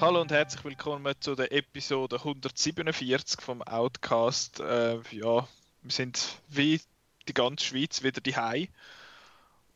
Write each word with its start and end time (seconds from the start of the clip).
Hallo 0.00 0.22
und 0.22 0.32
herzlich 0.32 0.64
willkommen 0.64 1.14
zu 1.20 1.34
der 1.34 1.52
Episode 1.52 2.16
147 2.16 3.42
vom 3.42 3.60
Outcast. 3.62 4.60
Äh, 4.60 5.00
ja, 5.10 5.46
wir 5.82 5.90
sind 5.90 6.38
wie 6.48 6.80
die 7.28 7.34
ganze 7.34 7.66
Schweiz 7.66 8.02
wieder 8.02 8.22
die 8.22 8.34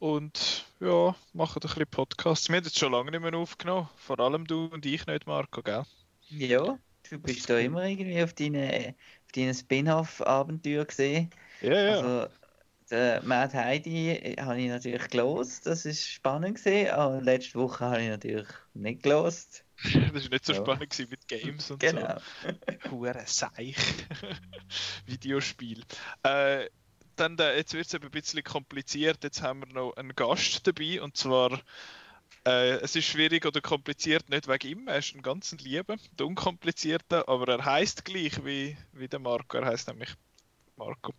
und 0.02 0.66
ja, 0.80 1.14
machen 1.32 1.60
ein 1.62 1.68
bisschen 1.68 1.86
Podcasts. 1.86 2.48
Wir 2.48 2.56
haben 2.56 2.64
jetzt 2.64 2.76
schon 2.76 2.90
lange 2.90 3.12
nicht 3.12 3.20
mehr 3.20 3.34
aufgenommen, 3.34 3.88
vor 3.94 4.18
allem 4.18 4.44
du 4.48 4.64
und 4.64 4.84
ich 4.84 5.06
nicht, 5.06 5.28
Marco, 5.28 5.62
gell? 5.62 5.84
Ja, 6.28 6.76
du 7.08 7.18
bist 7.20 7.48
da 7.48 7.56
immer 7.58 7.84
irgendwie 7.84 8.20
auf 8.20 8.32
deinen 8.32 8.88
auf 8.88 9.32
deine 9.32 9.54
Spin-off-Abenteuer 9.54 10.86
gesehen. 10.86 11.30
Ja, 11.60 11.72
ja. 11.72 11.90
Also, 11.92 12.32
der 12.90 13.22
Mad 13.22 13.56
Heidi 13.56 14.34
habe 14.40 14.60
ich 14.60 14.68
natürlich 14.68 15.08
gelost, 15.08 15.66
das 15.66 15.86
ist 15.86 16.04
spannend 16.04 16.56
gesehen, 16.56 16.90
aber 16.90 17.20
letzte 17.20 17.60
Woche 17.60 17.84
habe 17.84 18.02
ich 18.02 18.08
natürlich 18.08 18.48
nicht 18.74 19.04
gelost. 19.04 19.64
Das 20.12 20.24
war 20.24 20.30
nicht 20.30 20.44
so 20.44 20.52
ja. 20.52 20.60
spannend 20.60 21.10
mit 21.10 21.28
Games 21.28 21.70
und 21.70 21.80
genau. 21.80 22.16
so. 22.84 22.90
Hure 22.90 23.22
Seich. 23.26 23.76
Videospiel. 25.06 25.82
Äh, 26.22 26.66
dann, 27.22 27.38
äh, 27.38 27.56
jetzt 27.56 27.72
wird 27.72 27.86
es 27.86 27.94
ein 27.94 28.10
bisschen 28.10 28.42
kompliziert. 28.42 29.22
Jetzt 29.22 29.42
haben 29.42 29.60
wir 29.60 29.72
noch 29.72 29.92
einen 29.96 30.14
Gast 30.14 30.66
dabei 30.66 31.00
und 31.00 31.16
zwar. 31.16 31.60
Äh, 32.44 32.80
es 32.80 32.96
ist 32.96 33.04
schwierig 33.04 33.46
oder 33.46 33.60
kompliziert, 33.60 34.28
nicht 34.28 34.48
wegen 34.48 34.68
ihm. 34.68 34.88
Er 34.88 34.98
ist 34.98 35.14
ein 35.14 35.22
ganz 35.22 35.52
Lieber, 35.52 35.96
der 36.18 36.26
Unkomplizierte, 36.26 37.28
aber 37.28 37.46
er 37.52 37.64
heißt 37.64 38.04
gleich 38.04 38.44
wie, 38.44 38.76
wie 38.92 39.06
der 39.06 39.20
Marco. 39.20 39.58
Er 39.58 39.66
heißt 39.66 39.86
nämlich 39.86 40.12
Marco. 40.76 41.12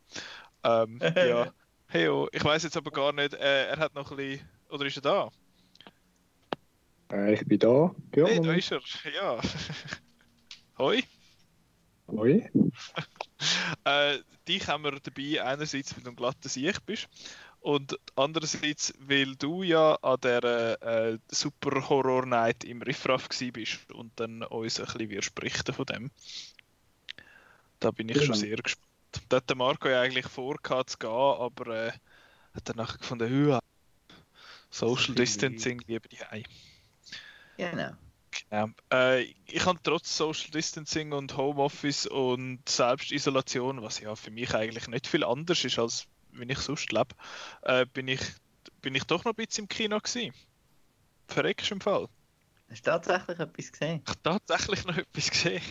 Ähm, 0.66 1.00
ja. 1.16 1.54
Hey, 1.88 2.10
oh, 2.10 2.28
ich 2.34 2.44
weiß 2.44 2.64
jetzt 2.64 2.76
aber 2.76 2.92
gar 2.92 3.14
nicht, 3.14 3.36
äh, 3.36 3.68
er 3.68 3.78
hat 3.78 3.96
noch 3.96 4.12
ein 4.12 4.18
bisschen. 4.18 4.50
Oder 4.70 4.86
ist 4.86 4.98
er 4.98 5.02
da? 5.02 5.32
Äh, 7.14 7.36
ich 7.36 7.46
bin 7.46 7.60
da. 7.60 7.96
Ja, 8.16 8.26
hey, 8.26 8.42
da 8.42 8.54
ist 8.54 8.72
er. 8.72 8.82
Ja. 9.16 9.40
Hoi. 10.78 11.04
Hoi. 12.08 12.52
äh, 13.86 14.20
dich 14.48 14.68
haben 14.68 14.84
wir 14.84 15.00
dabei, 15.00 15.44
einerseits, 15.44 15.96
weil 15.96 16.04
du 16.04 16.10
ein 16.12 16.16
glatter 16.16 16.50
Sicht 16.50 16.86
bist 16.86 17.08
und 17.62 17.98
andererseits, 18.16 18.94
weil 19.00 19.36
du 19.36 19.64
ja 19.64 19.96
an 19.96 20.20
der 20.22 20.82
äh, 20.82 21.18
Super 21.30 21.90
Horror 21.90 22.26
Night 22.26 22.64
im 22.66 22.82
Riffraff 22.82 23.30
bist 23.30 23.92
und 23.94 24.12
dann 24.18 24.44
uns 24.44 24.80
ein 24.80 24.86
bisschen 24.86 25.10
wirst 25.10 25.36
berichten 25.36 25.74
von 25.74 25.86
dem. 25.86 26.12
Da 27.80 27.92
bin 27.92 28.10
ich 28.10 28.16
genau. 28.16 28.28
schon 28.28 28.36
sehr 28.36 28.58
gespannt. 28.58 28.88
Da 29.30 29.38
hat 29.38 29.50
der 29.50 29.56
Marco 29.56 29.88
ja 29.88 30.02
eigentlich 30.02 30.26
vorgehabt 30.26 30.90
zu 30.90 30.98
gehen, 30.98 31.10
aber 31.10 31.88
äh, 31.88 31.92
hat 32.54 32.68
dann 32.68 32.78
nachher 32.78 32.98
gefunden, 32.98 33.60
Social 34.70 35.14
Distancing 35.14 35.82
lieber 35.88 36.10
die 36.10 36.20
Hause. 36.20 36.44
Genau. 37.58 37.92
Genau. 38.50 38.70
Äh, 38.92 39.24
ich 39.48 39.66
habe 39.66 39.80
trotz 39.84 40.16
Social 40.16 40.50
Distancing 40.52 41.12
und 41.12 41.38
Homeoffice 41.38 42.08
und 42.08 42.68
Selbstisolation, 42.68 43.82
was 43.82 44.00
ja 44.00 44.16
für 44.16 44.32
mich 44.32 44.54
eigentlich 44.54 44.88
nicht 44.88 45.08
viel 45.08 45.24
anders 45.24 45.64
ist, 45.64 45.80
als 45.80 46.08
wenn 46.32 46.50
ich 46.50 46.60
sonst 46.60 46.92
lebe, 46.92 47.16
äh, 47.62 47.86
bin, 47.86 48.08
ich, 48.08 48.22
bin 48.82 48.96
ich 48.96 49.04
doch 49.04 49.24
noch 49.24 49.34
ein 49.34 49.36
bisschen 49.36 49.66
im 49.66 49.68
Kino 49.68 50.00
gewesen. 50.00 50.34
Verreckst 51.28 51.72
im 51.72 51.82
Fall. 51.82 52.08
Hast 52.70 52.88
du 52.88 52.92
tatsächlich 52.92 53.40
etwas 53.40 53.72
gesehen? 53.72 54.02
Ich 54.04 54.10
habe 54.10 54.24
tatsächlich 54.24 54.86
noch 54.86 54.98
etwas 54.98 55.30
gesehen. 55.30 55.62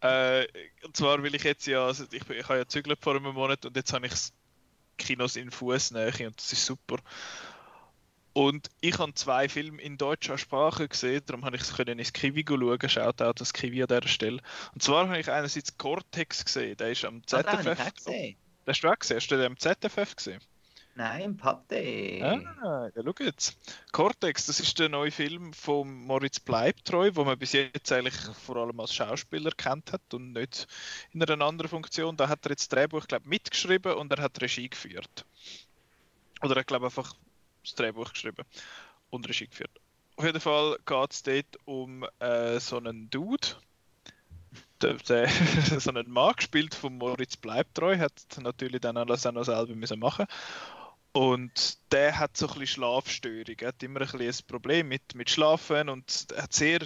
Äh, 0.00 0.46
und 0.84 0.96
zwar 0.96 1.22
will 1.22 1.34
ich 1.34 1.44
jetzt 1.44 1.66
ja, 1.66 1.86
also 1.86 2.04
ich, 2.10 2.28
ich 2.28 2.44
habe 2.48 2.58
ja 2.58 2.66
zügelt 2.66 3.00
vor 3.00 3.14
einem 3.14 3.34
Monat 3.34 3.64
und 3.64 3.76
jetzt 3.76 3.92
habe 3.92 4.06
ich 4.06 4.12
Kinos 4.98 5.36
in 5.36 5.50
Fußnähe 5.50 6.26
und 6.26 6.36
das 6.36 6.52
ist 6.52 6.66
super. 6.66 6.98
Und 8.34 8.70
ich 8.80 8.98
habe 8.98 9.12
zwei 9.14 9.48
Filme 9.48 9.80
in 9.82 9.98
deutscher 9.98 10.38
Sprache 10.38 10.88
gesehen, 10.88 11.22
darum 11.26 11.44
habe 11.44 11.56
ich 11.56 11.62
es 11.62 11.78
ins 11.78 12.12
Kiwi 12.12 12.44
schauen. 12.48 12.88
Schaut 12.88 13.20
auch 13.20 13.34
das 13.34 13.52
Kiwi 13.52 13.82
an 13.82 13.88
dieser 13.88 14.08
Stelle. 14.08 14.40
Und 14.72 14.82
zwar 14.82 15.08
habe 15.08 15.20
ich 15.20 15.30
einerseits 15.30 15.76
Cortex 15.76 16.44
gesehen, 16.44 16.76
der 16.76 16.92
ist 16.92 17.04
am 17.04 17.26
ZFF. 17.26 17.46
Oh, 17.52 17.62
den 17.62 17.94
gesehen. 17.94 18.36
Den 18.64 18.68
hast 18.68 18.80
du 18.82 18.88
auch 18.88 18.98
gesehen? 18.98 19.16
Hast 19.16 19.28
du 19.28 19.36
den 19.36 19.46
am 19.46 19.58
ZFF 19.58 20.16
gesehen? 20.16 20.40
Nein, 20.94 21.22
im 21.22 21.36
Pate. 21.38 22.20
Ah, 22.22 22.90
ja, 22.94 23.02
schau 23.02 23.24
jetzt. 23.24 23.56
Cortex, 23.92 24.46
das 24.46 24.60
ist 24.60 24.78
der 24.78 24.90
neue 24.90 25.10
Film 25.10 25.54
von 25.54 25.90
Moritz 25.90 26.38
Bleibtreu, 26.38 27.10
wo 27.14 27.24
man 27.24 27.38
bis 27.38 27.52
jetzt 27.52 27.90
eigentlich 27.92 28.14
vor 28.14 28.56
allem 28.56 28.78
als 28.78 28.94
Schauspieler 28.94 29.52
kennt 29.52 29.92
hat 29.92 30.12
und 30.12 30.32
nicht 30.32 30.66
in 31.12 31.22
einer 31.22 31.44
anderen 31.44 31.70
Funktion. 31.70 32.16
Da 32.18 32.28
hat 32.28 32.44
er 32.44 32.50
jetzt 32.50 32.70
das 32.72 32.78
Drehbuch, 32.78 33.06
glaube 33.06 33.28
mitgeschrieben 33.28 33.94
und 33.94 34.12
er 34.12 34.22
hat 34.22 34.40
Regie 34.42 34.68
geführt. 34.68 35.24
Oder 36.42 36.56
er 36.56 36.64
glaube 36.64 36.86
einfach 36.86 37.14
das 37.62 37.74
Drehbuch 37.74 38.12
geschrieben 38.12 38.44
und 39.10 39.28
Regie 39.28 39.46
geführt. 39.46 39.80
Auf 40.16 40.24
jeden 40.24 40.40
Fall 40.40 40.78
geht 40.84 41.12
es 41.12 41.22
dort 41.22 41.58
um 41.64 42.06
äh, 42.18 42.60
so 42.60 42.76
einen 42.76 43.08
Dude, 43.10 43.48
der, 44.80 44.94
der 44.94 45.28
so 45.78 45.90
einen 45.90 46.10
Mann 46.10 46.34
gespielt 46.36 46.74
von 46.74 46.98
Moritz 46.98 47.36
Bleibtreu, 47.36 47.98
hat 47.98 48.12
natürlich 48.40 48.80
dann 48.80 48.96
alles 48.96 49.26
auch 49.26 49.32
noch 49.32 49.44
selber 49.44 49.74
müssen 49.74 49.98
machen 49.98 50.26
und 51.12 51.78
der 51.92 52.18
hat 52.18 52.36
so 52.36 52.46
ein 52.46 52.58
bisschen 52.58 52.82
Schlafstörungen, 52.82 53.66
hat 53.66 53.82
immer 53.82 54.00
ein 54.00 54.06
bisschen 54.06 54.44
ein 54.44 54.48
Problem 54.48 54.88
mit, 54.88 55.14
mit 55.14 55.30
Schlafen 55.30 55.88
und 55.88 56.26
hat 56.36 56.52
sehr, 56.52 56.80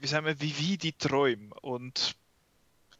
wie 0.00 0.06
sagen 0.06 0.26
wir, 0.26 0.40
wie 0.40 0.76
die 0.76 0.92
Träume 0.92 1.54
und 1.62 2.16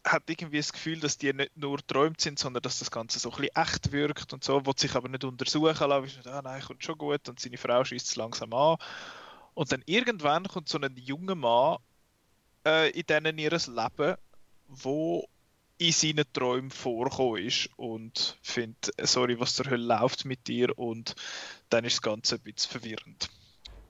hat 0.05 0.29
irgendwie 0.29 0.59
das 0.59 0.73
Gefühl, 0.73 1.01
dass 1.01 1.19
die 1.19 1.33
nicht 1.33 1.57
nur 1.57 1.79
träumt 1.87 2.21
sind, 2.21 2.39
sondern 2.39 2.63
dass 2.63 2.79
das 2.79 2.91
Ganze 2.91 3.19
so 3.19 3.31
ein 3.31 3.37
bisschen 3.37 3.57
echt 3.57 3.93
wirkt 3.93 4.33
und 4.33 4.45
so, 4.45 4.65
will 4.65 4.75
sich 4.77 4.95
aber 4.95 5.09
nicht 5.09 5.25
untersuchen 5.25 5.89
lassen, 5.89 6.29
ah, 6.29 6.43
nein, 6.43 6.63
kommt 6.63 6.85
schon 6.85 6.99
gut 6.99 7.29
und 7.29 7.41
seine 7.41 7.59
Frau 7.59 7.85
schießt 7.85 8.09
es 8.09 8.17
langsam 8.17 8.53
an. 8.53 8.77
Und 9.55 9.73
dann 9.73 9.83
irgendwann 9.87 10.47
kommt 10.47 10.69
so 10.69 10.79
ein 10.79 10.97
junger 10.97 11.35
Mann 11.35 11.79
äh, 12.65 12.91
in 12.91 13.07
denen 13.07 13.39
ihres 13.39 13.67
Leben, 13.67 14.17
wo 14.69 15.29
in 15.79 15.93
seinen 15.93 16.25
Träumen 16.33 16.71
vorkommen 16.71 17.45
ist 17.45 17.71
und 17.77 18.39
findet, 18.43 18.93
sorry, 19.03 19.39
was 19.39 19.55
zur 19.55 19.71
Hölle 19.71 19.99
läuft 19.99 20.25
mit 20.25 20.47
dir 20.49 20.77
und 20.79 21.15
dann 21.71 21.85
ist 21.85 21.95
das 21.95 22.03
Ganze 22.03 22.35
ein 22.37 22.41
bisschen 22.41 22.71
verwirrend. 22.71 23.31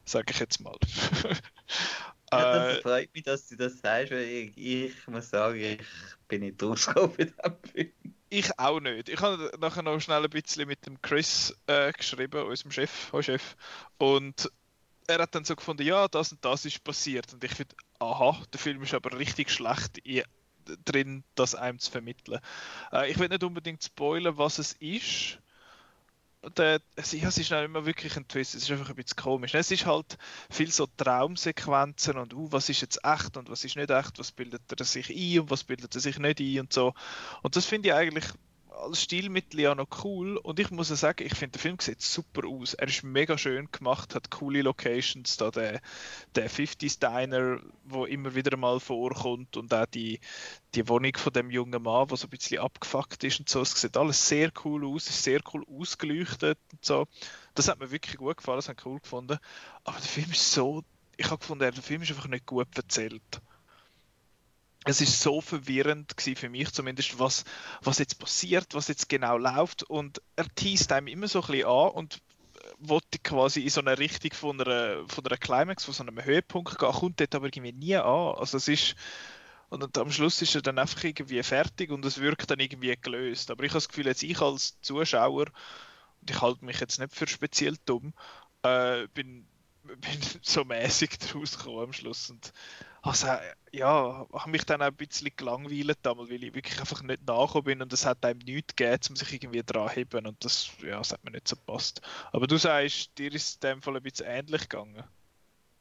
Sage 0.05 0.33
ich 0.33 0.39
jetzt 0.39 0.61
mal. 0.61 0.77
Ja, 2.33 2.53
das 2.53 2.79
äh, 2.79 2.83
freut 2.83 3.15
mich, 3.15 3.23
dass 3.25 3.49
du 3.49 3.57
das 3.57 3.79
sagst, 3.79 4.13
weil 4.13 4.25
ich, 4.25 4.57
ich 4.57 5.07
muss 5.07 5.31
sagen, 5.31 5.59
ich 5.59 5.81
bin 6.29 6.43
nicht 6.43 6.63
rausgekommen 6.63 7.17
bei 7.17 7.25
diesem 7.25 7.57
Film. 7.73 7.93
Ich 8.31 8.59
auch 8.59 8.81
nicht. 8.81 9.09
Ich 9.09 9.21
habe 9.21 9.51
nachher 9.59 9.83
noch 9.83 9.99
schnell 10.01 10.23
ein 10.23 10.31
bisschen 10.31 10.69
mit 10.69 10.85
dem 10.85 11.01
Chris 11.01 11.57
äh, 11.67 11.93
geschrieben, 11.93 12.43
unserem 12.43 12.71
Chef, 12.71 13.13
oh 13.13 13.23
Chef. 13.23 13.57
Und 13.97 14.51
er 15.07 15.21
hat 15.21 15.35
dann 15.35 15.45
so 15.45 15.57
gefunden, 15.57 15.85
ja, 15.85 16.07
das 16.09 16.33
und 16.33 16.45
das 16.45 16.67
ist 16.67 16.85
passiert. 16.85 17.33
Und 17.33 17.43
ich 17.43 17.55
finde, 17.55 17.75
aha, 17.99 18.43
der 18.53 18.61
Film 18.61 18.83
ist 18.83 18.93
aber 18.93 19.19
richtig 19.19 19.51
schlecht 19.51 19.99
drin, 20.85 21.25
das 21.35 21.55
einem 21.55 21.79
zu 21.79 21.91
vermitteln. 21.91 22.41
Äh, 22.93 23.11
ich 23.11 23.19
will 23.19 23.29
nicht 23.29 23.43
unbedingt 23.43 23.83
spoilern, 23.83 24.37
was 24.37 24.59
es 24.59 24.75
ist 24.75 25.39
der, 26.49 26.81
es, 26.97 27.13
ja, 27.13 27.29
es 27.29 27.39
ist 27.39 27.51
nicht 27.51 27.65
immer 27.65 27.87
wirklich 27.87 28.17
ein 28.17 28.27
Twist, 28.29 28.55
es 28.55 28.65
ist 28.65 28.71
einfach 28.71 28.91
ein 28.91 28.97
bisschen 28.97 29.17
komisch. 29.17 29.55
Es 29.55 29.71
ist 29.71 29.87
halt 29.87 30.19
viel 30.51 30.71
so 30.71 30.87
Traumsequenzen 30.97 32.17
und 32.17 32.35
uh, 32.35 32.51
was 32.51 32.69
ist 32.69 32.81
jetzt 32.81 33.01
echt 33.05 33.37
und 33.37 33.51
was 33.51 33.65
ist 33.65 33.77
nicht 33.77 33.91
echt, 33.91 34.19
was 34.19 34.33
bildet 34.33 34.63
er 34.69 34.85
sich 34.85 35.11
ein 35.11 35.41
und 35.41 35.51
was 35.51 35.65
bildet 35.65 35.95
er 35.95 36.01
sich 36.01 36.19
nicht 36.19 36.41
ein 36.41 36.61
und 36.61 36.73
so. 36.73 36.95
Und 37.43 37.57
das 37.57 37.65
finde 37.65 37.89
ich 37.89 37.95
eigentlich 37.95 38.25
als 38.79 39.03
Stilmittel 39.03 39.61
ja 39.61 39.75
noch 39.75 40.05
cool 40.05 40.37
und 40.37 40.59
ich 40.61 40.71
muss 40.71 40.89
sagen, 40.89 41.27
ich 41.27 41.35
finde 41.35 41.53
der 41.53 41.61
Film 41.61 41.77
sieht 41.81 42.01
super 42.01 42.47
aus. 42.47 42.75
Er 42.75 42.89
ist 42.89 43.03
mega 43.03 43.37
schön 43.37 43.69
gemacht, 43.71 44.15
hat 44.15 44.31
coole 44.31 44.63
Locations, 44.63 45.37
da 45.37 45.51
der, 45.51 45.81
der 46.35 46.51
50s 46.51 46.99
Diner, 47.01 47.61
wo 47.85 48.05
immer 48.05 48.35
wieder 48.35 48.57
mal 48.57 48.81
vorkommt 48.81 49.57
und 49.57 49.73
auch 49.75 49.87
die, 49.87 50.21
die 50.75 50.89
Wohnung 50.89 51.17
von 51.17 51.33
dem 51.33 51.51
jungen 51.51 51.83
Mann, 51.83 52.11
wo 52.11 52.17
so 52.17 52.27
ein 52.27 52.31
bisschen 52.31 52.61
abgefuckt 52.61 53.25
ist 53.25 53.41
und 53.41 53.49
so. 53.49 53.61
Es 53.61 53.81
sieht 53.81 53.97
alles 53.97 54.27
sehr 54.29 54.51
cool 54.65 54.87
aus, 54.87 55.09
ist 55.09 55.23
sehr 55.23 55.41
cool 55.53 55.65
ausgeleuchtet 55.69 56.59
und 56.73 56.85
so. 56.85 57.07
Das 57.55 57.69
hat 57.69 57.81
mir 57.81 57.91
wirklich 57.91 58.17
gut 58.17 58.37
gefallen, 58.37 58.59
das 58.59 58.69
habe 58.69 58.79
ich 58.79 58.87
cool 58.87 59.01
gefunden. 59.01 59.39
Aber 59.85 59.99
der 59.99 60.09
Film 60.09 60.31
ist 60.31 60.53
so, 60.53 60.85
ich 61.17 61.27
habe 61.27 61.39
gefunden, 61.39 61.61
der 61.61 61.83
Film 61.83 62.03
ist 62.03 62.11
einfach 62.11 62.29
nicht 62.29 62.47
gut 62.47 62.69
erzählt 62.77 63.41
es 64.89 65.03
ist 65.03 65.21
so 65.21 65.43
verwirrend 65.43 66.15
für 66.19 66.49
mich 66.49 66.73
zumindest, 66.73 67.19
was, 67.19 67.45
was 67.83 67.99
jetzt 67.99 68.19
passiert, 68.19 68.75
was 68.75 68.89
jetzt 68.89 69.11
genau 69.11 69.37
läuft 69.37 69.83
und 69.83 70.23
er 70.35 70.47
teast 70.55 70.93
einem 70.93 71.09
immer 71.09 71.29
so 71.29 71.43
ein 71.43 71.47
bisschen 71.47 71.67
an 71.67 71.91
und 71.91 72.15
äh, 72.15 72.69
wollte 72.79 73.19
quasi 73.19 73.61
in 73.61 73.69
so 73.69 73.83
eine 73.83 73.99
Richtung 73.99 74.33
von 74.33 74.59
einer, 74.59 75.07
von 75.07 75.27
einer 75.27 75.37
Climax, 75.37 75.85
von 75.85 75.93
so 75.93 76.03
einem 76.05 76.25
Höhepunkt 76.25 76.79
gehen, 76.79 76.91
kommt 76.91 77.21
dort 77.21 77.35
aber 77.35 77.47
irgendwie 77.47 77.73
nie 77.73 77.97
an. 77.97 78.35
Also 78.37 78.57
es 78.57 78.67
ist 78.67 78.95
und 79.69 79.99
am 79.99 80.11
Schluss 80.11 80.41
ist 80.41 80.55
er 80.55 80.63
dann 80.63 80.79
einfach 80.79 81.05
irgendwie 81.05 81.43
fertig 81.43 81.91
und 81.91 82.03
es 82.07 82.19
wirkt 82.19 82.51
dann 82.51 82.59
irgendwie 82.59 82.97
gelöst. 82.97 83.51
Aber 83.51 83.65
ich 83.65 83.73
habe 83.73 83.77
das 83.77 83.89
Gefühl, 83.89 84.07
jetzt 84.07 84.23
ich 84.23 84.41
als 84.41 84.81
Zuschauer, 84.81 85.49
und 86.23 86.31
ich 86.31 86.41
halte 86.41 86.65
mich 86.65 86.81
jetzt 86.81 86.99
nicht 86.99 87.15
für 87.15 87.27
speziell 87.27 87.77
dumm, 87.85 88.15
äh, 88.63 89.07
bin 89.09 89.47
bin 89.85 90.21
so 90.43 90.65
mäßig 90.65 91.19
daraus 91.19 91.59
gekommen 91.59 91.85
am 91.85 91.93
Schluss. 91.93 92.31
Und 92.31 92.53
also, 93.03 93.27
ja, 93.73 94.27
habe 94.33 94.51
mich 94.51 94.65
dann 94.65 94.83
auch 94.83 94.87
ein 94.87 94.95
bisschen 94.95 95.31
gelangweilt, 95.37 95.99
weil 96.05 96.45
ich 96.45 96.55
wirklich 96.55 96.81
einfach 96.81 97.03
nicht 97.03 97.27
nachgekommen 97.27 97.65
bin 97.65 97.83
und 97.83 97.93
es 97.93 98.07
hat 98.07 98.25
einem 98.25 98.41
nichts 98.41 98.75
gegeben, 98.77 99.01
um 99.11 99.17
sich 99.17 99.33
irgendwie 99.33 99.63
dran 99.63 99.89
heben 99.91 100.27
und 100.27 100.45
das, 100.45 100.71
ja, 100.83 100.99
das 100.99 101.13
hat 101.13 101.25
mir 101.25 101.31
nicht 101.31 101.49
so 101.49 101.57
gepasst. 101.57 102.01
Aber 102.33 102.47
du 102.47 102.57
sagst, 102.57 103.17
dir 103.19 103.33
ist 103.33 103.49
es 103.49 103.55
in 103.55 103.61
dem 103.61 103.83
Fall 103.83 103.97
ein 103.97 104.03
bisschen 104.03 104.27
ähnlich 104.27 104.69
gegangen. 104.69 105.05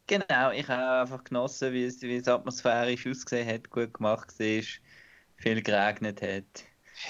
Genau, 0.07 0.51
ich 0.51 0.67
habe 0.67 1.01
einfach 1.01 1.23
genossen, 1.23 1.73
wie 1.73 1.83
es, 1.83 2.01
wie 2.01 2.15
es 2.15 2.27
atmosphärisch 2.27 3.05
ausgesehen 3.07 3.47
hat, 3.47 3.69
gut 3.69 3.93
gemacht 3.93 4.39
war, 4.39 4.63
viel 5.35 5.61
geregnet 5.61 6.21
hat 6.21 6.63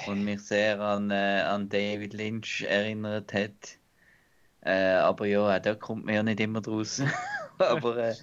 und 0.08 0.24
mich 0.24 0.42
sehr 0.42 0.80
an, 0.80 1.12
äh, 1.12 1.42
an 1.42 1.70
David 1.70 2.14
Lynch 2.14 2.64
erinnert 2.64 3.34
hat. 3.34 3.78
Äh, 4.62 4.96
aber 4.96 5.28
ja, 5.28 5.60
da 5.60 5.76
kommt 5.76 6.06
man 6.06 6.16
ja 6.16 6.24
nicht 6.24 6.40
immer 6.40 6.62
draus. 6.62 7.02
aber 7.60 7.98
äh, 7.98 8.16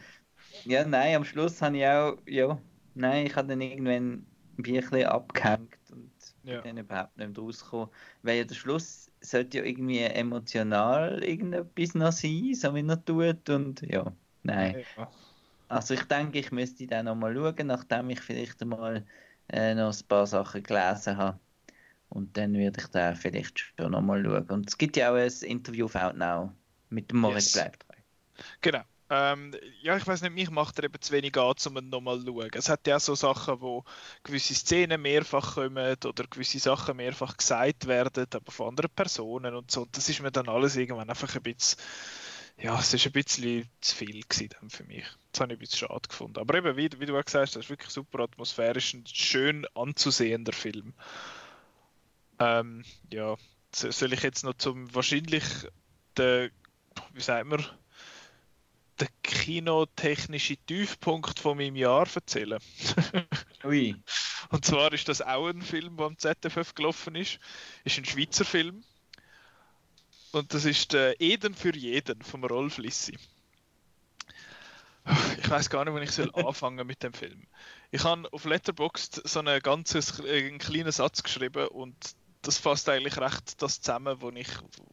ja, 0.64 0.84
nein, 0.84 1.16
am 1.16 1.24
Schluss 1.24 1.60
habe 1.62 1.78
ich 1.78 1.86
auch, 1.86 2.18
ja, 2.26 2.58
nein, 2.94 3.26
ich 3.26 3.36
habe 3.36 3.48
dann 3.48 3.60
irgendwann 3.60 4.26
ein 4.58 4.62
bisschen 4.62 5.04
abgehängt 5.04 5.78
und 5.90 6.10
ja. 6.44 6.60
bin 6.60 6.76
dann 6.76 6.84
überhaupt 6.84 7.16
nicht 7.16 7.36
mehr 7.36 7.44
rausgekommen. 7.44 7.88
Weil 8.22 8.38
ja 8.38 8.44
der 8.44 8.54
Schluss 8.54 9.10
sollte 9.20 9.58
ja 9.58 9.64
irgendwie 9.64 10.00
emotional 10.00 11.22
irgendetwas 11.22 11.94
noch 11.94 12.12
sein, 12.12 12.54
so 12.54 12.74
wie 12.74 12.86
er 12.86 13.04
tut 13.04 13.50
und 13.50 13.82
ja, 13.82 14.12
nein. 14.42 14.84
Ja. 14.96 15.10
Also 15.68 15.94
ich 15.94 16.04
denke, 16.04 16.38
ich 16.38 16.52
müsste 16.52 16.86
dann 16.86 17.06
nochmal 17.06 17.34
schauen, 17.34 17.66
nachdem 17.66 18.10
ich 18.10 18.20
vielleicht 18.20 18.60
einmal 18.62 19.04
äh, 19.48 19.74
noch 19.74 19.92
ein 19.92 20.06
paar 20.08 20.26
Sachen 20.26 20.62
gelesen 20.62 21.16
habe. 21.16 21.38
Und 22.10 22.36
dann 22.36 22.54
werde 22.54 22.80
ich 22.80 22.86
da 22.88 23.14
vielleicht 23.14 23.58
schon 23.58 23.90
nochmal 23.90 24.22
schauen. 24.24 24.48
Und 24.50 24.68
es 24.68 24.78
gibt 24.78 24.96
ja 24.96 25.10
auch 25.10 25.16
ein 25.16 25.32
Interview 25.42 25.86
auf 25.86 25.96
Outnow 25.96 26.50
mit 26.90 27.10
dem 27.10 27.18
Moritz 27.18 27.46
yes. 27.46 27.52
Bleibtreu. 27.54 27.96
Genau. 28.60 28.82
Ähm, 29.16 29.52
ja, 29.80 29.96
ich 29.96 30.04
weiß 30.04 30.22
nicht, 30.22 30.34
mich 30.34 30.50
macht 30.50 30.76
er 30.78 30.86
eben 30.86 31.00
zu 31.00 31.12
wenig 31.12 31.36
an, 31.36 31.54
um 31.66 31.88
nochmal 31.88 32.18
zu 32.18 32.26
schauen. 32.26 32.50
Es 32.54 32.68
hat 32.68 32.84
ja 32.88 32.98
so 32.98 33.14
Sachen, 33.14 33.60
wo 33.60 33.84
gewisse 34.24 34.54
Szenen 34.54 35.00
mehrfach 35.00 35.54
kommen 35.54 35.96
oder 36.04 36.24
gewisse 36.24 36.58
Sachen 36.58 36.96
mehrfach 36.96 37.36
gesagt 37.36 37.86
werden, 37.86 38.26
aber 38.34 38.50
von 38.50 38.70
anderen 38.70 38.90
Personen 38.90 39.54
und 39.54 39.70
so. 39.70 39.82
Und 39.82 39.96
das 39.96 40.08
ist 40.08 40.20
mir 40.20 40.32
dann 40.32 40.48
alles 40.48 40.74
irgendwann 40.74 41.08
einfach 41.08 41.32
ein 41.36 41.42
bisschen, 41.42 41.80
ja, 42.56 42.76
es 42.76 42.92
ist 42.92 43.06
ein 43.06 43.12
bisschen 43.12 43.68
zu 43.80 43.94
viel 43.94 44.20
gewesen 44.22 44.68
für 44.68 44.84
mich. 44.84 45.06
Das 45.30 45.42
habe 45.42 45.52
ich 45.52 45.58
ein 45.58 45.60
bisschen 45.60 45.88
schade 45.88 46.08
gefunden. 46.08 46.40
Aber 46.40 46.54
eben, 46.54 46.76
wie, 46.76 46.90
wie 46.98 47.06
du 47.06 47.16
auch 47.16 47.24
gesagt 47.24 47.42
hast, 47.46 47.56
das 47.56 47.64
ist 47.66 47.70
wirklich 47.70 47.90
super 47.90 48.18
atmosphärisch, 48.20 48.94
ein 48.94 49.04
schön 49.06 49.64
anzusehender 49.74 50.52
Film. 50.52 50.92
Ähm, 52.40 52.84
ja, 53.12 53.36
soll 53.70 54.12
ich 54.12 54.22
jetzt 54.22 54.42
noch 54.42 54.54
zum 54.54 54.92
wahrscheinlich 54.92 55.44
der, 56.16 56.50
wie 57.12 57.20
sagt 57.20 57.46
man, 57.46 57.64
der 59.00 59.08
kinotechnische 59.22 60.56
Tiefpunkt 60.56 61.38
von 61.38 61.56
meinem 61.56 61.76
Jahr 61.76 62.06
erzählen. 62.14 62.60
Ui. 63.64 63.96
Und 64.50 64.64
zwar 64.64 64.92
ist 64.92 65.08
das 65.08 65.22
auch 65.22 65.48
ein 65.48 65.62
Film, 65.62 65.96
der 65.96 66.06
am 66.06 66.18
ZFF 66.18 66.74
gelaufen 66.74 67.14
ist. 67.16 67.38
Ist 67.84 67.98
ein 67.98 68.04
Schweizer 68.04 68.44
Film. 68.44 68.84
Und 70.32 70.52
das 70.52 70.64
ist 70.64 70.92
der 70.92 71.20
Eden 71.20 71.54
für 71.54 71.74
jeden 71.74 72.22
vom 72.22 72.44
Rolf 72.44 72.78
Lissi. 72.78 73.16
Ich 75.38 75.50
weiß 75.50 75.68
gar 75.70 75.84
nicht, 75.84 75.94
wo 75.94 75.98
ich 75.98 76.10
soll 76.10 76.30
anfangen 76.34 76.86
mit 76.86 77.02
dem 77.02 77.12
Film. 77.12 77.46
Ich 77.90 78.04
habe 78.04 78.32
auf 78.32 78.44
Letterboxd 78.44 79.28
so 79.28 79.40
einen 79.40 79.60
ganzen 79.60 80.02
einen 80.26 80.58
kleinen 80.58 80.92
Satz 80.92 81.22
geschrieben 81.22 81.68
und 81.68 81.94
das 82.46 82.58
fasst 82.58 82.88
eigentlich 82.88 83.16
recht 83.18 83.60
das 83.62 83.80
zusammen, 83.80 84.16
was 84.20 84.34
ich, 84.34 84.48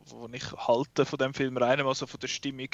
wo 0.06 0.28
ich 0.32 0.52
halte 0.54 1.06
von 1.06 1.20
dem 1.20 1.34
Film, 1.34 1.58
rein 1.58 1.86
also 1.86 2.08
von 2.08 2.20
der 2.20 2.28
Stimmung. 2.28 2.70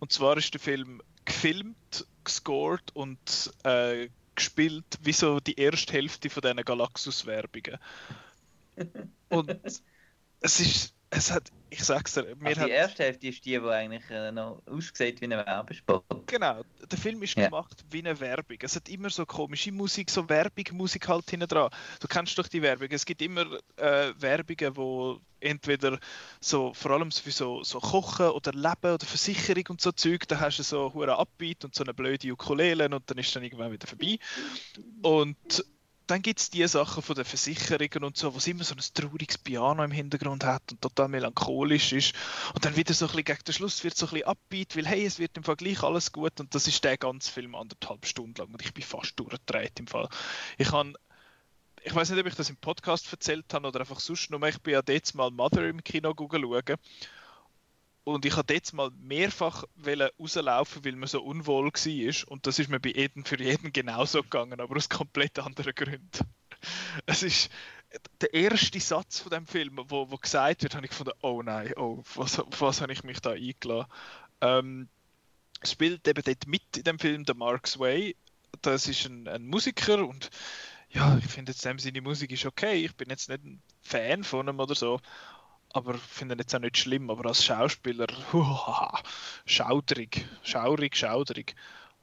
Und 0.00 0.12
zwar 0.12 0.36
ist 0.36 0.52
der 0.52 0.60
Film 0.60 1.00
gefilmt, 1.24 2.06
gescored 2.24 2.94
und 2.94 3.52
äh, 3.64 4.08
gespielt 4.34 4.84
wie 5.00 5.12
so 5.12 5.40
die 5.40 5.58
erste 5.58 5.92
Hälfte 5.92 6.28
von 6.28 6.42
diesen 6.42 6.64
Galaxus-Werbungen. 6.64 7.78
Und 9.30 9.58
es 10.40 10.60
ist 10.60 10.95
es 11.10 11.30
hat, 11.30 11.50
ich 11.70 11.84
sag's 11.84 12.14
dir, 12.14 12.34
mir 12.36 12.48
also 12.48 12.64
die 12.64 12.70
erste 12.70 13.04
Hälfte 13.04 13.28
ist 13.28 13.44
die, 13.44 13.58
die 13.58 13.68
eigentlich 13.68 14.08
äh, 14.10 14.32
noch 14.32 14.62
aussieht 14.66 15.20
wie 15.20 15.26
ein 15.26 15.30
Werbespot. 15.30 16.04
Genau, 16.26 16.62
der 16.90 16.98
Film 16.98 17.22
ist 17.22 17.36
ja. 17.36 17.46
gemacht 17.46 17.84
wie 17.90 17.98
eine 17.98 18.18
Werbung. 18.18 18.58
Es 18.60 18.76
hat 18.76 18.88
immer 18.88 19.10
so 19.10 19.24
komische 19.24 19.72
Musik, 19.72 20.10
so 20.10 20.28
Werbung, 20.28 20.64
Musik 20.72 21.08
halt 21.08 21.28
hinten 21.30 21.48
dran. 21.48 21.70
Du 22.00 22.08
kennst 22.08 22.38
doch 22.38 22.48
die 22.48 22.62
Werbung. 22.62 22.88
Es 22.90 23.04
gibt 23.04 23.22
immer 23.22 23.46
äh, 23.76 24.12
Werbungen, 24.18 24.76
wo 24.76 25.20
entweder 25.40 25.98
so, 26.40 26.72
vor 26.74 26.92
allem 26.92 27.12
für 27.12 27.30
so, 27.30 27.62
so 27.62 27.78
Kochen 27.78 28.30
oder 28.30 28.52
Leben 28.52 28.94
oder 28.94 29.06
Versicherung 29.06 29.64
und 29.68 29.80
so 29.80 29.92
Zeug, 29.92 30.26
da 30.28 30.40
hast 30.40 30.58
du 30.58 30.62
so 30.62 30.92
einen 30.94 31.10
Abbeat 31.10 31.64
und 31.64 31.74
so 31.74 31.84
eine 31.84 31.94
blöde 31.94 32.32
Ukulele 32.32 32.88
und 32.88 33.08
dann 33.08 33.18
ist 33.18 33.34
dann 33.36 33.44
irgendwann 33.44 33.72
wieder 33.72 33.86
vorbei. 33.86 34.18
Und 35.02 35.64
dann 36.06 36.22
gibt 36.22 36.40
es 36.40 36.50
die 36.50 36.66
Sachen 36.68 37.02
von 37.02 37.16
den 37.16 37.24
Versicherungen 37.24 38.04
und 38.04 38.16
so, 38.16 38.32
wo 38.32 38.38
es 38.38 38.46
immer 38.46 38.64
so 38.64 38.74
ein 38.74 38.80
trauriges 38.94 39.38
Piano 39.38 39.82
im 39.82 39.90
Hintergrund 39.90 40.44
hat 40.44 40.62
und 40.70 40.80
total 40.80 41.08
melancholisch 41.08 41.92
ist. 41.92 42.14
Und 42.54 42.64
dann 42.64 42.76
wieder 42.76 42.94
so 42.94 43.06
ein 43.06 43.08
bisschen 43.08 43.24
gegen 43.24 43.44
den 43.44 43.54
Schluss 43.54 43.84
wird 43.84 43.96
so 43.96 44.06
ein 44.06 44.10
bisschen 44.10 44.28
abbiet, 44.28 44.76
weil 44.76 44.86
hey, 44.86 45.04
es 45.04 45.18
wird 45.18 45.36
im 45.36 45.44
Vergleich 45.44 45.82
alles 45.82 46.12
gut 46.12 46.38
und 46.40 46.54
das 46.54 46.68
ist 46.68 46.84
der 46.84 46.96
ganze 46.96 47.32
Film 47.32 47.54
anderthalb 47.54 48.06
Stunden 48.06 48.34
lang 48.38 48.48
und 48.52 48.62
ich 48.62 48.72
bin 48.72 48.84
fast 48.84 49.18
durchgedreht 49.18 49.80
im 49.80 49.86
Fall. 49.86 50.08
Ich 50.58 50.70
habe 50.72 50.94
ich 51.82 51.94
weiß 51.94 52.10
nicht, 52.10 52.20
ob 52.20 52.26
ich 52.26 52.34
das 52.34 52.50
im 52.50 52.56
Podcast 52.56 53.12
erzählt 53.12 53.52
habe 53.54 53.68
oder 53.68 53.80
einfach 53.80 54.00
sonst 54.00 54.30
nur, 54.30 54.42
ich 54.42 54.60
bin 54.60 54.74
ja 54.74 54.82
jetzt 54.88 55.14
mal 55.14 55.30
Mother 55.30 55.68
im 55.68 55.84
Kino 55.84 56.14
schauen 56.18 56.76
und 58.06 58.24
ich 58.24 58.36
habe 58.36 58.54
jetzt 58.54 58.72
mal 58.72 58.92
mehrfach 59.00 59.64
rauslaufen, 59.84 60.84
weil 60.84 60.94
man 60.94 61.08
so 61.08 61.20
unwohl 61.24 61.66
war. 61.66 62.30
Und 62.30 62.46
das 62.46 62.60
ist 62.60 62.70
mir 62.70 62.78
bei 62.78 62.90
jedem 62.90 63.24
für 63.24 63.36
jeden 63.42 63.72
genauso 63.72 64.22
gegangen, 64.22 64.60
aber 64.60 64.76
aus 64.76 64.88
komplett 64.88 65.38
anderen 65.40 65.74
Gründen. 65.74 66.08
Es 67.06 67.22
ist 67.22 67.50
der 68.20 68.32
erste 68.32 68.78
Satz 68.80 69.20
von 69.20 69.30
dem 69.30 69.46
Film, 69.46 69.78
wo, 69.88 70.08
wo 70.08 70.16
gesagt 70.16 70.62
wird, 70.62 70.74
habe 70.76 70.86
ich 70.86 70.90
gefunden, 70.90 71.12
oh 71.20 71.42
nein, 71.42 71.72
oh, 71.76 72.02
was, 72.14 72.40
was 72.58 72.80
habe 72.80 72.92
ich 72.92 73.02
mich 73.02 73.20
da 73.20 73.32
eingeladen? 73.32 73.90
Ähm, 74.40 74.88
spielt 75.64 76.06
eben 76.06 76.22
dort 76.22 76.46
mit 76.46 76.76
in 76.76 76.84
dem 76.84 76.98
Film 77.00 77.24
der 77.24 77.34
Mark 77.34 77.66
Sway. 77.66 78.14
Das 78.62 78.86
ist 78.86 79.04
ein, 79.06 79.26
ein 79.26 79.46
Musiker 79.46 80.06
und 80.06 80.30
ja, 80.90 81.18
ich 81.18 81.26
finde 81.26 81.52
jetzt 81.52 81.62
seine 81.62 82.00
Musik 82.00 82.30
ist 82.30 82.46
okay. 82.46 82.84
Ich 82.84 82.94
bin 82.94 83.10
jetzt 83.10 83.28
nicht 83.28 83.44
ein 83.44 83.60
Fan 83.82 84.22
von 84.22 84.48
ihm 84.48 84.60
oder 84.60 84.76
so 84.76 85.00
aber 85.76 85.94
finde 85.94 86.36
jetzt 86.38 86.54
auch 86.54 86.60
nicht 86.60 86.78
schlimm, 86.78 87.10
aber 87.10 87.28
als 87.28 87.44
Schauspieler, 87.44 88.06
huhaha, 88.32 89.02
schauderig, 89.44 90.26
schaurig, 90.42 90.96
schauderig. 90.96 91.54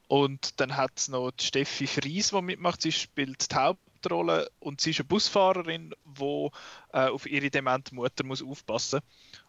Und 0.07 0.59
dann 0.59 0.77
hat 0.77 0.91
es 0.95 1.07
noch 1.07 1.31
die 1.31 1.45
Steffi 1.45 1.87
Fries, 1.87 2.29
die 2.29 2.41
mitmacht, 2.41 2.81
sie 2.81 2.91
spielt 2.91 3.51
die 3.51 3.55
Hauptrolle 3.55 4.49
und 4.59 4.81
sie 4.81 4.91
ist 4.91 4.99
eine 4.99 5.05
Busfahrerin, 5.05 5.93
die 6.05 6.49
äh, 6.91 7.07
auf 7.07 7.25
ihre 7.25 7.49
demente 7.49 7.95
Mutter 7.95 8.23
muss 8.23 8.43
aufpassen 8.43 9.01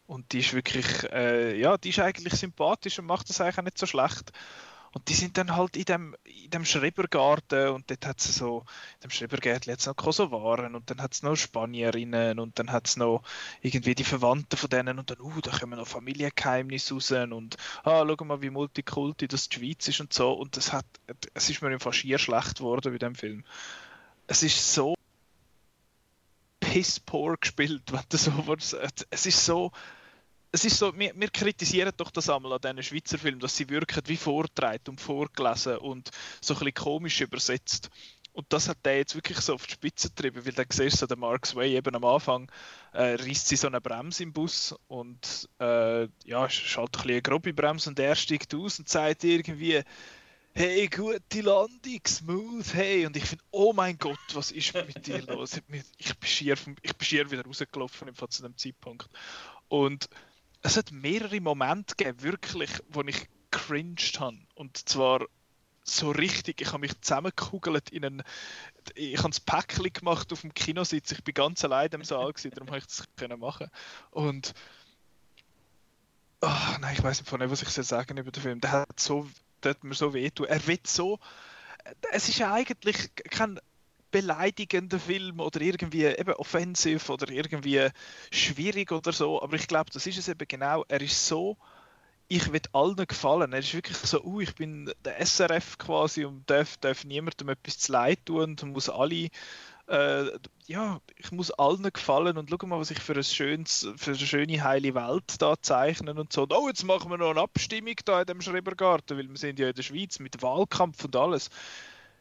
und 0.07 0.33
die 0.33 0.41
ist 0.41 0.53
wirklich, 0.53 0.87
äh, 1.13 1.59
ja, 1.59 1.77
die 1.77 1.91
ist 1.91 1.99
eigentlich 1.99 2.35
sympathisch 2.35 2.99
und 2.99 3.07
macht 3.07 3.29
das 3.29 3.41
eigentlich 3.41 3.59
auch 3.59 3.65
nicht 3.65 3.79
so 3.79 3.87
schlecht. 3.87 4.33
Und 4.95 5.09
die 5.09 5.15
sind 5.15 5.37
dann 5.39 5.57
halt 5.57 5.77
in 5.77 5.85
dem, 5.85 6.17
in 6.23 6.51
dem 6.51 6.65
Schrebergarten 6.65 7.71
und 7.71 7.91
dort 7.91 8.07
hat 8.07 8.21
es 8.21 8.37
so, 8.37 8.61
in 8.95 9.01
dem 9.03 9.11
Schrebergärtchen 9.11 9.73
hat 9.73 9.81
es 9.81 9.87
noch 9.87 9.97
Kosovaren 9.97 10.77
und 10.77 10.89
dann 10.89 11.03
hat 11.03 11.15
es 11.15 11.25
noch 11.25 11.35
Spanierinnen 11.35 12.39
und 12.39 12.61
dann 12.61 12.71
hat 12.71 12.87
es 12.87 12.97
noch 12.97 13.25
irgendwie 13.61 13.97
die 13.97 14.05
Verwandten 14.05 14.57
von 14.57 14.71
denen 14.71 15.01
und 15.01 15.11
dann, 15.11 15.21
uh, 15.21 15.41
da 15.41 15.51
kommen 15.51 15.81
noch 15.81 15.89
Familiengeheimnisse 15.89 16.95
raus 16.95 17.11
und, 17.11 17.57
ah, 17.83 18.07
schau 18.07 18.25
mal, 18.25 18.41
wie 18.41 18.51
multikulti 18.51 19.27
das 19.27 19.49
die 19.49 19.57
Schweiz 19.57 19.89
ist 19.89 20.01
und 20.01 20.13
so 20.13 20.33
und 20.33 20.57
das 20.57 20.73
hat, 20.73 20.87
es 21.35 21.51
ist 21.51 21.61
mir 21.61 21.73
im 21.73 21.81
Faschier 21.81 22.19
schlecht 22.19 22.59
geworden 22.59 22.93
bei 22.93 22.99
dem 22.99 23.17
Film. 23.17 23.45
Es 24.29 24.45
ist 24.45 24.75
so 24.75 24.95
piss 26.61 27.01
poor 27.01 27.37
gespielt, 27.37 27.83
wenn 27.93 28.01
du 28.09 28.17
so 28.17 28.33
es 29.11 29.27
ist 29.27 29.45
so 29.45 29.73
es 30.55 30.65
ist 30.65 30.79
so, 30.79 30.97
wir, 30.97 31.13
wir, 31.17 31.31
kritisieren 31.31 31.93
doch 31.97 32.13
das 32.13 32.31
einmal 32.31 32.53
an 32.53 32.61
diesen 32.61 32.83
Schweizer 32.85 33.19
Filmen, 33.19 33.41
dass 33.41 33.57
sie 33.57 33.69
wirken 33.69 34.03
wie 34.07 34.17
vortreibt 34.17 34.89
und 34.89 35.01
vorgelesen 35.01 35.79
und 35.79 36.13
so 36.41 36.55
ein 36.55 36.59
bisschen 36.59 36.75
komisch 36.75 37.21
übersetzt. 37.21 37.91
Und 38.33 38.47
das 38.53 38.69
hat 38.69 38.79
der 38.85 38.99
jetzt 38.99 39.17
wirklich 39.17 39.39
so 39.39 39.55
auf 39.55 39.67
die 39.67 39.73
Spitze 39.73 40.11
getrieben, 40.11 40.47
weil 40.47 40.53
dann 40.53 40.67
siehst 40.69 41.03
du, 41.03 41.07
der 41.07 41.17
Mark 41.17 41.47
Sway 41.47 41.75
eben 41.75 41.97
am 41.97 42.05
Anfang 42.05 42.49
äh, 42.93 43.15
reißt 43.15 43.49
sie 43.49 43.57
so 43.57 43.67
eine 43.67 43.81
Bremse 43.81 44.23
im 44.23 44.33
Bus 44.33 44.77
und 44.87 45.49
äh, 45.59 46.05
ja, 46.25 46.47
ist 46.47 46.79
ein 46.79 46.87
eine 47.03 47.23
grobe 47.23 47.53
Bremse 47.53 47.91
und 47.91 47.99
er 47.99 48.15
steigt 48.15 48.55
aus 48.55 48.79
und 48.79 48.89
sagt 48.89 49.25
irgendwie, 49.25 49.83
hey, 50.53 50.87
gute 50.87 51.41
Landung, 51.41 52.01
smooth, 52.07 52.75
hey. 52.75 53.07
Und 53.07 53.17
ich 53.17 53.25
finde, 53.25 53.45
oh 53.51 53.73
mein 53.73 53.99
Gott, 53.99 54.19
was 54.35 54.53
ist 54.53 54.73
mit 54.73 55.05
dir 55.05 55.21
los? 55.23 55.57
Ich 55.57 55.65
bin 55.65 55.83
schier, 56.23 56.57
ich 56.83 56.95
bin 56.97 57.05
schier 57.05 57.29
wieder 57.29 57.45
rausgelaufen 57.45 58.07
im 58.07 58.15
zu 58.31 58.43
dem 58.43 58.57
Zeitpunkt. 58.57 59.09
Und 59.69 60.09
es 60.65 60.77
hat 60.79 60.91
mehrere 60.91 61.41
Momente 61.41 61.95
gegeben, 61.95 62.23
wirklich, 62.23 62.71
wo 62.89 63.03
ich 63.03 63.29
cringed 63.51 64.19
habe. 64.19 64.39
Und 64.55 64.89
zwar 64.89 65.27
so 65.85 66.11
richtig, 66.11 66.63
ich 66.63 66.69
habe 66.69 66.81
mich 66.81 66.99
zusammengekugelt 67.03 67.91
in 67.91 68.05
einen, 68.05 68.23
ich 68.95 69.19
habe 69.19 69.29
das 69.29 69.41
Päckchen 69.41 69.93
gemacht 69.93 70.33
auf 70.33 70.41
dem 70.41 70.55
Kinositz, 70.55 71.13
ich 71.13 71.23
bin 71.23 71.35
ganz 71.35 71.63
allein 71.65 71.91
im 71.91 72.03
Saal 72.03 72.33
gewesen, 72.33 72.51
darum 72.51 72.69
habe 72.69 72.79
ich 72.79 72.87
das 72.87 73.05
können 73.17 73.39
machen. 73.39 73.71
Und 74.11 74.55
Oh, 76.41 76.77
nein, 76.79 76.95
ich 76.95 77.03
weiß 77.03 77.21
nicht, 77.21 77.31
von 77.31 77.41
was 77.41 77.63
ich 77.63 77.71
soll 77.71 77.85
sagen 77.85 78.19
über 78.19 78.31
den 78.31 78.43
Film. 78.43 78.61
Der 78.61 78.73
hat 78.73 79.01
so, 79.01 79.27
der 79.63 79.71
hat 79.71 79.83
mir 79.83 79.95
so 79.95 80.13
wehtun. 80.13 80.47
Er 80.47 80.67
wird 80.67 80.87
so. 80.87 81.19
Es 82.13 82.29
ist 82.29 82.39
ja 82.39 82.53
eigentlich 82.53 83.15
kein 83.15 83.59
beleidigender 84.15 85.01
Film 85.01 85.41
oder 85.41 85.61
irgendwie 85.61 86.05
eben 86.05 86.35
offensiv 86.35 87.11
oder 87.11 87.29
irgendwie 87.31 87.89
schwierig 88.31 88.93
oder 88.93 89.13
so, 89.13 89.43
aber 89.43 89.57
ich 89.57 89.67
glaube, 89.67 89.91
das 89.93 90.07
ist 90.07 90.19
es 90.19 90.29
eben 90.29 90.47
genau. 90.47 90.85
Er 90.87 91.01
ist 91.01 91.27
so 91.27 91.57
ich 92.29 92.53
will 92.53 92.61
allen 92.73 92.97
gefallen. 92.97 93.53
Er 93.53 93.59
ist 93.59 93.75
wirklich 93.75 93.97
so, 93.97 94.23
uh, 94.23 94.41
ich 94.41 94.55
bin 94.55 94.91
der 95.05 95.25
SRF 95.25 95.79
quasi 95.79 96.25
und 96.25 96.49
darf, 96.49 96.77
darf 96.79 97.05
niemandem 97.05 97.51
etwas 97.51 97.79
zu 97.79 97.93
leid 97.93 98.21
tun 98.25 98.57
und 98.61 98.73
muss 98.73 98.89
alle, 98.89 99.29
äh, 99.89 100.25
ja, 100.67 101.01
ich 101.17 101.33
muss 101.33 101.51
allen 101.51 101.93
gefallen 101.93 102.39
und 102.39 102.49
schau 102.49 102.67
mal, 102.67 102.81
was 102.81 102.91
ich 102.91 103.01
für, 103.01 103.15
ein 103.15 103.23
schönes, 103.23 103.87
für 103.97 104.13
eine 104.13 104.19
schöne, 104.19 104.65
heile 104.65 104.95
Welt 104.95 105.41
da 105.41 105.55
zeichnen 105.61 106.19
und 106.19 106.33
so. 106.33 106.45
Und, 106.45 106.53
oh, 106.55 106.69
jetzt 106.69 106.85
machen 106.85 107.11
wir 107.11 107.19
noch 107.19 107.31
eine 107.31 107.41
Abstimmung 107.41 107.97
da 108.05 108.21
in 108.21 108.27
dem 108.27 108.41
Schrebergarten, 108.41 109.19
weil 109.19 109.29
wir 109.29 109.37
sind 109.37 109.59
ja 109.59 109.69
in 109.69 109.75
der 109.75 109.83
Schweiz 109.83 110.19
mit 110.19 110.41
Wahlkampf 110.41 111.05
und 111.05 111.17
alles. 111.17 111.51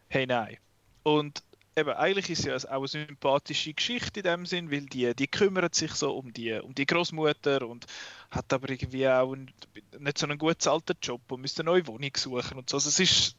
Hey, 0.10 0.28
nein. 0.28 0.58
Und 1.04 1.44
eben, 1.76 1.90
eigentlich 1.92 2.30
ist 2.30 2.46
es 2.46 2.64
ja 2.64 2.72
auch 2.72 2.80
eine 2.80 2.88
sympathische 2.88 3.74
Geschichte 3.74 4.20
in 4.20 4.24
dem 4.24 4.46
Sinn, 4.46 4.72
weil 4.72 4.86
die, 4.86 5.14
die 5.16 5.28
kümmert 5.28 5.76
sich 5.76 5.94
so 5.94 6.16
um 6.16 6.34
die, 6.34 6.54
um 6.54 6.74
die 6.76 6.86
Großmutter 6.86 7.68
und 7.68 7.86
hat 8.30 8.52
aber 8.54 8.70
irgendwie 8.70 9.08
auch 9.08 9.34
ein, 9.34 9.52
nicht 10.00 10.18
so 10.18 10.26
einen 10.26 10.38
gut 10.38 10.62
zahlten 10.62 10.98
Job 11.02 11.22
und 11.32 11.42
müsste 11.42 11.62
eine 11.62 11.72
neue 11.72 11.88
Wohnung 11.88 12.12
suchen 12.16 12.58
und 12.58 12.70
so. 12.70 12.78
Also 12.78 12.90
es 12.90 13.00
ist, 13.00 13.36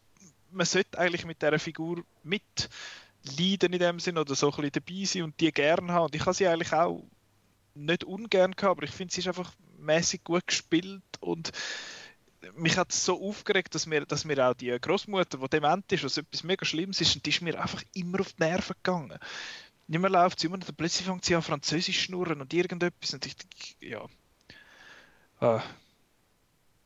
man 0.50 0.67
sollte 0.67 0.99
eigentlich 0.99 1.25
mit 1.25 1.43
dieser 1.43 1.59
Figur 1.59 2.05
mitleiden 2.23 3.73
in 3.73 3.79
dem 3.79 4.00
Sinn 4.00 4.19
oder 4.19 4.35
so 4.35 4.50
ein 4.53 4.57
bisschen 4.57 4.85
dabei 4.85 5.05
sein 5.05 5.23
und 5.23 5.41
die 5.41 5.53
gerne 5.53 5.93
haben. 5.93 6.07
Und 6.07 6.14
ich 6.14 6.23
habe 6.23 6.35
sie 6.35 6.49
eigentlich 6.49 6.73
auch 6.73 7.05
nicht 7.75 8.05
ungern 8.05 8.53
gehabt, 8.53 8.79
aber 8.79 8.83
ich 8.85 8.91
finde, 8.91 9.12
sie 9.12 9.21
ist 9.21 9.29
einfach 9.29 9.53
mäßig 9.79 10.25
gut 10.25 10.47
gespielt 10.47 11.03
und 11.21 11.53
mich 12.57 12.77
hat 12.77 12.93
es 12.93 13.05
so 13.05 13.21
aufgeregt, 13.23 13.75
dass 13.75 13.87
mir, 13.87 14.07
dass 14.07 14.25
mir 14.25 14.49
auch 14.49 14.55
die 14.55 14.77
Großmutter, 14.79 15.39
die 15.39 15.49
dement 15.49 15.91
ist, 15.93 16.05
was 16.05 16.17
etwas 16.17 16.45
mega 16.45 16.65
Schlimmes 16.65 17.01
ist, 17.01 17.15
und 17.17 17.25
die 17.25 17.31
ist 17.31 17.43
mir 17.43 17.61
einfach 17.61 17.83
immer 17.95 18.21
auf 18.21 18.33
die 18.33 18.43
Nerven 18.43 18.75
gegangen. 18.83 19.19
Nicht 19.87 20.01
mehr 20.01 20.11
läuft 20.11 20.41
sie 20.41 20.47
immer 20.47 20.57
und 20.57 20.77
plötzlich 20.77 21.07
fängt 21.07 21.25
sie 21.25 21.35
an 21.35 21.43
Französisch 21.43 22.01
schnurren 22.01 22.41
und 22.41 22.53
irgendetwas 22.55 23.15
und 23.15 23.27
ich, 23.27 23.35
ja. 23.81 24.07
Ah. 25.41 25.63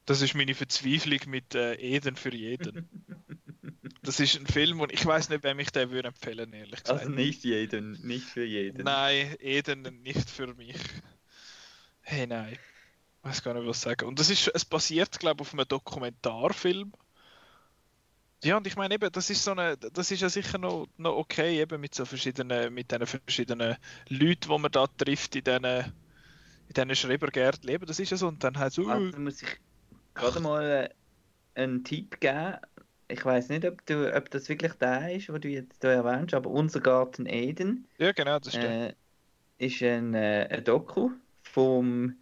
Das 0.07 0.23
ist 0.23 0.35
meine 0.35 0.55
Verzweiflung 0.55 1.21
mit 1.27 1.55
äh, 1.55 1.75
Eden 1.75 2.17
für 2.17 2.35
jeden. 2.35 2.89
Das 4.01 4.21
ist 4.21 4.37
ein 4.37 4.47
Film 4.47 4.81
und 4.81 4.91
ich 4.91 5.05
weiß 5.05 5.29
nicht, 5.29 5.43
wem 5.43 5.59
ich 5.59 5.71
den 5.71 5.91
würde 5.91 6.09
empfehlen, 6.09 6.53
ehrlich 6.55 6.83
gesagt. 6.83 7.01
Also 7.01 7.11
nicht 7.11 7.45
jeden, 7.45 7.93
nicht 8.07 8.25
für 8.25 8.45
jeden. 8.45 8.85
Nein, 8.85 9.37
Eden 9.39 9.83
nicht 10.03 10.31
für 10.31 10.55
mich. 10.55 10.77
Hey, 12.01 12.27
nein 12.27 12.57
weiß 13.23 13.43
gar 13.43 13.55
nicht, 13.55 13.67
was 13.67 13.81
sagen. 13.81 14.07
Und 14.07 14.19
das 14.19 14.31
ist, 14.31 14.49
es 14.55 14.65
basiert, 14.65 15.19
glaube 15.19 15.43
ich, 15.43 15.49
auf 15.49 15.55
einem 15.55 15.69
Dokumentarfilm. 15.69 16.93
Ja, 18.45 18.57
und 18.57 18.67
ich 18.67 18.77
meine 18.77 18.95
eben, 18.95 19.11
das 19.11 19.31
ist 19.31 19.43
so 19.43 19.51
eine, 19.51 19.77
das 19.77 20.11
ist 20.13 20.21
ja 20.21 20.29
sicher 20.29 20.59
noch, 20.59 20.87
noch 20.97 21.17
okay, 21.17 21.61
eben 21.61 21.81
mit 21.81 21.95
so 21.95 22.05
verschiedenen, 22.05 22.73
mit 22.73 22.93
diesen 22.93 23.07
verschiedenen 23.07 23.77
Leuten, 24.09 24.49
die 24.49 24.59
man 24.59 24.71
da 24.71 24.87
trifft 24.87 25.35
in 25.35 25.43
diesen, 25.43 25.65
in 25.65 26.75
diesen 26.75 26.95
Schrebergärten. 26.95 27.69
Eben, 27.69 27.87
das 27.87 27.99
ist 27.99 28.11
ja 28.11 28.17
so, 28.17 28.29
und 28.29 28.45
dann 28.45 28.57
halt 28.57 28.73
so... 28.73 28.87
Also 28.87 29.19
muss 29.19 29.43
ich 29.43 29.49
gerade 30.15 30.41
mal 30.41 30.95
einen 31.57 31.83
Tipp 31.83 32.21
geben. 32.21 32.59
Ich 33.09 33.25
weiß 33.25 33.49
nicht, 33.49 33.65
ob, 33.65 33.85
du, 33.87 34.15
ob 34.15 34.31
das 34.31 34.49
wirklich 34.49 34.75
der 34.75 35.17
ist, 35.17 35.29
was 35.31 35.41
du 35.41 35.49
jetzt 35.49 35.81
hier 35.81 35.91
erwähnst, 35.91 36.35
aber 36.35 36.51
unser 36.51 36.81
Garten 36.81 37.27
Eden. 37.27 37.89
Ja, 37.99 38.13
genau, 38.13 38.39
das 38.39 38.53
stimmt. 38.53 38.67
Äh, 38.67 38.95
ist 39.59 39.83
ein, 39.83 40.15
äh, 40.15 40.47
ein 40.51 40.63
Doku 40.63 41.11
vom 41.43 42.15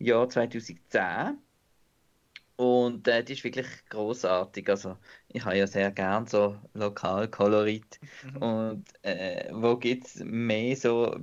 Jahr 0.00 0.28
2010. 0.28 1.38
Und 2.56 3.08
äh, 3.08 3.24
die 3.24 3.32
ist 3.32 3.44
wirklich 3.44 3.66
großartig. 3.88 4.68
Also 4.68 4.98
ich 5.28 5.44
habe 5.44 5.56
ja 5.56 5.66
sehr 5.66 5.90
gern 5.92 6.26
so 6.26 6.58
Lokalkolorit. 6.74 7.98
Mhm. 8.22 8.36
Und 8.36 8.84
äh, 9.02 9.48
wo 9.52 9.76
gibt 9.76 10.06
es 10.06 10.16
mehr 10.16 10.76
so 10.76 11.16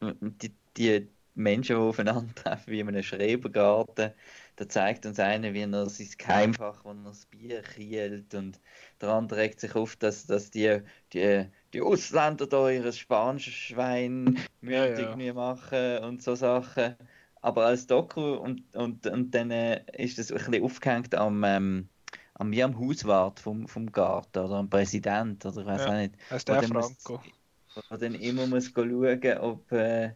die, 0.00 0.52
die 0.76 1.08
Menschen, 1.34 1.76
die 1.76 1.82
aufeinandertreffen, 1.82 2.72
wie 2.72 2.80
in 2.80 2.88
einem 2.88 3.02
Schrebergarten. 3.02 4.12
Da 4.56 4.68
zeigt 4.68 5.06
uns 5.06 5.18
einer, 5.18 5.54
wie 5.54 5.62
er 5.62 5.88
sein 5.88 6.08
Keimfach, 6.18 6.84
wo 6.84 6.90
er 6.90 6.96
das 7.04 7.24
Bier 7.26 7.62
kielt. 7.62 8.34
Und 8.34 8.60
der 9.00 9.10
andere 9.10 9.40
regt 9.40 9.60
sich 9.60 9.74
auf, 9.74 9.96
dass, 9.96 10.26
dass 10.26 10.50
die, 10.50 10.80
die, 11.12 11.46
die 11.72 11.80
Ausländer 11.80 12.46
da 12.46 12.68
ihr 12.68 12.92
spanisches 12.92 13.54
Schwein 13.54 14.38
mündig 14.60 15.08
ja, 15.08 15.18
ja. 15.18 15.34
machen 15.34 15.98
und 15.98 16.22
so 16.22 16.34
Sachen 16.34 16.96
aber 17.42 17.66
als 17.66 17.86
Doku 17.86 18.34
und, 18.34 18.74
und, 18.74 19.06
und 19.06 19.34
dann 19.34 19.50
äh, 19.50 19.82
ist 19.96 20.18
das 20.18 20.30
ein 20.30 20.38
bisschen 20.38 20.62
aufgehängt 20.62 21.14
am, 21.14 21.42
ähm, 21.44 21.88
am, 22.34 22.52
wie 22.52 22.62
am 22.62 22.78
Hauswart 22.78 23.40
vom, 23.40 23.66
vom 23.66 23.90
Garten 23.90 24.38
oder 24.38 24.56
am 24.56 24.70
Präsident 24.70 25.44
oder 25.46 25.60
ich 25.60 25.66
weiß 25.66 25.80
ja, 25.82 25.88
auch 25.88 25.96
nicht. 25.96 26.14
Heißt 26.30 26.48
der 26.48 26.62
Franco. 26.62 27.22
Muss, 27.88 28.00
dann 28.00 28.14
immer 28.14 28.46
muss 28.46 28.72
schauen, 28.74 29.38
ob, 29.38 29.72
äh, 29.72 30.12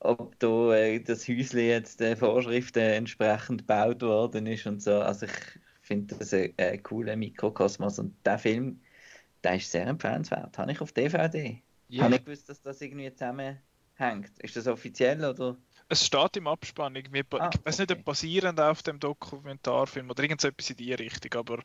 ob 0.00 0.38
da 0.38 0.74
äh, 0.74 1.00
das 1.00 1.28
Häuschen 1.28 1.60
jetzt 1.60 2.00
den 2.00 2.16
Vorschriften 2.16 2.80
entsprechend 2.80 3.62
gebaut 3.62 4.02
worden 4.02 4.46
ist 4.46 4.66
und 4.66 4.82
so. 4.82 5.00
Also 5.00 5.26
ich 5.26 5.32
finde 5.82 6.14
das 6.16 6.34
ein, 6.34 6.52
ein 6.58 6.82
cooler 6.82 7.16
Mikrokosmos 7.16 7.98
und 7.98 8.14
der 8.24 8.38
Film, 8.38 8.80
der 9.44 9.56
ist 9.56 9.70
sehr 9.70 9.86
empfehlenswert. 9.86 10.58
Habe 10.58 10.72
ich 10.72 10.80
auf 10.80 10.92
DVD. 10.92 11.62
Yeah. 11.90 12.04
Habe 12.04 12.16
ich 12.16 12.24
gewusst, 12.24 12.48
dass 12.48 12.60
das 12.60 12.80
irgendwie 12.80 13.12
zusammenhängt. 13.12 14.38
Ist 14.38 14.56
das 14.56 14.66
offiziell 14.66 15.24
oder? 15.24 15.56
Es 15.92 16.06
steht 16.06 16.36
im 16.36 16.46
Abspann, 16.46 16.96
ah, 16.96 17.00
ich 17.52 17.66
weiß 17.66 17.80
nicht, 17.80 17.90
ob 17.90 18.04
basierend 18.04 18.60
auf 18.60 18.82
dem 18.84 19.00
Dokumentarfilm 19.00 20.08
oder 20.08 20.22
irgendetwas 20.22 20.70
in 20.70 20.76
die 20.76 20.94
Richtung, 20.94 21.34
aber 21.34 21.62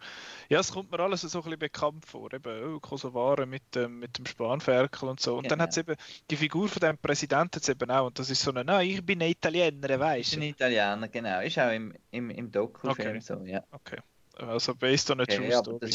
ja, 0.50 0.60
es 0.60 0.72
kommt 0.72 0.91
mir 0.91 1.00
alles 1.00 1.22
so 1.22 1.38
ein 1.38 1.44
bisschen 1.44 1.60
bekannt 1.60 2.05
vor. 2.05 2.34
Eben, 2.34 2.75
oh, 2.75 2.79
Kosovare 2.79 3.46
mit 3.46 3.63
dem, 3.75 4.00
mit 4.00 4.17
dem 4.17 4.25
Spanferkel 4.25 5.10
und 5.10 5.20
so. 5.20 5.36
Und 5.36 5.44
genau. 5.44 5.50
dann 5.50 5.62
hat 5.62 5.70
es 5.70 5.77
eben 5.77 5.96
die 6.32 6.36
Figur 6.36 6.67
von 6.67 6.79
dem 6.79 6.98
Präsidenten 6.98 7.62
eben 7.70 7.91
auch, 7.91 8.08
und 8.08 8.17
das 8.17 8.32
ist 8.32 8.41
so 8.41 8.50
eine, 8.50 8.65
nein, 8.65 8.89
ich 8.89 9.05
bin 9.05 9.22
ein 9.22 9.29
Italiener, 9.29 10.00
weißt 10.00 10.32
du? 10.32 10.36
Ich 10.36 10.39
bin 10.39 10.50
Italiener, 10.50 11.08
genau. 11.08 11.41
Ist 11.41 11.60
auch 11.60 11.72
im, 11.72 11.94
im, 12.10 12.32
im 12.32 12.51
Dokufilm 12.51 13.10
okay. 13.10 13.20
so, 13.20 13.36
ja. 13.46 13.63
Okay. 13.72 14.00
Also 14.38 14.74
based 14.74 15.12
on 15.12 15.20
a 15.20 15.24
okay, 15.24 15.38
true 15.38 15.51
story. 15.51 15.91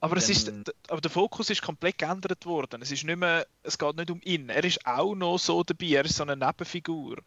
Aber, 0.00 0.16
es 0.16 0.30
ist, 0.30 0.52
aber 0.88 1.00
der 1.00 1.10
Fokus 1.10 1.50
ist 1.50 1.62
komplett 1.62 1.98
geändert 1.98 2.46
worden. 2.46 2.82
Es 2.82 2.92
ist 2.92 3.04
nicht 3.04 3.18
mehr, 3.18 3.46
es 3.62 3.78
geht 3.78 3.96
nicht 3.96 4.10
um 4.10 4.20
ihn. 4.22 4.48
Er 4.48 4.62
ist 4.62 4.86
auch 4.86 5.14
noch 5.14 5.38
so 5.38 5.64
dabei. 5.64 5.86
Er 5.86 6.04
ist 6.04 6.16
so 6.16 6.22
eine 6.22 6.36
Nebenfigur. 6.36 7.18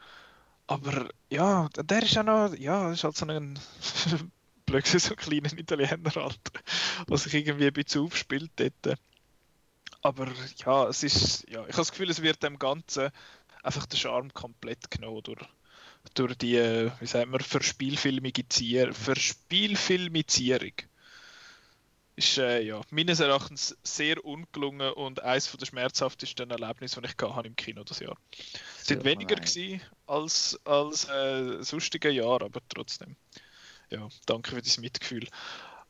Aber 0.72 1.10
ja, 1.30 1.68
der 1.76 2.02
ist 2.02 2.14
ja 2.14 2.24
noch, 2.24 2.56
ja, 2.56 2.94
ist 2.94 3.04
halt 3.04 3.18
so 3.18 3.26
ein 3.26 3.60
blöd 4.66 4.88
so 4.88 5.10
ein 5.10 5.18
kleiner 5.18 5.52
Italiener 5.52 6.16
halt, 6.16 6.40
was 7.08 7.24
sich 7.24 7.34
irgendwie 7.34 7.68
ein 7.68 7.74
bisschen 7.74 8.06
aufspielt 8.06 8.52
dort. 8.56 8.98
Aber 10.02 10.32
ja, 10.66 10.88
es 10.88 11.04
ist, 11.04 11.46
ja, 11.50 11.60
ich 11.64 11.74
habe 11.74 11.82
das 11.82 11.92
Gefühl, 11.92 12.10
es 12.10 12.22
wird 12.22 12.42
dem 12.42 12.58
Ganzen 12.58 13.10
einfach 13.64 13.86
der 13.86 13.98
Charme 13.98 14.34
komplett 14.34 14.90
genommen 14.90 15.24
durch, 15.24 15.46
durch 16.14 16.38
die, 16.38 16.90
wie 17.02 17.06
sagen 17.06 17.34
wir, 17.34 17.42
Verspielfilmizierung. 17.42 18.94
Verspielfilmizierung 18.94 20.72
ist 22.16 22.38
äh, 22.38 22.62
ja, 22.62 22.82
meines 22.90 23.20
Erachtens 23.20 23.78
sehr 23.84 24.24
ungelungen 24.24 24.92
und 24.94 25.22
eines 25.24 25.52
der 25.52 25.66
schmerzhaftesten 25.66 26.52
Erlebnisse, 26.52 27.02
die 27.02 27.08
ich 27.08 27.30
hatte 27.30 27.48
im 27.48 27.56
Kino 27.56 27.84
das 27.84 28.00
Jahr. 28.00 28.18
Es 28.80 28.88
sind 28.88 29.04
weniger 29.04 29.36
gewesen 29.36 29.82
als, 30.08 30.60
als 30.66 31.08
äh, 31.10 31.64
sonstige 31.64 32.10
Jahre, 32.10 32.46
aber 32.46 32.62
trotzdem. 32.70 33.16
Ja, 33.90 34.08
danke 34.26 34.52
für 34.52 34.62
das 34.62 34.78
Mitgefühl. 34.78 35.28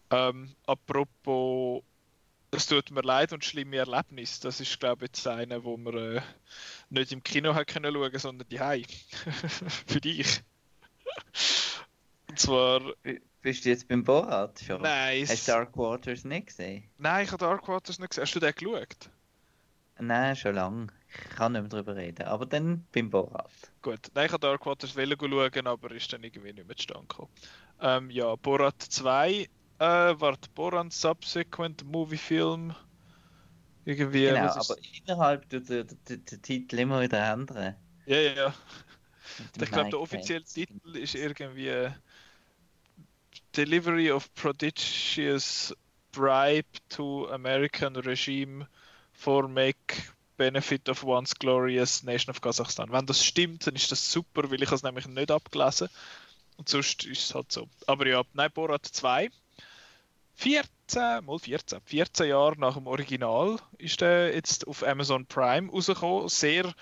Ähm, 0.09 0.55
apropos, 0.65 1.83
es 2.51 2.67
tut 2.67 2.91
mir 2.91 3.01
leid 3.01 3.31
und 3.31 3.45
schlimme 3.45 3.77
Erlebnis. 3.77 4.39
Das 4.39 4.59
ist, 4.59 4.79
glaube 4.79 5.05
ich, 5.05 5.09
jetzt 5.09 5.27
eine, 5.27 5.63
wo 5.63 5.77
man 5.77 5.95
äh, 5.95 6.21
nicht 6.89 7.11
im 7.11 7.23
Kino 7.23 7.55
hat 7.55 7.67
können 7.67 7.93
schauen, 7.93 8.19
sondern 8.19 8.47
die 8.49 8.59
für 9.87 10.01
dich. 10.01 10.41
und 12.27 12.39
zwar 12.39 12.81
bist 13.41 13.65
du 13.65 13.69
jetzt 13.69 13.87
beim 13.87 14.03
Borat 14.03 14.59
schon? 14.59 14.81
Nein. 14.81 15.25
Hast 15.27 15.47
du 15.47 15.51
Dark 15.51 15.77
Waters 15.77 16.23
nicht 16.23 16.47
gesehen? 16.47 16.83
Nein, 16.97 17.25
ich 17.25 17.31
habe 17.31 17.43
Dark 17.43 17.67
Waters 17.67 17.99
nicht 17.99 18.09
gesehen. 18.09 18.23
Hast 18.23 18.35
du 18.35 18.39
den 18.39 18.53
geschaut? 18.53 19.09
Nein, 19.99 20.35
schon 20.35 20.55
lange. 20.55 20.87
Ich 21.09 21.35
kann 21.35 21.51
nicht 21.51 21.61
mehr 21.61 21.69
darüber 21.69 21.95
reden. 21.95 22.23
Aber 22.25 22.45
dann 22.45 22.85
beim 22.91 23.09
Borat. 23.09 23.51
Gut. 23.81 24.11
Nein, 24.13 24.25
ich 24.27 24.31
habe 24.31 24.41
Dark 24.41 24.65
Waters 24.65 24.93
schauen, 24.93 25.67
aber 25.67 25.91
ist 25.91 26.11
dann 26.11 26.23
irgendwie 26.23 26.53
nicht 26.53 26.67
mehr 26.67 26.77
zustande 26.77 27.07
gekommen. 27.07 27.29
Ähm, 27.81 28.09
ja, 28.09 28.35
Borat 28.35 28.81
2 28.81 29.31
äh, 29.31 29.47
war 29.79 30.37
Borat 30.55 30.93
Subsequent 30.93 31.83
Movie 31.85 32.17
Film. 32.17 32.73
Irgendwie. 33.85 34.25
Genau, 34.25 34.47
aber 34.47 34.75
innerhalb 35.05 35.49
der, 35.49 35.59
der, 35.61 35.83
der, 35.83 36.17
der 36.17 36.41
Titel 36.41 36.79
immer 36.79 37.01
wieder 37.01 37.33
ändern. 37.33 37.75
Ja, 38.05 38.17
ja, 38.17 38.33
ja. 38.33 38.53
Ich 39.59 39.71
glaube, 39.71 39.89
der 39.89 39.99
offizielle 39.99 40.43
Titel 40.43 40.97
ist 40.97 41.15
irgendwie 41.15 41.89
delivery 43.53 44.11
of 44.11 44.33
prodigious 44.35 45.73
bribe 46.11 46.65
to 46.89 47.29
American 47.31 47.95
regime 47.95 48.67
for 49.13 49.47
make 49.47 50.03
benefit 50.37 50.89
of 50.89 51.03
one's 51.03 51.33
glorious 51.33 52.03
nation 52.03 52.31
of 52.31 52.41
Kazakhstan. 52.41 52.91
Wenn 52.91 53.05
das 53.05 53.23
stimmt, 53.23 53.67
dann 53.67 53.75
ist 53.75 53.91
das 53.91 54.11
super, 54.11 54.49
weil 54.49 54.63
ich 54.63 54.71
es 54.71 54.83
nämlich 54.83 55.07
nicht 55.07 55.31
abgelesen 55.31 55.89
Und 56.57 56.69
sonst 56.69 57.05
ist 57.05 57.23
es 57.23 57.35
halt 57.35 57.51
so. 57.51 57.67
Aber 57.87 58.07
ja, 58.07 58.23
nein, 58.33 58.51
Borat 58.53 58.85
2. 58.85 59.29
14, 60.35 61.23
mal 61.23 61.37
14, 61.37 61.81
14 61.85 62.29
Jahre 62.29 62.59
nach 62.59 62.75
dem 62.75 62.87
Original 62.87 63.57
ist 63.77 64.01
der 64.01 64.33
jetzt 64.33 64.67
auf 64.67 64.83
Amazon 64.83 65.25
Prime 65.27 65.69
rausgekommen. 65.71 66.29
Sehr 66.29 66.73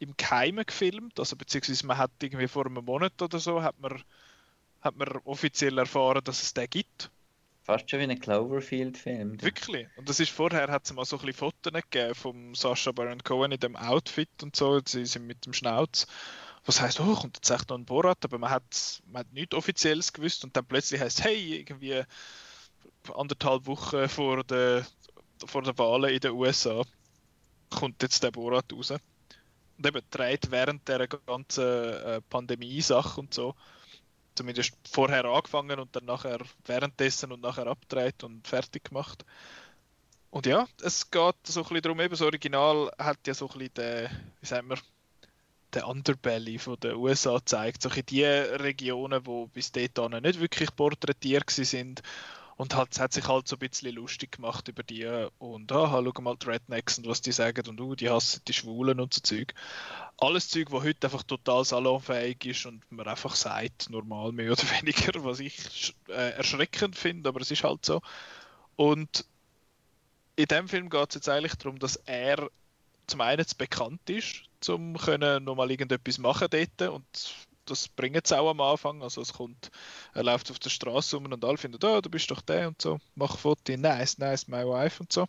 im 0.00 0.16
Keimen 0.16 0.66
gefilmt, 0.66 1.18
also 1.20 1.36
beziehungsweise 1.36 1.86
man 1.86 1.98
hat 1.98 2.10
irgendwie 2.20 2.48
vor 2.48 2.66
einem 2.66 2.84
Monat 2.84 3.20
oder 3.22 3.38
so 3.38 3.62
hat 3.62 3.78
man, 3.80 4.02
hat 4.84 4.96
man 4.96 5.08
offiziell 5.24 5.78
erfahren, 5.78 6.22
dass 6.22 6.42
es 6.42 6.54
den 6.54 6.68
gibt. 6.68 7.10
Fast 7.62 7.90
schon 7.90 8.00
wie 8.00 8.04
ein 8.04 8.20
Cloverfield-Film. 8.20 9.40
Wirklich. 9.40 9.88
Und 9.96 10.06
das 10.10 10.20
ist 10.20 10.30
vorher, 10.30 10.70
hat 10.70 10.84
es 10.84 10.92
mal 10.92 11.06
so 11.06 11.16
ein 11.16 11.24
bisschen 11.24 11.38
Fotos 11.38 11.72
gegeben 11.72 12.14
vom 12.14 12.54
Sascha 12.54 12.92
Baron 12.92 13.24
Cohen 13.24 13.52
in 13.52 13.58
dem 13.60 13.74
Outfit 13.74 14.28
und 14.42 14.54
so. 14.54 14.80
Sie 14.84 15.06
sind 15.06 15.26
mit 15.26 15.46
dem 15.46 15.54
Schnauz. 15.54 16.06
Was 16.66 16.82
heißt, 16.82 17.00
oh, 17.00 17.14
kommt 17.14 17.38
jetzt 17.38 17.50
echt 17.50 17.70
noch 17.70 17.78
ein 17.78 17.86
Borat? 17.86 18.22
Aber 18.24 18.38
man 18.38 18.50
hat, 18.50 19.02
man 19.06 19.20
hat 19.20 19.32
nichts 19.32 19.54
Offizielles 19.54 20.12
gewusst 20.12 20.44
und 20.44 20.54
dann 20.54 20.66
plötzlich 20.66 21.00
heißt 21.00 21.24
hey, 21.24 21.56
irgendwie 21.56 22.02
anderthalb 23.14 23.66
Wochen 23.66 24.08
vor 24.10 24.44
der, 24.44 24.86
vor 25.46 25.62
der 25.62 25.76
Wahlen 25.78 26.12
in 26.12 26.20
den 26.20 26.32
USA 26.32 26.82
kommt 27.70 28.02
jetzt 28.02 28.22
der 28.22 28.30
Borat 28.30 28.70
raus. 28.74 28.90
Und 28.90 29.86
eben 29.86 30.02
dreht 30.10 30.50
während 30.50 30.86
der 30.86 31.08
ganzen 31.08 31.64
äh, 31.64 32.20
Pandemie-Sache 32.28 33.20
und 33.20 33.32
so 33.32 33.54
zumindest 34.34 34.74
vorher 34.90 35.24
angefangen 35.24 35.78
und 35.78 35.94
dann 35.94 36.04
nachher 36.04 36.38
währenddessen 36.66 37.32
und 37.32 37.42
nachher 37.42 37.66
abgedreht 37.66 38.24
und 38.24 38.46
fertig 38.46 38.84
gemacht. 38.84 39.24
Und 40.30 40.46
ja, 40.46 40.66
es 40.82 41.10
geht 41.10 41.34
so 41.44 41.60
ein 41.60 41.68
bisschen 41.68 41.82
darum, 41.82 42.00
eben 42.00 42.10
das 42.10 42.22
Original 42.22 42.90
hat 42.98 43.26
ja 43.26 43.34
so 43.34 43.48
ein 43.48 43.58
bisschen 43.58 43.74
den, 43.74 44.10
wie 44.40 44.46
sagen 44.46 44.68
wir, 44.68 44.78
den 45.74 45.84
Underbelly 45.84 46.58
von 46.58 46.78
den 46.80 46.96
USA 46.96 47.38
gezeigt, 47.38 47.82
so 47.82 47.88
in 47.88 48.06
die 48.06 48.24
Regionen, 48.24 49.26
wo 49.26 49.46
bis 49.46 49.72
dahin 49.72 50.22
nicht 50.22 50.40
wirklich 50.40 50.74
porträtiert 50.74 51.50
sind 51.50 52.02
und 52.56 52.74
es 52.74 53.00
hat 53.00 53.12
sich 53.12 53.26
halt 53.26 53.48
so 53.48 53.56
ein 53.56 53.58
bisschen 53.58 53.94
lustig 53.94 54.32
gemacht 54.32 54.68
über 54.68 54.82
die 54.82 55.06
und 55.38 55.72
ah, 55.72 55.90
schau 55.90 56.22
mal 56.22 56.36
die 56.36 56.46
Rednecks 56.46 56.98
und 56.98 57.08
was 57.08 57.20
die 57.20 57.32
sagen 57.32 57.68
und 57.68 57.80
uh, 57.80 57.94
die 57.94 58.10
hassen 58.10 58.42
die 58.46 58.52
Schwulen 58.52 59.00
und 59.00 59.12
so 59.12 59.20
Zeug. 59.20 59.54
Alles 60.18 60.48
Zeug, 60.48 60.70
wo 60.70 60.82
heute 60.82 61.06
einfach 61.06 61.24
total 61.24 61.64
salonfähig 61.64 62.44
ist 62.46 62.66
und 62.66 62.80
man 62.92 63.08
einfach 63.08 63.34
sagt, 63.34 63.90
normal 63.90 64.32
mehr 64.32 64.52
oder 64.52 64.62
weniger, 64.80 65.24
was 65.24 65.40
ich 65.40 65.94
äh, 66.08 66.30
erschreckend 66.36 66.96
finde, 66.96 67.28
aber 67.28 67.40
es 67.40 67.50
ist 67.50 67.64
halt 67.64 67.84
so. 67.84 68.00
Und 68.76 69.24
in 70.36 70.46
dem 70.46 70.68
Film 70.68 70.90
geht 70.90 71.08
es 71.10 71.14
jetzt 71.16 71.28
eigentlich 71.28 71.54
darum, 71.56 71.78
dass 71.78 71.96
er 71.96 72.50
zum 73.06 73.20
einen 73.20 73.46
zu 73.46 73.56
bekannt 73.56 74.08
ist, 74.08 74.42
um 74.68 74.92
nochmal 74.92 75.70
irgendetwas 75.70 76.18
machen 76.18 76.48
dort 76.50 76.92
und 76.92 77.04
das 77.66 77.88
bringt 77.88 78.24
es 78.24 78.32
auch 78.32 78.50
am 78.50 78.60
Anfang. 78.60 79.02
Also 79.02 79.20
es 79.20 79.32
kommt, 79.32 79.70
er 80.12 80.24
läuft 80.24 80.50
auf 80.50 80.58
der 80.58 80.70
Straße 80.70 81.16
rum 81.16 81.26
und 81.26 81.44
alle 81.44 81.58
finden, 81.58 81.78
oh, 81.84 82.00
du 82.00 82.10
bist 82.10 82.30
doch 82.30 82.40
der 82.40 82.68
und 82.68 82.80
so, 82.80 82.98
mach 83.14 83.38
Foto, 83.38 83.76
nice, 83.76 84.18
nice, 84.18 84.48
my 84.48 84.64
wife 84.64 85.02
und 85.02 85.12
so. 85.12 85.26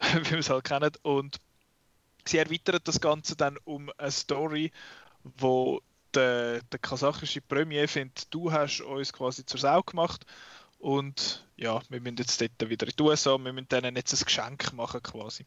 Wie 0.00 0.30
wir 0.30 0.38
es 0.38 0.50
halt 0.50 0.64
kennen. 0.64 0.92
Und 1.02 1.38
sie 2.26 2.38
erweitert 2.38 2.86
das 2.88 3.00
Ganze 3.00 3.36
dann 3.36 3.58
um 3.64 3.90
eine 3.98 4.10
Story, 4.10 4.72
wo 5.22 5.80
der, 6.14 6.62
der 6.62 6.78
kasachische 6.78 7.40
Premier 7.40 7.88
findet, 7.88 8.32
du 8.32 8.50
hast 8.50 8.80
uns 8.80 9.12
quasi 9.12 9.44
zur 9.44 9.60
Sau 9.60 9.82
gemacht 9.82 10.24
und 10.78 11.46
ja, 11.56 11.80
wir 11.88 12.00
müssen 12.00 12.16
jetzt 12.18 12.40
dort 12.40 12.70
wieder 12.70 12.86
in 12.86 12.92
die 12.96 13.02
USA, 13.02 13.38
wir 13.38 13.52
müssen 13.52 13.68
denen 13.68 13.96
jetzt 13.96 14.12
ein 14.12 14.24
Geschenk 14.24 14.72
machen 14.72 15.02
quasi. 15.02 15.44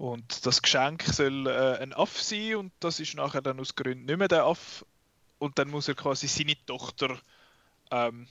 Und 0.00 0.46
das 0.46 0.62
Geschenk 0.62 1.02
soll 1.02 1.46
äh, 1.46 1.76
ein 1.82 1.92
Aff 1.92 2.22
sein 2.22 2.56
und 2.56 2.72
das 2.80 3.00
ist 3.00 3.14
nachher 3.16 3.42
dann 3.42 3.60
aus 3.60 3.74
Gründen 3.74 4.06
nicht 4.06 4.16
mehr 4.16 4.28
der 4.28 4.44
Aff. 4.44 4.82
Und 5.38 5.58
dann 5.58 5.68
muss 5.68 5.88
er 5.88 5.94
quasi 5.94 6.26
seine 6.26 6.56
Tochter 6.64 7.18
ähm, 7.90 8.26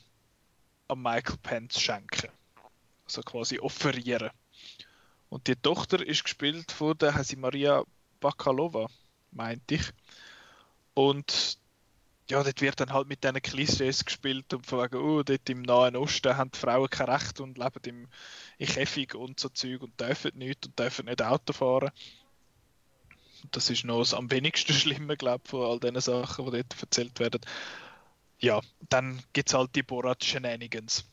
an 0.87 0.99
Michael 0.99 1.37
Pence 1.43 1.79
schenken. 1.79 2.31
Also 3.05 3.21
quasi 3.21 3.59
offerieren. 3.59 4.31
Und 5.29 5.45
die 5.45 5.55
Tochter 5.55 6.03
ist 6.03 6.23
gespielt 6.23 6.71
von 6.71 6.97
der 6.97 7.23
Maria 7.37 7.83
Bakalova, 8.19 8.87
meinte 9.29 9.75
ich. 9.75 9.91
Und 10.95 11.58
ja, 12.29 12.43
dort 12.43 12.61
wird 12.61 12.79
dann 12.79 12.93
halt 12.93 13.07
mit 13.07 13.23
diesen 13.23 13.41
Klischees 13.41 14.05
gespielt 14.05 14.53
und 14.53 14.65
von 14.65 14.83
wegen, 14.83 14.97
oh, 14.97 15.23
dort 15.23 15.49
im 15.49 15.63
Nahen 15.63 15.95
Osten 15.95 16.37
haben 16.37 16.51
die 16.51 16.59
Frauen 16.59 16.89
kein 16.89 17.09
Recht 17.09 17.39
und 17.39 17.57
leben 17.57 17.81
im, 17.85 18.07
in 18.59 18.67
Käfig 18.67 19.15
und 19.15 19.39
so 19.39 19.49
Zeug 19.49 19.81
und 19.81 19.99
dürfen 19.99 20.37
nicht 20.37 20.65
und 20.65 20.77
dürfen 20.77 21.05
nicht 21.05 21.21
Auto 21.23 21.53
fahren. 21.53 21.91
Das 23.51 23.69
ist 23.69 23.83
noch 23.83 23.99
das 23.99 24.13
am 24.13 24.29
wenigsten 24.29 24.73
Schlimme, 24.75 25.17
glaube 25.17 25.41
ich, 25.43 25.49
von 25.49 25.65
all 25.65 25.79
diesen 25.79 26.01
Sachen, 26.01 26.45
die 26.45 26.51
dort 26.51 26.81
erzählt 26.81 27.19
werden. 27.19 27.41
Ja, 28.39 28.61
dann 28.89 29.21
gibt 29.33 29.49
es 29.49 29.55
halt 29.55 29.75
die 29.75 29.83
Borat-Shenanigans. 29.83 31.05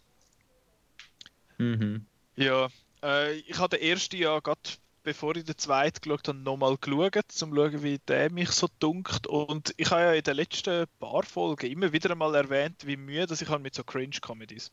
Mhm. 1.58 2.04
Ja, 2.36 2.68
äh, 3.02 3.32
ich 3.38 3.58
hatte 3.58 3.78
den 3.78 3.88
ersten 3.88 4.16
Jahr 4.16 4.42
gerade 4.42 4.60
bevor 5.06 5.36
ich 5.36 5.44
den 5.44 5.56
zweiten 5.56 6.00
geschaut 6.00 6.26
habe, 6.26 6.38
nochmal 6.38 6.76
geschaut, 6.76 7.14
um 7.14 7.22
zu 7.28 7.46
schauen, 7.46 7.82
wie 7.84 7.98
der 8.08 8.28
mich 8.32 8.50
so 8.50 8.68
dunkt. 8.80 9.28
Und 9.28 9.72
ich 9.76 9.88
habe 9.92 10.02
ja 10.02 10.12
in 10.14 10.24
den 10.24 10.34
letzten 10.34 10.86
paar 10.98 11.22
Folgen 11.22 11.70
immer 11.70 11.92
wieder 11.92 12.10
einmal 12.10 12.34
erwähnt, 12.34 12.84
wie 12.84 12.96
müde 12.96 13.32
ich 13.32 13.48
habe 13.48 13.62
mit 13.62 13.76
so 13.76 13.84
Cringe-Comedies. 13.84 14.72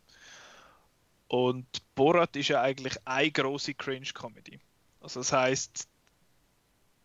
Und 1.28 1.68
Borat 1.94 2.36
ist 2.36 2.48
ja 2.48 2.64
eigentlich 2.64 2.96
eine 3.06 3.30
große 3.30 3.76
Cringe-Comedy. 3.76 4.60
Also 5.02 5.20
das 5.20 5.32
heißt, 5.32 5.88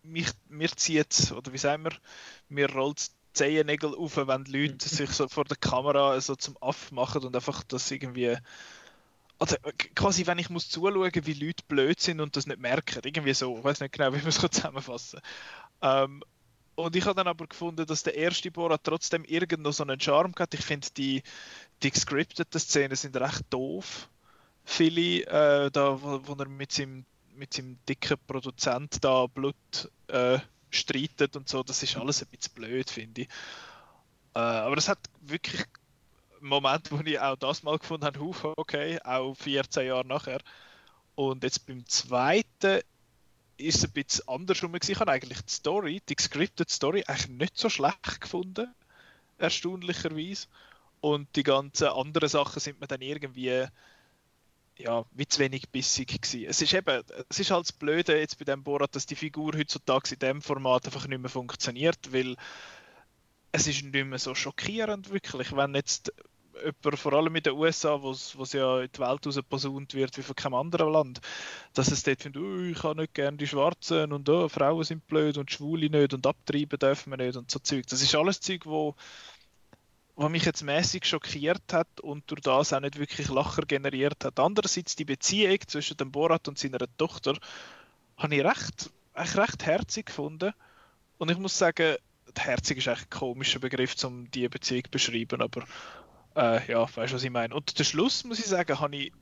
mich, 0.05 0.29
mir 0.49 0.71
zieht 0.71 1.31
oder 1.31 1.53
wie 1.53 1.59
sagen 1.59 1.85
wir, 1.85 1.93
mir 2.49 2.73
rollt 2.73 3.11
Zehennägel 3.35 3.95
auf, 3.95 4.17
wenn 4.17 4.45
die 4.45 4.69
Leute 4.69 4.89
sich 4.89 5.11
so 5.11 5.29
vor 5.29 5.45
der 5.45 5.59
Kamera 5.59 6.19
so 6.23 6.35
zum 6.35 6.57
Aff 6.63 6.93
machen 6.93 7.25
und 7.25 7.37
einfach 7.37 7.63
das 7.65 7.91
irgendwie 7.91 8.39
also 9.39 9.57
quasi, 9.95 10.27
wenn 10.27 10.39
ich 10.39 10.51
muss 10.51 10.69
zuschauen, 10.69 11.13
wie 11.15 11.33
Leute 11.33 11.65
blöd 11.69 12.01
sind 12.01 12.21
und 12.21 12.37
das 12.37 12.47
nicht 12.47 12.61
merken, 12.61 13.01
irgendwie 13.05 13.35
so, 13.35 13.59
ich 13.59 13.65
weiß 13.65 13.81
nicht 13.81 13.93
genau, 13.93 14.13
wie 14.13 14.19
man 14.19 14.29
es 14.29 14.39
zusammenfassen 14.39 15.21
ähm, 15.83 16.23
und 16.79 16.95
ich 16.95 17.05
habe 17.07 17.17
dann 17.17 17.27
aber 17.27 17.49
gefunden, 17.49 17.87
dass 17.87 18.05
der 18.05 18.15
erste 18.15 18.53
Borat 18.53 18.85
trotzdem 18.85 19.25
irgend 19.25 19.63
noch 19.63 19.73
so 19.73 19.83
einen 19.83 19.99
Charme 19.99 20.33
hat. 20.39 20.55
Ich 20.55 20.65
finde, 20.65 20.87
die, 20.97 21.25
die 21.83 21.91
gescripteten 21.91 22.61
Szenen 22.61 22.97
sind 22.97 23.17
recht 23.17 23.43
doof. 23.51 24.09
Viele, 24.65 25.27
äh, 25.27 25.71
da, 25.73 26.01
wo, 26.01 26.21
wo, 26.25 26.35
er 26.35 26.49
mit 26.49 26.71
seinem, 26.71 27.05
mit 27.35 27.53
seinem 27.53 27.81
dicken 27.89 28.17
Produzent 28.29 29.03
da 29.03 29.27
Blut 29.27 29.57
äh, 30.07 30.39
streitet 30.71 31.35
und 31.35 31.49
so, 31.49 31.65
das 31.65 31.83
ist 31.83 31.97
alles 31.97 32.23
ein 32.23 32.29
bisschen 32.29 32.55
blöd, 32.55 32.89
finde 32.89 33.23
ich. 33.23 33.29
Äh, 34.37 34.39
aber 34.39 34.77
es 34.77 34.89
hat 34.89 35.01
wirklich 35.21 35.65
Moment, 36.41 36.91
wo 36.91 37.01
ich 37.05 37.19
auch 37.19 37.37
das 37.37 37.63
mal 37.63 37.79
gefunden 37.79 38.07
habe, 38.07 38.21
huf, 38.21 38.45
okay, 38.57 38.99
auch 39.03 39.35
14 39.35 39.87
Jahre 39.87 40.07
nachher. 40.07 40.41
Und 41.15 41.43
jetzt 41.43 41.67
beim 41.67 41.85
zweiten 41.87 42.81
ist 43.57 43.79
es 43.79 43.85
ein 43.85 43.93
bisschen 43.93 44.29
andersrum. 44.29 44.75
Ich 44.75 45.01
habe 45.01 45.11
eigentlich 45.11 45.43
die 45.43 45.53
Story, 45.53 46.01
die 46.09 46.17
gescripted 46.17 46.71
Story, 46.71 47.05
eigentlich 47.07 47.29
nicht 47.29 47.59
so 47.59 47.69
schlecht 47.69 48.21
gefunden, 48.21 48.73
erstaunlicherweise. 49.39 50.47
Und 51.01 51.35
die 51.37 51.43
ganzen 51.43 51.89
anderen 51.89 52.29
Sachen 52.29 52.61
sind 52.61 52.81
mir 52.81 52.87
dann 52.87 53.01
irgendwie 53.01 53.67
ja, 54.79 55.05
wie 55.13 55.27
zu 55.27 55.41
wenig 55.41 55.69
bissig 55.71 56.09
gewesen. 56.09 56.47
Es 56.49 56.63
ist 56.63 56.73
eben, 56.73 57.03
es 57.29 57.41
ist 57.41 57.51
halt 57.51 57.67
das 57.67 57.73
Blöde 57.73 58.19
jetzt 58.19 58.39
bei 58.39 58.45
dem 58.45 58.63
Borat, 58.63 58.95
dass 58.95 59.07
die 59.07 59.17
Figur 59.17 59.53
heutzutage 59.57 60.15
in 60.15 60.21
dem 60.21 60.43
Format 60.43 60.87
einfach 60.87 61.07
nicht 61.09 61.21
mehr 61.21 61.31
funktioniert, 61.31 62.13
weil 62.13 62.37
es 63.53 63.67
ist 63.67 63.83
nicht 63.83 64.07
mehr 64.07 64.19
so 64.19 64.35
schockierend, 64.35 65.11
wirklich. 65.11 65.55
Wenn 65.55 65.75
jetzt 65.75 66.13
jemand, 66.65 66.99
vor 66.99 67.13
allem 67.13 67.37
in 67.37 67.43
den 67.43 67.55
USA, 67.55 68.01
wo 68.03 68.11
es 68.11 68.53
ja 68.53 68.81
in 68.81 68.91
die 68.93 68.99
Welt 68.99 69.27
rausposaunt 69.27 69.95
wird 69.95 70.17
wie 70.17 70.23
von 70.23 70.37
keinem 70.37 70.55
anderen 70.55 70.93
Land, 70.93 71.21
dass 71.75 71.91
es 71.91 72.03
dort 72.03 72.23
findet, 72.23 72.43
oh, 72.43 72.61
ich 72.61 72.83
habe 72.83 73.01
nicht 73.01 73.15
gerne 73.15 73.37
die 73.37 73.47
Schwarzen 73.47 74.13
und 74.13 74.29
oh, 74.29 74.49
Frauen 74.49 74.85
sind 74.85 75.07
blöd 75.07 75.39
und 75.39 75.51
Schwule 75.51 75.89
nicht 75.89 76.15
und 76.15 76.27
abtreiben 76.27 76.79
dürfen 76.79 77.11
wir 77.11 77.17
nicht 77.17 77.37
und 77.37 77.51
so 77.51 77.59
Zeug. 77.59 77.87
Das 77.87 78.03
ist 78.03 78.15
alles 78.15 78.41
Zeug, 78.41 78.67
wo, 78.67 78.95
wo 80.17 80.29
mich 80.29 80.45
jetzt 80.45 80.63
mäßig 80.63 81.05
schockiert 81.05 81.73
hat 81.73 82.01
und 82.01 82.31
durch 82.31 82.41
das 82.41 82.73
auch 82.73 82.81
nicht 82.81 82.99
wirklich 82.99 83.29
Lacher 83.29 83.63
generiert 83.63 84.25
hat. 84.25 84.39
Andererseits 84.41 84.97
die 84.97 85.05
Beziehung 85.05 85.59
zwischen 85.67 85.97
dem 85.97 86.11
Borat 86.11 86.49
und 86.49 86.59
seiner 86.59 86.79
Tochter 86.97 87.35
habe 88.17 88.35
ich 88.35 88.45
recht, 88.45 88.91
recht 89.15 89.65
herzig 89.65 90.07
gefunden. 90.07 90.53
Und 91.19 91.31
ich 91.31 91.39
muss 91.39 91.59
sagen, 91.59 91.97
herzig 92.37 92.79
ist 92.79 92.89
eigentlich 92.89 93.05
ein 93.05 93.11
komischer 93.11 93.59
Begriff, 93.59 93.95
um 94.05 94.31
diese 94.31 94.49
Beziehung 94.49 94.85
zu 94.85 94.91
beschreiben, 94.91 95.41
aber 95.41 95.65
äh, 96.37 96.71
ja, 96.71 96.83
weißt 96.83 97.13
du, 97.13 97.17
was 97.17 97.25
ich 97.25 97.31
meine. 97.31 97.55
Und 97.55 97.79
der 97.79 97.85
Schluss, 97.85 98.25
muss 98.25 98.39
ich 98.39 98.47
sagen, 98.47 98.77
ich, 98.93 99.13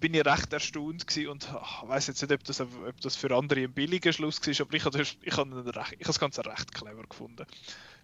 bin 0.00 0.14
ich 0.14 0.24
recht 0.24 0.52
erstaunt 0.52 1.06
gewesen 1.06 1.28
und 1.28 1.44
ich 1.44 1.88
weiß 1.88 2.08
jetzt 2.08 2.22
nicht, 2.22 2.32
ob 2.32 2.44
das, 2.44 2.60
ob 2.60 3.00
das 3.00 3.16
für 3.16 3.34
andere 3.34 3.60
ein 3.60 3.72
billiger 3.72 4.12
Schluss 4.12 4.40
war, 4.46 4.66
aber 4.66 4.74
ich 4.74 4.84
habe, 4.84 5.00
ich 5.00 5.36
habe, 5.36 5.76
recht, 5.76 5.92
ich 5.92 6.00
habe 6.00 6.04
das 6.04 6.20
Ganze 6.20 6.44
recht 6.44 6.74
clever 6.74 7.04
gefunden, 7.04 7.46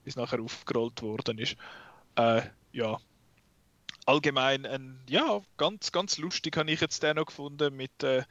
wie 0.05 0.11
es 0.11 0.16
nachher 0.16 0.40
aufgerollt 0.40 1.03
worden 1.03 1.38
ist. 1.38 1.57
Äh, 2.16 2.42
ja, 2.72 2.98
allgemein 4.07 4.66
ein, 4.66 5.00
ja, 5.09 5.42
ganz, 5.57 5.92
ganz 5.92 6.18
lustig 6.18 6.57
habe 6.57 6.70
ich 6.70 6.81
jetzt 6.81 7.03
den 7.03 7.16
noch 7.16 7.26
gefunden 7.26 7.76
mit, 7.76 8.03
äh, 8.03 8.24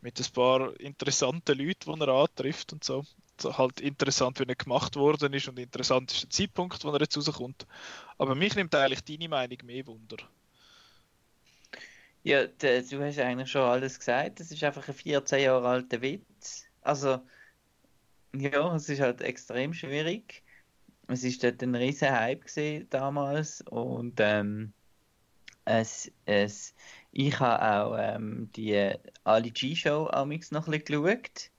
mit 0.00 0.18
ein 0.18 0.32
paar 0.32 0.78
interessanten 0.80 1.58
Leuten, 1.58 1.94
die 1.94 2.00
er 2.00 2.08
antrifft 2.08 2.72
und 2.72 2.84
so. 2.84 3.04
Halt 3.44 3.80
interessant, 3.80 4.38
wie 4.40 4.44
er 4.44 4.54
gemacht 4.54 4.96
worden 4.96 5.32
ist 5.32 5.48
und 5.48 5.58
interessant 5.58 6.12
ist 6.12 6.22
der 6.22 6.30
Zeitpunkt, 6.30 6.84
wo 6.84 6.90
er 6.90 7.00
jetzt 7.00 7.16
rauskommt. 7.16 7.66
Aber 8.18 8.34
mich 8.34 8.54
nimmt 8.54 8.74
eigentlich 8.74 9.04
deine 9.04 9.28
Meinung 9.28 9.58
mehr 9.64 9.86
Wunder. 9.86 10.16
Ja, 12.24 12.46
du 12.46 13.04
hast 13.04 13.18
eigentlich 13.18 13.50
schon 13.50 13.62
alles 13.62 13.98
gesagt. 13.98 14.40
Es 14.40 14.50
ist 14.50 14.62
einfach 14.64 14.86
ein 14.88 14.94
14 14.94 15.40
Jahre 15.40 15.68
alter 15.68 16.02
Witz. 16.02 16.66
Also, 16.82 17.20
ja, 18.34 18.74
es 18.74 18.88
ist 18.88 19.00
halt 19.00 19.20
extrem 19.22 19.72
schwierig. 19.72 20.42
Es 21.06 21.24
ist 21.24 21.42
dort 21.42 21.62
ein 21.62 21.74
riesen 21.74 22.10
Hype 22.10 22.44
damals 22.90 23.62
und 23.62 24.14
ähm, 24.18 24.74
es, 25.64 26.10
es, 26.26 26.74
ich 27.12 27.38
habe 27.40 27.62
auch 27.62 27.96
ähm, 27.98 28.50
die 28.54 28.92
Ali 29.24 29.50
G-Show 29.50 30.04
noch 30.04 30.14
ein 30.14 30.28
bisschen 30.28 30.84
geschaut, 30.84 31.50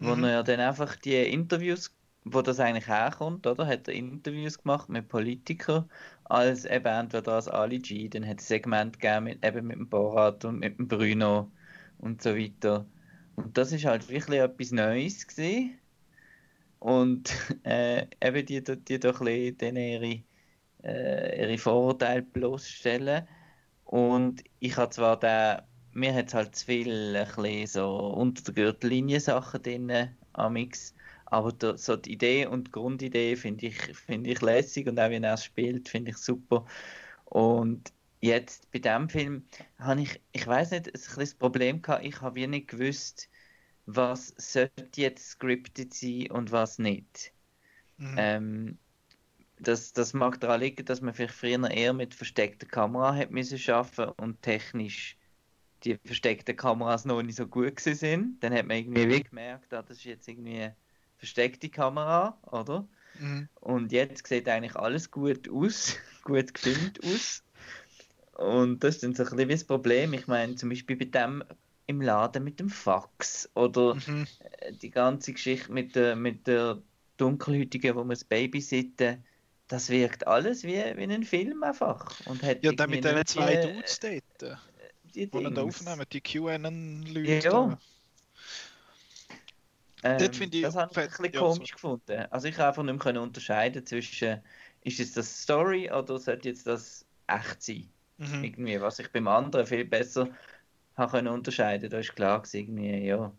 mhm. 0.00 0.22
wo 0.22 0.26
er 0.26 0.42
dann 0.42 0.60
einfach 0.60 0.96
die 0.96 1.16
Interviews, 1.16 1.94
wo 2.24 2.42
das 2.42 2.60
eigentlich 2.60 2.88
herkommt, 2.88 3.46
oder? 3.46 3.66
Hat 3.66 3.88
er 3.88 3.94
Interviews 3.94 4.62
gemacht 4.62 4.88
mit 4.88 5.08
Politikern, 5.08 5.88
als 6.24 6.64
eben 6.64 6.86
entweder 6.86 7.32
als 7.34 7.48
Ali 7.48 7.78
G, 7.78 8.08
dann 8.08 8.26
hat 8.26 8.40
es 8.40 8.48
Segment 8.48 8.98
gegeben 9.00 9.24
mit, 9.24 9.44
eben 9.44 9.66
mit 9.66 9.76
dem 9.76 9.88
Borat 9.88 10.44
und 10.44 10.60
mit 10.60 10.78
dem 10.78 10.88
Bruno 10.88 11.50
und 11.98 12.22
so 12.22 12.36
weiter. 12.36 12.86
Und 13.36 13.56
das 13.56 13.72
ist 13.72 13.84
halt 13.84 14.08
wirklich 14.08 14.40
etwas 14.40 14.72
Neues 14.72 15.26
gewesen. 15.26 15.78
Und 16.78 17.32
äh, 17.64 18.06
eben 18.22 18.46
die, 18.46 18.62
die, 18.62 18.76
die 18.76 19.00
doch 19.00 19.20
ein 19.20 19.56
bisschen 19.56 19.76
ihre, 19.76 20.22
äh, 20.82 21.42
ihre 21.42 21.58
Vorurteile 21.58 22.22
bloßstellen. 22.22 23.26
Und 23.84 24.44
ich 24.60 24.76
habe 24.76 24.90
zwar 24.90 25.18
da, 25.18 25.66
mir 25.92 26.14
hat 26.14 26.34
halt 26.34 26.54
zu 26.54 26.66
viel 26.66 27.16
ein 27.16 27.26
bisschen 27.26 27.66
so 27.66 27.98
unter 27.98 28.42
der 28.44 28.54
Gürtellinie 28.54 29.20
Sachen 29.20 29.62
drin, 29.62 30.10
amix. 30.32 30.94
Aber 31.26 31.52
der, 31.52 31.78
so 31.78 31.96
die 31.96 32.12
Idee 32.12 32.46
und 32.46 32.68
die 32.68 32.72
Grundidee 32.72 33.36
finde 33.36 33.66
ich, 33.66 33.76
find 33.96 34.26
ich 34.26 34.40
lässig 34.40 34.88
und 34.88 34.98
auch 34.98 35.10
wie 35.10 35.16
er 35.16 35.34
es 35.34 35.44
spielt, 35.44 35.88
finde 35.88 36.10
ich 36.10 36.16
super. 36.16 36.66
Und 37.24 37.92
jetzt 38.20 38.70
bei 38.72 38.80
dem 38.80 39.08
Film 39.08 39.46
habe 39.78 40.02
ich, 40.02 40.20
ich 40.32 40.46
weiß 40.46 40.72
nicht, 40.72 40.88
ein 40.88 41.00
das 41.16 41.34
Problem 41.34 41.82
gehabt, 41.82 42.04
ich 42.04 42.20
habe 42.20 42.34
wie 42.36 42.46
nicht 42.46 42.68
gewusst, 42.68 43.28
was 43.86 44.34
sollte 44.36 45.00
jetzt 45.00 45.30
scripted 45.30 45.94
sein 45.94 46.30
und 46.30 46.50
was 46.52 46.78
nicht. 46.78 47.32
Mhm. 47.98 48.14
Ähm, 48.16 48.78
das, 49.60 49.92
das 49.92 50.14
mag 50.14 50.40
daran 50.40 50.60
liegen, 50.60 50.84
dass 50.84 51.00
man 51.00 51.14
vielleicht 51.14 51.34
früher 51.34 51.70
eher 51.70 51.92
mit 51.92 52.14
versteckter 52.14 52.66
Kamera 52.66 53.14
hat 53.14 53.30
müssen 53.30 53.58
schaffen 53.58 54.06
und 54.16 54.42
technisch 54.42 55.16
die 55.84 55.98
versteckten 56.04 56.56
Kameras 56.56 57.04
noch 57.04 57.22
nicht 57.22 57.36
so 57.36 57.46
gut 57.46 57.80
sind. 57.80 58.42
Dann 58.42 58.52
hat 58.52 58.66
man 58.66 58.78
irgendwie 58.78 59.06
mhm. 59.06 59.22
gemerkt, 59.24 59.72
ah, 59.72 59.82
das 59.82 59.98
ist 59.98 60.04
jetzt 60.04 60.28
irgendwie 60.28 60.56
eine 60.56 60.76
versteckte 61.16 61.68
Kamera, 61.68 62.38
oder? 62.50 62.86
Mhm. 63.18 63.48
Und 63.60 63.92
jetzt 63.92 64.26
sieht 64.26 64.48
eigentlich 64.48 64.76
alles 64.76 65.10
gut 65.10 65.48
aus, 65.50 65.96
gut 66.24 66.54
gefilmt 66.54 67.02
aus. 67.04 67.42
Und 68.34 68.82
das 68.82 68.96
ist 68.96 69.04
dann 69.04 69.14
so 69.14 69.24
ein 69.24 69.30
bisschen 69.30 69.48
das 69.50 69.64
Problem. 69.64 70.12
Ich 70.14 70.26
meine, 70.26 70.54
zum 70.54 70.70
Beispiel 70.70 70.96
bei 70.96 71.04
dem 71.04 71.44
im 71.86 72.00
Laden 72.00 72.44
mit 72.44 72.60
dem 72.60 72.70
Fax 72.70 73.50
oder 73.54 73.96
mhm. 73.96 74.26
Äh, 74.60 74.72
die 74.72 74.90
ganze 74.90 75.32
Geschichte 75.32 75.72
mit 75.72 75.96
der, 75.96 76.14
mit 76.14 76.46
der 76.46 76.80
Dunkelhütigen, 77.16 77.96
wo 77.96 78.00
man 78.00 78.10
das 78.10 78.24
Babysitten, 78.24 79.24
das 79.68 79.90
wirkt 79.90 80.26
alles 80.26 80.64
wie, 80.64 80.82
wie 80.96 81.02
ein 81.04 81.24
Film 81.24 81.62
einfach. 81.62 82.12
Und 82.26 82.42
hat 82.42 82.64
ja, 82.64 82.72
dann 82.72 82.90
mit 82.90 83.04
den 83.04 83.24
zwei 83.26 83.56
Dudes 83.56 84.00
dort, 84.00 84.58
die 85.14 85.30
die 85.30 85.54
da 85.54 85.62
aufnehmen, 85.62 86.04
die 86.12 86.20
QAnon-Leute. 86.20 87.48
Ja. 87.48 87.78
Ähm, 90.02 90.30
ich 90.32 90.62
das 90.62 90.76
habe 90.76 90.90
ich 90.92 90.98
ein 90.98 91.06
bisschen 91.08 91.24
ja, 91.32 91.40
komisch 91.40 91.70
so. 91.70 91.74
gefunden. 91.74 92.26
Also 92.30 92.48
ich 92.48 92.56
habe 92.58 92.68
einfach 92.68 92.82
nicht 92.82 93.04
mehr 93.04 93.22
unterscheiden 93.22 93.84
zwischen, 93.84 94.40
ist 94.82 95.00
es 95.00 95.12
das 95.12 95.42
Story 95.42 95.90
oder 95.90 96.18
sollte 96.18 96.48
jetzt 96.48 96.66
das 96.66 97.04
echt 97.26 97.62
sein? 97.62 97.90
Mhm. 98.16 98.44
Irgendwie, 98.44 98.80
was 98.80 98.98
ich 98.98 99.10
beim 99.12 99.28
anderen 99.28 99.66
viel 99.66 99.84
besser 99.84 100.28
habe 100.96 101.10
können 101.10 101.28
unterscheiden. 101.28 101.90
Da 101.90 101.98
ist 101.98 102.14
klar 102.14 102.42
irgendwie, 102.52 103.06
ja, 103.06 103.32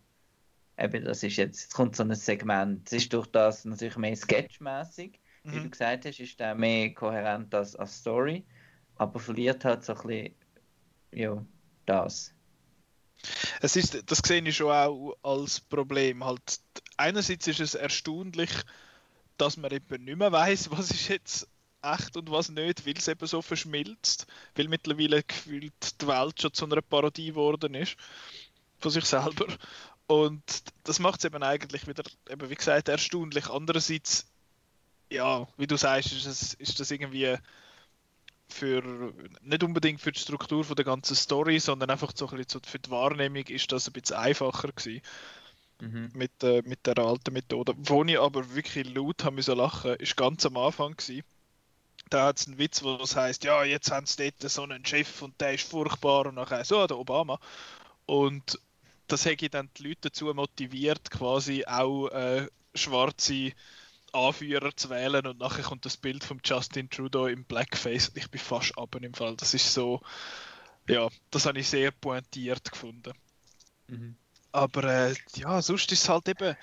eben, 0.77 1.05
das 1.05 1.23
ist 1.23 1.37
jetzt, 1.37 1.61
jetzt 1.61 1.73
kommt 1.73 1.95
so 1.95 2.03
ein 2.03 2.13
Segment. 2.15 2.87
Es 2.87 2.93
ist 2.93 3.13
durch 3.13 3.27
das 3.27 3.65
natürlich 3.65 3.97
mehr 3.97 4.15
sketchmäßig, 4.15 5.19
mhm. 5.43 5.51
wie 5.51 5.59
du 5.61 5.69
gesagt 5.69 6.05
hast, 6.05 6.19
ist 6.19 6.39
der 6.39 6.55
mehr 6.55 6.93
kohärent 6.93 7.53
als, 7.55 7.75
als 7.75 7.97
Story, 7.97 8.43
aber 8.95 9.19
verliert 9.19 9.65
halt 9.65 9.83
so 9.83 9.93
ein 9.93 10.07
bisschen, 10.07 10.35
ja, 11.11 11.45
das. 11.85 12.33
Es 13.61 13.75
ist, 13.75 14.09
das 14.09 14.19
sehe 14.19 14.41
ich 14.41 14.55
schon 14.55 14.71
auch 14.71 15.15
als 15.21 15.59
Problem. 15.59 16.23
Halt, 16.23 16.59
einerseits 16.97 17.47
ist 17.47 17.59
es 17.59 17.75
erstaunlich, 17.75 18.49
dass 19.37 19.57
man 19.57 19.71
eben 19.71 20.03
nicht 20.03 20.17
mehr 20.17 20.31
weiß, 20.31 20.71
was 20.71 20.91
ist 20.91 21.07
jetzt 21.07 21.47
echt 21.81 22.15
und 22.15 22.31
was 22.31 22.49
nicht, 22.49 22.85
weil 22.85 22.97
es 22.97 23.07
eben 23.07 23.25
so 23.27 23.41
verschmilzt, 23.41 24.27
weil 24.55 24.67
mittlerweile 24.67 25.23
gefühlt 25.23 26.01
die 26.01 26.07
Welt 26.07 26.41
schon 26.41 26.53
zu 26.53 26.65
einer 26.65 26.81
Parodie 26.81 27.27
geworden 27.27 27.73
ist 27.73 27.95
von 28.79 28.91
sich 28.91 29.05
selber. 29.05 29.47
Und 30.07 30.43
das 30.83 30.99
macht 30.99 31.19
es 31.19 31.25
eben 31.25 31.41
eigentlich 31.41 31.87
wieder, 31.87 32.03
eben 32.29 32.49
wie 32.49 32.55
gesagt, 32.55 32.89
erstaunlich. 32.89 33.49
Andererseits, 33.49 34.27
ja, 35.09 35.47
wie 35.57 35.67
du 35.67 35.77
sagst, 35.77 36.11
ist, 36.11 36.25
es, 36.25 36.53
ist 36.55 36.79
das 36.79 36.91
irgendwie 36.91 37.35
für 38.51 39.13
nicht 39.41 39.63
unbedingt 39.63 40.01
für 40.01 40.11
die 40.11 40.19
Struktur 40.19 40.63
von 40.63 40.75
der 40.75 40.85
ganzen 40.85 41.15
Story, 41.15 41.59
sondern 41.59 41.89
einfach 41.89 42.11
so 42.15 42.27
ein 42.27 42.37
bisschen 42.37 42.61
für 42.63 42.79
die 42.79 42.91
Wahrnehmung 42.91 43.45
ist 43.47 43.71
das 43.71 43.87
ein 43.87 43.93
bisschen 43.93 44.17
einfacher 44.17 44.69
gewesen. 44.69 45.01
Mhm. 45.79 46.11
Mit, 46.13 46.43
äh, 46.43 46.61
mit 46.63 46.85
der 46.85 46.99
alten 46.99 47.33
Methode. 47.33 47.73
Wo 47.77 48.03
ich 48.03 48.19
aber 48.19 48.53
wirklich 48.53 48.93
laut 48.93 49.23
haben 49.23 49.35
müssen 49.35 49.57
lachen, 49.57 49.95
ist 49.95 50.15
ganz 50.15 50.45
am 50.45 50.57
Anfang 50.57 50.95
gewesen 50.95 51.23
da 52.11 52.27
hat 52.27 52.39
es 52.39 52.47
einen 52.47 52.57
Witz, 52.57 52.83
wo 52.83 52.95
es 52.95 53.15
heißt, 53.15 53.43
ja, 53.45 53.63
jetzt 53.63 53.89
haben 53.89 54.05
sie 54.05 54.31
dort 54.31 54.51
so 54.51 54.63
einen 54.63 54.85
Chef 54.85 55.21
und 55.21 55.39
der 55.39 55.53
ist 55.53 55.67
furchtbar 55.67 56.27
und 56.27 56.35
nachher 56.35 56.65
so, 56.65 56.85
der 56.85 56.97
Obama. 56.97 57.39
Und 58.05 58.59
das 59.07 59.25
hätte 59.25 59.49
dann 59.49 59.69
die 59.77 59.87
Leute 59.87 60.09
dazu 60.09 60.25
motiviert, 60.33 61.09
quasi 61.09 61.65
auch 61.65 62.09
äh, 62.09 62.47
schwarze 62.75 63.53
Anführer 64.13 64.75
zu 64.75 64.89
wählen 64.89 65.25
und 65.25 65.39
nachher 65.39 65.63
kommt 65.63 65.85
das 65.85 65.97
Bild 65.97 66.23
von 66.23 66.41
Justin 66.43 66.89
Trudeau 66.89 67.27
im 67.27 67.43
Blackface 67.45 68.09
und 68.09 68.17
ich 68.17 68.29
bin 68.29 68.41
fast 68.41 68.77
ab 68.77 68.95
im 68.95 69.13
Fall. 69.13 69.35
Das 69.37 69.53
ist 69.53 69.73
so, 69.73 70.01
ja, 70.87 71.07
das 71.29 71.45
habe 71.45 71.59
ich 71.59 71.67
sehr 71.67 71.91
pointiert 71.91 72.71
gefunden. 72.71 73.13
Mhm. 73.87 74.15
Aber 74.51 74.83
äh, 74.83 75.15
ja, 75.35 75.61
sonst 75.61 75.91
ist 75.91 76.03
es 76.03 76.09
halt 76.09 76.27
eben. 76.27 76.55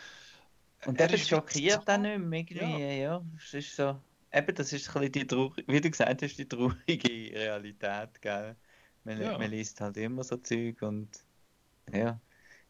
Und 0.86 1.00
der 1.00 1.12
ist 1.12 1.28
schockiert 1.28 1.82
dann 1.86 2.02
nicht 2.02 2.18
mehr 2.18 2.40
irgendwie, 2.40 2.82
ja. 2.82 2.92
ja. 2.92 3.22
Es 3.36 3.54
ist 3.54 3.74
so 3.74 4.00
eben, 4.32 4.54
das 4.54 4.72
ist 4.72 4.94
ein 4.96 5.12
die 5.12 5.26
traurige, 5.26 5.64
wie 5.66 5.80
du 5.80 5.90
gesagt 5.90 6.22
hast, 6.22 6.36
die 6.36 6.48
traurige 6.48 7.34
Realität, 7.34 8.20
gell? 8.20 8.56
Man, 9.04 9.20
ja. 9.20 9.38
man 9.38 9.50
liest 9.50 9.80
halt 9.80 9.96
immer 9.96 10.24
so 10.24 10.36
Zeug 10.36 10.82
und 10.82 11.08
ja, 11.92 12.20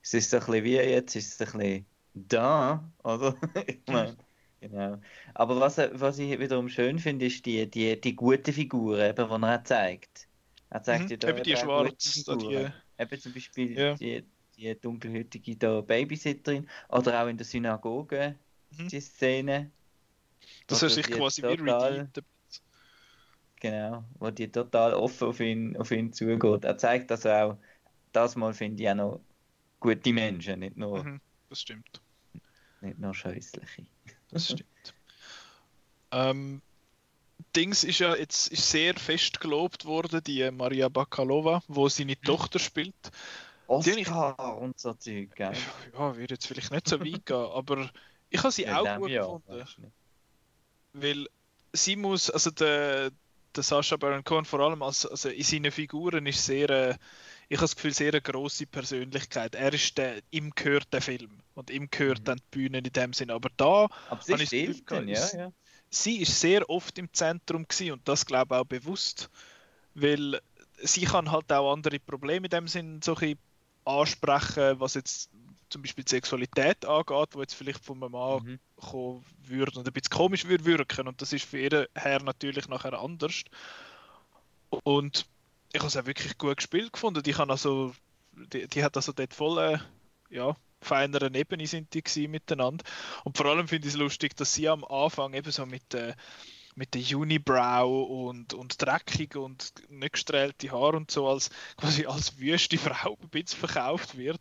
es 0.02 0.14
ist 0.14 0.32
ein 0.34 0.40
bisschen 0.40 0.64
wie 0.64 0.74
jetzt, 0.74 1.16
ist 1.16 1.40
es 1.40 1.54
ein 1.54 1.58
bisschen 1.58 1.86
da, 2.14 2.88
oder? 3.02 3.36
ich 3.66 3.80
meine, 3.86 4.16
genau. 4.60 5.00
Aber 5.34 5.60
was, 5.60 5.78
was 5.78 6.18
ich 6.18 6.38
wiederum 6.38 6.68
schön 6.68 6.98
finde, 6.98 7.26
ist 7.26 7.44
die, 7.46 7.68
die, 7.70 8.00
die 8.00 8.16
gute 8.16 8.52
Figur, 8.52 8.98
eben, 8.98 9.28
die 9.28 9.46
er 9.46 9.64
zeigt. 9.64 10.28
Er 10.70 10.82
zeigt 10.82 11.04
mhm, 11.04 11.10
ja 11.10 11.16
da 11.16 11.28
eben 11.28 11.42
die 11.42 11.56
schwarz, 11.56 12.24
die... 12.24 12.68
Eben 13.00 13.20
zum 13.20 13.32
Beispiel 13.32 13.78
ja. 13.78 13.94
die, 13.94 14.24
die 14.56 14.74
dunkelhütige 14.80 15.56
da 15.56 15.80
Babysitterin 15.80 16.68
oder 16.88 17.22
auch 17.22 17.28
in 17.28 17.36
der 17.36 17.46
Synagoge, 17.46 18.34
mhm. 18.76 18.88
die 18.88 19.00
Szene, 19.00 19.70
das 20.66 20.82
ist 20.82 20.94
sich 20.94 21.06
quasi 21.06 21.42
total, 21.42 21.56
wie 21.56 21.70
redeemed. 21.70 22.24
Genau, 23.60 24.04
wo 24.18 24.30
die 24.30 24.50
total 24.50 24.94
offen 24.94 25.28
auf 25.28 25.40
ihn, 25.40 25.76
auf 25.76 25.90
ihn 25.90 26.12
zugeht. 26.12 26.64
Er 26.64 26.78
zeigt 26.78 27.10
also 27.10 27.28
auch, 27.30 27.56
das 28.12 28.36
mal 28.36 28.52
finde 28.52 28.82
ich 28.82 28.88
auch 28.90 28.94
noch 28.94 29.20
gute 29.80 30.12
Menschen, 30.12 30.60
nicht 30.60 30.76
nur. 30.76 31.04
Mhm, 31.04 31.20
das 31.48 31.60
stimmt. 31.60 32.00
Nicht 32.80 32.98
nur 32.98 33.14
scheußliche. 33.14 33.86
Das 34.30 34.46
stimmt. 34.46 34.94
ähm, 36.12 36.62
Dings 37.56 37.84
ist 37.84 37.98
ja 37.98 38.14
jetzt 38.14 38.48
ist 38.48 38.70
sehr 38.70 38.94
fest 38.94 39.40
gelobt 39.40 39.84
worden, 39.84 40.22
die 40.24 40.50
Maria 40.50 40.88
Bakalova, 40.88 41.62
wo 41.68 41.88
seine 41.88 42.12
mhm. 42.12 42.22
Tochter 42.22 42.58
spielt. 42.58 42.94
Oscar 43.66 43.96
ich, 43.96 44.62
und 44.62 44.78
so 44.78 44.94
Zeug, 44.94 45.34
gell? 45.34 45.52
Ja, 45.92 46.16
würde 46.16 46.34
jetzt 46.34 46.46
vielleicht 46.46 46.72
nicht 46.72 46.88
so 46.88 47.00
weit 47.00 47.26
gehen, 47.26 47.36
aber 47.36 47.90
ich 48.30 48.38
habe 48.38 48.50
sie 48.50 48.68
auch 48.68 48.96
gut 48.98 49.10
Jahr, 49.10 49.40
gefunden. 49.46 49.92
Weil 50.94 51.28
sie 51.72 51.96
muss, 51.96 52.30
also 52.30 52.50
der, 52.50 53.10
der 53.54 53.62
Sascha 53.62 53.96
Baron 53.96 54.24
Cohen 54.24 54.46
vor 54.46 54.60
allem 54.60 54.82
als, 54.82 55.04
also 55.04 55.28
in 55.28 55.42
seinen 55.42 55.70
Figuren 55.70 56.26
ist 56.26 56.44
sehr, 56.44 56.70
äh, 56.70 56.94
ich 57.48 57.56
habe 57.56 57.64
das 57.64 57.76
Gefühl, 57.76 57.94
sehr 57.94 58.12
eine 58.12 58.20
grosse 58.20 58.66
Persönlichkeit. 58.66 59.54
Er 59.54 59.72
ist 59.72 59.96
der, 59.96 60.20
ihm 60.30 60.50
gehört 60.54 60.92
der 60.92 61.00
Film 61.00 61.30
und 61.54 61.70
ihm 61.70 61.88
gehört 61.90 62.20
mhm. 62.20 62.24
dann 62.24 62.38
die 62.38 62.58
Bühne 62.58 62.78
in 62.78 62.84
dem 62.84 63.12
Sinn. 63.12 63.30
Aber 63.30 63.48
da 63.56 63.88
Aber 64.10 64.22
sie 64.22 64.34
ich 64.34 64.50
Gefühl, 64.50 64.82
kann, 64.82 65.08
ja, 65.08 65.26
ja. 65.34 65.52
sie 65.88 66.18
ist 66.18 66.38
sehr 66.38 66.68
oft 66.68 66.98
im 66.98 67.12
Zentrum 67.12 67.66
gewesen 67.66 67.92
und 67.92 68.06
das 68.06 68.26
glaube 68.26 68.54
ich 68.54 68.60
auch 68.60 68.64
bewusst, 68.64 69.30
weil 69.94 70.40
sie 70.82 71.04
kann 71.04 71.30
halt 71.30 71.50
auch 71.50 71.72
andere 71.72 71.98
Probleme 71.98 72.46
in 72.46 72.50
dem 72.50 72.68
Sinn 72.68 73.00
so 73.02 73.16
ein 73.16 73.38
ansprechen, 73.84 74.78
was 74.78 74.94
jetzt 74.94 75.30
zum 75.70 75.82
Beispiel 75.82 76.04
die 76.04 76.10
Sexualität 76.10 76.84
angeht, 76.84 77.28
wo 77.32 77.40
jetzt 77.40 77.54
vielleicht 77.54 77.84
von 77.84 78.02
einem 78.02 78.12
Mann 78.12 78.42
mhm. 78.42 78.58
kommen 78.76 79.24
würde 79.44 79.78
und 79.78 79.86
ein 79.86 79.92
bisschen 79.92 80.10
komisch 80.10 80.44
würde 80.44 80.64
wirken. 80.66 81.08
Und 81.08 81.20
das 81.22 81.32
ist 81.32 81.44
für 81.44 81.58
ihren 81.58 81.86
Herr 81.94 82.22
natürlich 82.22 82.68
nachher 82.68 82.98
anders. 82.98 83.44
Und 84.84 85.26
ich 85.72 85.80
habe 85.80 85.88
es 85.88 85.96
auch 85.96 86.06
wirklich 86.06 86.38
gut 86.38 86.56
gespielt 86.56 86.92
gefunden. 86.92 87.22
Die, 87.22 87.32
kann 87.32 87.50
also, 87.50 87.94
die, 88.32 88.66
die 88.66 88.84
hat 88.84 88.96
also 88.96 89.12
dort 89.12 89.34
voll, 89.34 89.58
äh, 89.58 89.78
ja, 90.34 90.56
feineren 90.80 91.34
Ebene 91.34 91.66
sind 91.66 91.92
die 91.94 92.28
miteinander. 92.28 92.84
Und 93.24 93.36
vor 93.36 93.46
allem 93.46 93.68
finde 93.68 93.88
ich 93.88 93.94
es 93.94 93.98
lustig, 93.98 94.36
dass 94.36 94.54
sie 94.54 94.68
am 94.68 94.84
Anfang 94.84 95.34
eben 95.34 95.50
so 95.50 95.66
mit, 95.66 95.94
äh, 95.94 96.14
mit 96.74 96.94
der 96.94 97.18
Unibrow 97.18 98.08
und, 98.08 98.54
und 98.54 98.80
dreckig 98.80 99.36
und 99.36 99.72
nicht 99.90 100.12
gestrählte 100.12 100.70
Haar 100.70 100.94
und 100.94 101.10
so 101.10 101.28
als 101.28 101.50
quasi 101.76 102.06
als 102.06 102.38
wüste 102.38 102.78
Frau 102.78 103.18
ein 103.20 103.28
bisschen 103.28 103.58
verkauft 103.58 104.16
wird. 104.16 104.40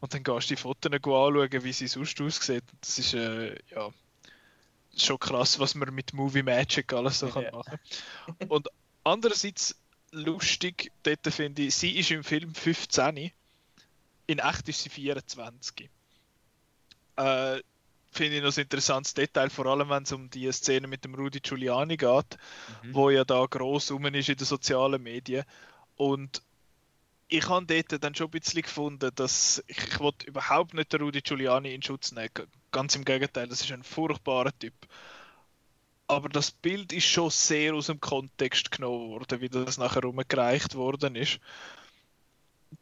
Und 0.00 0.12
dann 0.12 0.22
gehst 0.22 0.50
du 0.50 0.54
die 0.54 0.60
Fotos 0.60 0.92
anschauen, 0.92 1.64
wie 1.64 1.72
sie 1.72 1.86
sonst 1.86 2.20
aussieht. 2.20 2.64
Das 2.80 2.98
ist 2.98 3.14
äh, 3.14 3.56
ja 3.70 3.90
schon 4.96 5.18
krass, 5.18 5.58
was 5.58 5.74
man 5.74 5.94
mit 5.94 6.12
Movie 6.12 6.42
Magic 6.42 6.92
alles 6.92 7.18
so 7.18 7.28
kann 7.28 7.44
machen 7.52 7.78
kann. 8.38 8.48
Und 8.48 8.68
andererseits 9.02 9.76
lustig, 10.14 10.92
dort 11.02 11.26
finde 11.32 11.62
ich, 11.62 11.74
sie 11.74 11.98
ist 11.98 12.10
im 12.10 12.24
Film 12.24 12.54
15, 12.54 13.30
in 14.26 14.38
echt 14.38 14.68
ist 14.68 14.82
sie 14.82 14.88
24. 14.88 15.90
Äh, 17.16 17.60
finde 18.10 18.36
ich 18.36 18.42
noch 18.42 18.56
ein 18.56 18.62
interessantes 18.62 19.14
Detail, 19.14 19.50
vor 19.50 19.66
allem 19.66 19.90
wenn 19.90 20.04
es 20.04 20.12
um 20.12 20.30
die 20.30 20.50
Szene 20.52 20.86
mit 20.86 21.04
dem 21.04 21.14
Rudy 21.14 21.40
Giuliani 21.40 21.96
geht, 21.96 22.38
mhm. 22.82 22.94
wo 22.94 23.10
ja 23.10 23.24
da 23.24 23.44
gross 23.46 23.90
rum 23.90 24.06
ist 24.06 24.28
in 24.28 24.36
den 24.36 24.46
sozialen 24.46 25.02
Medien. 25.02 25.44
Und 25.96 26.42
ich 27.28 27.48
habe 27.48 27.66
dort 27.66 28.02
dann 28.02 28.14
schon 28.14 28.28
ein 28.28 28.30
bisschen 28.30 28.62
gefunden, 28.62 29.10
dass 29.14 29.62
ich, 29.66 29.78
ich 29.78 30.26
überhaupt 30.26 30.74
nicht 30.74 30.92
den 30.92 31.02
Rudy 31.02 31.20
Giuliani 31.20 31.74
in 31.74 31.82
Schutz 31.82 32.12
nehmen. 32.12 32.30
Ganz 32.70 32.94
im 32.96 33.04
Gegenteil, 33.04 33.48
das 33.48 33.60
ist 33.60 33.72
ein 33.72 33.82
furchtbarer 33.82 34.56
Typ. 34.58 34.74
Aber 36.06 36.28
das 36.28 36.50
Bild 36.50 36.92
ist 36.92 37.06
schon 37.06 37.30
sehr 37.30 37.74
aus 37.74 37.86
dem 37.86 38.00
Kontext 38.00 38.70
genommen 38.70 39.10
worden, 39.10 39.40
wie 39.40 39.48
das 39.48 39.78
nachher 39.78 40.02
rumgereicht 40.02 40.74
worden 40.74 41.16
ist. 41.16 41.40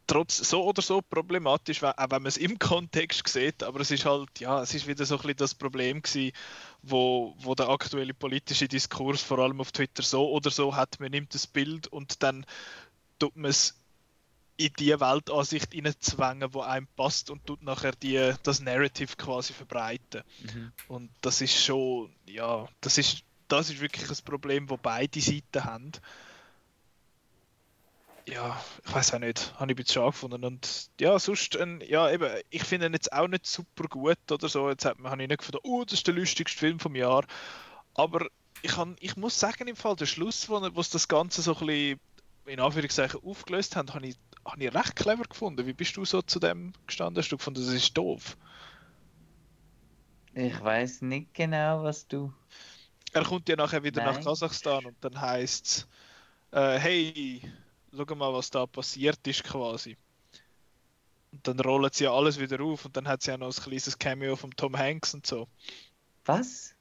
Trotz 0.07 0.37
so 0.37 0.63
oder 0.65 0.81
so 0.81 1.01
problematisch, 1.01 1.83
auch 1.83 1.93
wenn 1.97 2.23
man 2.23 2.25
es 2.25 2.37
im 2.37 2.59
Kontext 2.59 3.27
sieht, 3.27 3.63
aber 3.63 3.79
es 3.79 3.91
ist 3.91 4.05
halt, 4.05 4.39
ja, 4.39 4.61
es 4.61 4.73
ist 4.73 4.87
wieder 4.87 5.05
so 5.05 5.15
ein 5.15 5.21
bisschen 5.21 5.37
das 5.37 5.55
Problem 5.55 6.01
gewesen, 6.01 6.33
wo, 6.81 7.35
wo 7.37 7.55
der 7.55 7.69
aktuelle 7.69 8.13
politische 8.13 8.67
Diskurs 8.67 9.21
vor 9.21 9.39
allem 9.39 9.61
auf 9.61 9.71
Twitter 9.71 10.03
so 10.03 10.29
oder 10.29 10.49
so 10.49 10.75
hat, 10.75 10.99
man 10.99 11.11
nimmt 11.11 11.33
das 11.33 11.47
Bild 11.47 11.87
und 11.87 12.23
dann 12.23 12.45
tut 13.19 13.35
man 13.37 13.51
es 13.51 13.82
in 14.57 14.71
die 14.77 14.99
Weltansicht 14.99 15.73
hineinzwängen, 15.73 16.53
wo 16.53 16.61
einem 16.61 16.87
passt 16.95 17.29
und 17.29 17.45
tut 17.45 17.63
nachher 17.63 17.93
die, 17.93 18.33
das 18.43 18.59
Narrative 18.59 19.15
quasi 19.15 19.53
verbreiten. 19.53 20.23
Mhm. 20.41 20.71
Und 20.87 21.09
das 21.21 21.41
ist 21.41 21.63
schon, 21.63 22.13
ja, 22.27 22.67
das 22.81 22.97
ist, 22.97 23.23
das 23.47 23.69
ist 23.69 23.81
wirklich 23.81 24.09
ein 24.09 24.25
Problem, 24.25 24.69
wo 24.69 24.77
beide 24.77 25.19
Seiten 25.21 25.63
haben 25.63 25.91
ja, 28.27 28.61
ich 28.85 28.93
weiß 28.93 29.13
auch 29.13 29.19
nicht, 29.19 29.53
habe 29.59 29.71
ich 29.71 29.75
bisschen 29.75 29.93
schade 29.95 30.11
gefunden. 30.11 30.45
Und 30.45 30.89
ja, 30.99 31.17
sonst, 31.19 31.57
ein, 31.57 31.81
ja, 31.81 32.09
eben, 32.09 32.29
ich 32.49 32.63
finde 32.63 32.87
ihn 32.87 32.93
jetzt 32.93 33.11
auch 33.11 33.27
nicht 33.27 33.45
super 33.45 33.87
gut 33.87 34.31
oder 34.31 34.47
so. 34.47 34.69
Jetzt 34.69 34.85
habe 34.85 35.21
ich 35.21 35.27
nicht 35.27 35.37
gefunden, 35.37 35.59
oh, 35.63 35.83
das 35.83 35.93
ist 35.93 36.07
der 36.07 36.13
lustigste 36.13 36.57
Film 36.57 36.79
vom 36.79 36.95
Jahr. 36.95 37.25
Aber 37.95 38.27
ich, 38.61 38.71
kann, 38.71 38.95
ich 38.99 39.17
muss 39.17 39.39
sagen, 39.39 39.67
im 39.67 39.75
Fall 39.75 39.95
der 39.95 40.05
Schluss, 40.05 40.49
wo, 40.49 40.61
wo 40.61 40.81
das 40.81 41.07
Ganze 41.07 41.41
so 41.41 41.55
ein 41.55 41.67
bisschen 41.67 41.99
in 42.45 42.59
Anführungszeichen 42.59 43.21
aufgelöst 43.23 43.75
haben, 43.75 43.93
habe 43.93 44.07
ich, 44.07 44.15
habe 44.45 44.63
ich 44.63 44.73
recht 44.73 44.95
clever 44.95 45.23
gefunden. 45.23 45.65
Wie 45.65 45.73
bist 45.73 45.95
du 45.97 46.05
so 46.05 46.21
zu 46.21 46.39
dem 46.39 46.73
gestanden? 46.87 47.21
Hast 47.21 47.31
du 47.31 47.37
gefunden, 47.37 47.63
das 47.65 47.73
ist 47.73 47.97
doof? 47.97 48.37
Ich 50.33 50.61
weiß 50.61 51.01
nicht 51.03 51.33
genau, 51.33 51.83
was 51.83 52.07
du. 52.07 52.33
Er 53.13 53.23
kommt 53.23 53.47
ja 53.47 53.55
nachher 53.55 53.83
wieder 53.83 54.03
Nein. 54.03 54.15
nach 54.15 54.23
Kasachstan 54.23 54.85
und 54.85 54.97
dann 55.01 55.19
heißt 55.19 55.65
es, 55.65 55.87
äh, 56.51 56.79
hey, 56.79 57.41
schau 57.95 58.15
mal, 58.15 58.33
was 58.33 58.49
da 58.49 58.65
passiert 58.65 59.25
ist 59.27 59.43
quasi. 59.43 59.95
Und 61.31 61.47
dann 61.47 61.59
rollen 61.59 61.89
sie 61.91 62.05
ja 62.05 62.13
alles 62.13 62.39
wieder 62.39 62.61
auf 62.61 62.85
und 62.85 62.97
dann 62.97 63.07
hat 63.07 63.21
sie 63.21 63.31
ja 63.31 63.37
noch 63.37 63.55
ein 63.55 63.63
kleines 63.63 63.97
Cameo 63.97 64.35
von 64.35 64.51
Tom 64.51 64.77
Hanks 64.77 65.13
und 65.13 65.25
so. 65.25 65.47
Was? 66.25 66.75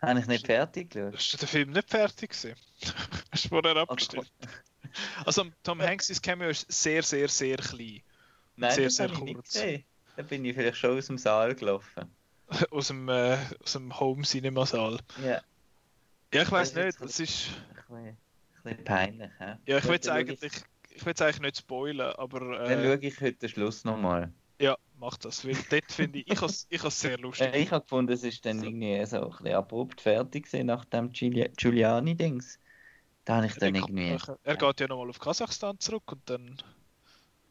Habe 0.00 0.20
ich 0.20 0.26
nicht 0.26 0.46
fertig 0.46 0.90
geschaut? 0.90 1.14
Hast 1.14 1.32
du 1.32 1.36
den 1.38 1.48
Film 1.48 1.70
nicht 1.70 1.90
fertig 1.90 2.30
gesehen? 2.30 2.56
Hast 3.32 3.44
du 3.44 3.48
vorher 3.48 3.76
abgestimmt? 3.76 4.30
Also 5.24 5.44
Tom 5.62 5.80
Hanks' 5.80 6.20
Cameo 6.20 6.50
ist 6.50 6.70
sehr, 6.70 7.02
sehr, 7.02 7.28
sehr 7.28 7.56
klein. 7.56 8.02
Nein, 8.56 8.72
sehr, 8.72 8.90
sehr 8.90 9.08
kurz. 9.10 9.58
Da 10.16 10.22
bin 10.22 10.44
ich 10.44 10.54
vielleicht 10.54 10.78
schon 10.78 10.96
aus 10.96 11.06
dem 11.06 11.18
Saal 11.18 11.54
gelaufen. 11.54 12.10
aus 12.70 12.88
dem, 12.88 13.08
äh, 13.08 13.36
aus 13.62 13.72
dem 13.72 13.98
Home 13.98 14.22
Cinema 14.22 14.64
Saal. 14.64 14.98
Ja. 15.22 15.42
Ja, 16.32 16.42
ich 16.42 16.50
weiß 16.50 16.74
nicht, 16.74 17.00
das 17.00 17.20
ist 17.20 17.50
bisschen 18.66 18.84
peinlich. 18.84 19.30
He? 19.38 19.72
Ja, 19.72 19.78
ich 19.78 19.84
will 19.84 19.98
es 20.00 20.08
eigentlich, 20.08 20.52
ich 20.90 21.06
eigentlich 21.06 21.40
nicht 21.40 21.58
spoilern, 21.58 22.14
aber. 22.16 22.60
Äh, 22.60 22.68
dann 22.68 22.84
schaue 22.84 22.98
ich 23.06 23.20
heute 23.20 23.38
den 23.38 23.48
Schluss 23.48 23.84
nochmal. 23.84 24.32
Ja, 24.58 24.76
mach 24.98 25.16
das, 25.18 25.46
weil 25.46 25.56
dort 25.70 25.92
finde 25.92 26.20
ich, 26.20 26.30
ich 26.30 26.40
habe 26.40 26.50
es 26.50 27.00
sehr 27.00 27.18
lustig. 27.18 27.54
ich 27.54 27.70
habe 27.70 27.82
gefunden, 27.82 28.12
es 28.12 28.24
ist 28.24 28.44
dann 28.46 28.62
irgendwie 28.62 29.04
so 29.04 29.22
ein 29.22 29.30
bisschen 29.30 29.54
abrupt 29.54 30.00
fertig 30.00 30.50
nach 30.64 30.84
dem 30.86 31.12
Giuliani-Dings. 31.12 32.58
Da 33.26 33.36
habe 33.36 33.46
ich 33.46 33.54
dann 33.56 33.74
irgendwie. 33.74 34.12
Nachher, 34.12 34.38
er 34.44 34.56
geht 34.56 34.80
ja 34.80 34.86
nochmal 34.86 35.10
auf 35.10 35.18
Kasachstan 35.18 35.78
zurück 35.80 36.12
und 36.12 36.30
dann 36.30 36.62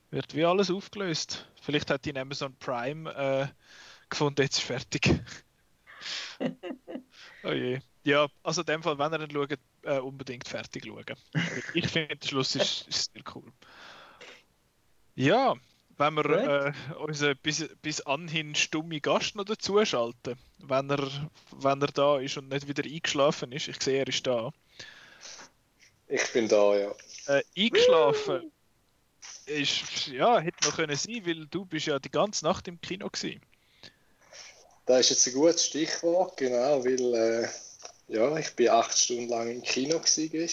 wird 0.10 0.34
wie 0.34 0.46
alles 0.46 0.72
aufgelöst. 0.72 1.48
Vielleicht 1.62 1.92
hat 1.92 2.08
ihn 2.08 2.18
Amazon 2.18 2.56
Prime 2.56 3.14
äh, 3.14 3.48
gefunden, 4.10 4.42
jetzt 4.42 4.58
ist 4.58 4.64
fertig. 4.64 5.22
oh 7.44 7.52
je. 7.52 7.80
Ja, 8.04 8.28
also 8.42 8.62
in 8.62 8.68
dem 8.68 8.84
Fall, 8.84 8.98
wenn 8.98 9.14
ihr 9.14 9.22
ihn 9.22 9.32
schaut, 9.32 9.60
äh, 9.82 10.00
unbedingt 10.00 10.48
fertig 10.48 10.86
schauen. 10.86 11.04
ich 11.74 11.88
finde, 11.90 12.16
der 12.16 12.28
Schluss 12.28 12.56
ist, 12.56 12.88
ist 12.88 13.14
sehr 13.14 13.24
cool. 13.36 13.52
Ja, 15.16 15.56
wenn 15.98 16.14
wir 16.14 16.26
äh, 16.26 16.74
unseren 17.00 17.38
bis, 17.44 17.68
bis 17.82 18.00
anhin 18.00 18.56
stummen 18.56 19.02
Gast 19.02 19.36
noch 19.36 19.44
dazuschalten, 19.44 20.38
wenn 20.60 20.90
er, 20.90 21.06
wenn 21.52 21.82
er 21.82 21.88
da 21.88 22.20
ist 22.20 22.38
und 22.38 22.48
nicht 22.48 22.70
wieder 22.70 22.86
eingeschlafen 22.86 23.52
ist. 23.52 23.68
Ich 23.68 23.82
sehe, 23.82 24.00
er 24.00 24.08
ist 24.08 24.26
da. 24.26 24.54
Ich 26.08 26.32
bin 26.34 26.48
da, 26.48 26.78
ja. 26.78 26.96
Äh, 27.28 27.44
eingeschlafen 27.58 28.52
ist, 29.46 30.08
ja, 30.08 30.40
hätte 30.40 30.68
noch 30.68 30.76
können 30.76 30.96
sein, 30.96 31.26
weil 31.26 31.46
du 31.48 31.66
bist 31.66 31.88
ja 31.88 32.00
die 32.00 32.12
ganze 32.12 32.46
Nacht 32.46 32.68
im 32.68 32.80
Kino 32.82 33.10
gewesen. 33.10 33.42
Das 34.86 35.00
ist 35.00 35.10
jetzt 35.10 35.28
ein 35.28 35.34
gutes 35.34 35.66
Stichwort, 35.66 36.38
genau, 36.38 36.84
weil 36.84 37.14
äh, 37.16 37.48
ja, 38.08 38.38
ich 38.38 38.56
bin 38.56 38.70
acht 38.70 38.98
Stunden 38.98 39.30
lang 39.30 39.50
im 39.50 39.62
Kino 39.64 40.00
gewesen, 40.00 40.50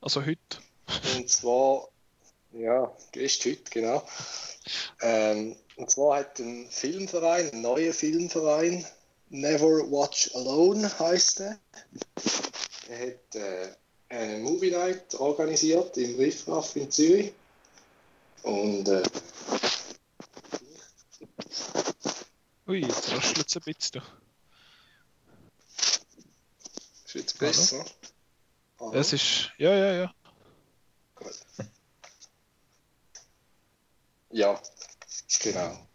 Also 0.00 0.24
heute? 0.24 0.58
Und 1.16 1.28
zwar, 1.28 1.88
ja, 2.52 2.92
gestern 3.12 3.52
heute, 3.52 3.70
genau. 3.70 4.08
Ähm, 5.02 5.56
und 5.76 5.90
zwar 5.90 6.18
hat 6.18 6.38
ein 6.38 6.68
Filmverein, 6.70 7.50
ein 7.50 7.62
neuer 7.62 7.92
Filmverein, 7.92 8.86
Never 9.30 9.90
Watch 9.90 10.34
Alone 10.34 10.90
heißt 10.98 11.40
er. 11.40 11.58
Er 12.90 13.06
hat 13.06 13.34
äh, 13.36 13.68
eine 14.08 14.38
Movie 14.38 14.72
Night 14.72 15.14
organisiert 15.14 15.96
im 15.96 16.16
Riffraff 16.16 16.74
in 16.74 16.90
Zürich. 16.90 17.32
Und 18.42 18.88
äh, 18.88 19.02
Ui, 22.66 22.80
jetzt 22.80 23.12
raschelt 23.12 23.46
es 23.46 23.56
ein 23.56 23.62
bisschen. 23.62 24.02
Ist 27.04 27.14
jetzt 27.14 27.38
besser? 27.38 27.84
Hallo? 28.80 28.92
Es 28.92 29.12
ist. 29.12 29.52
Ja, 29.58 29.72
ja, 29.72 29.92
ja. 29.92 30.14
Gut. 31.14 31.40
Ja, 34.32 34.60
genau. 35.40 35.88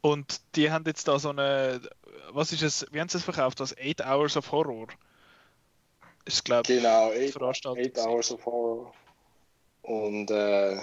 Und 0.00 0.40
die 0.54 0.70
haben 0.70 0.86
jetzt 0.86 1.06
da 1.06 1.18
so 1.18 1.28
eine. 1.28 1.82
Was 2.30 2.52
ist 2.52 2.62
es? 2.62 2.86
Wie 2.92 3.00
haben 3.00 3.10
sie 3.10 3.18
es 3.18 3.24
verkauft? 3.24 3.60
Das 3.60 3.76
8 3.76 4.06
Hours 4.06 4.34
of 4.38 4.50
Horror. 4.52 4.88
Ist, 6.28 6.44
glaube 6.44 6.70
ich, 6.70 6.82
genau, 6.82 7.10
8 7.10 7.98
Hours 8.06 8.30
of 8.32 8.44
Horror. 8.44 8.92
Und 9.80 10.30
äh, 10.30 10.76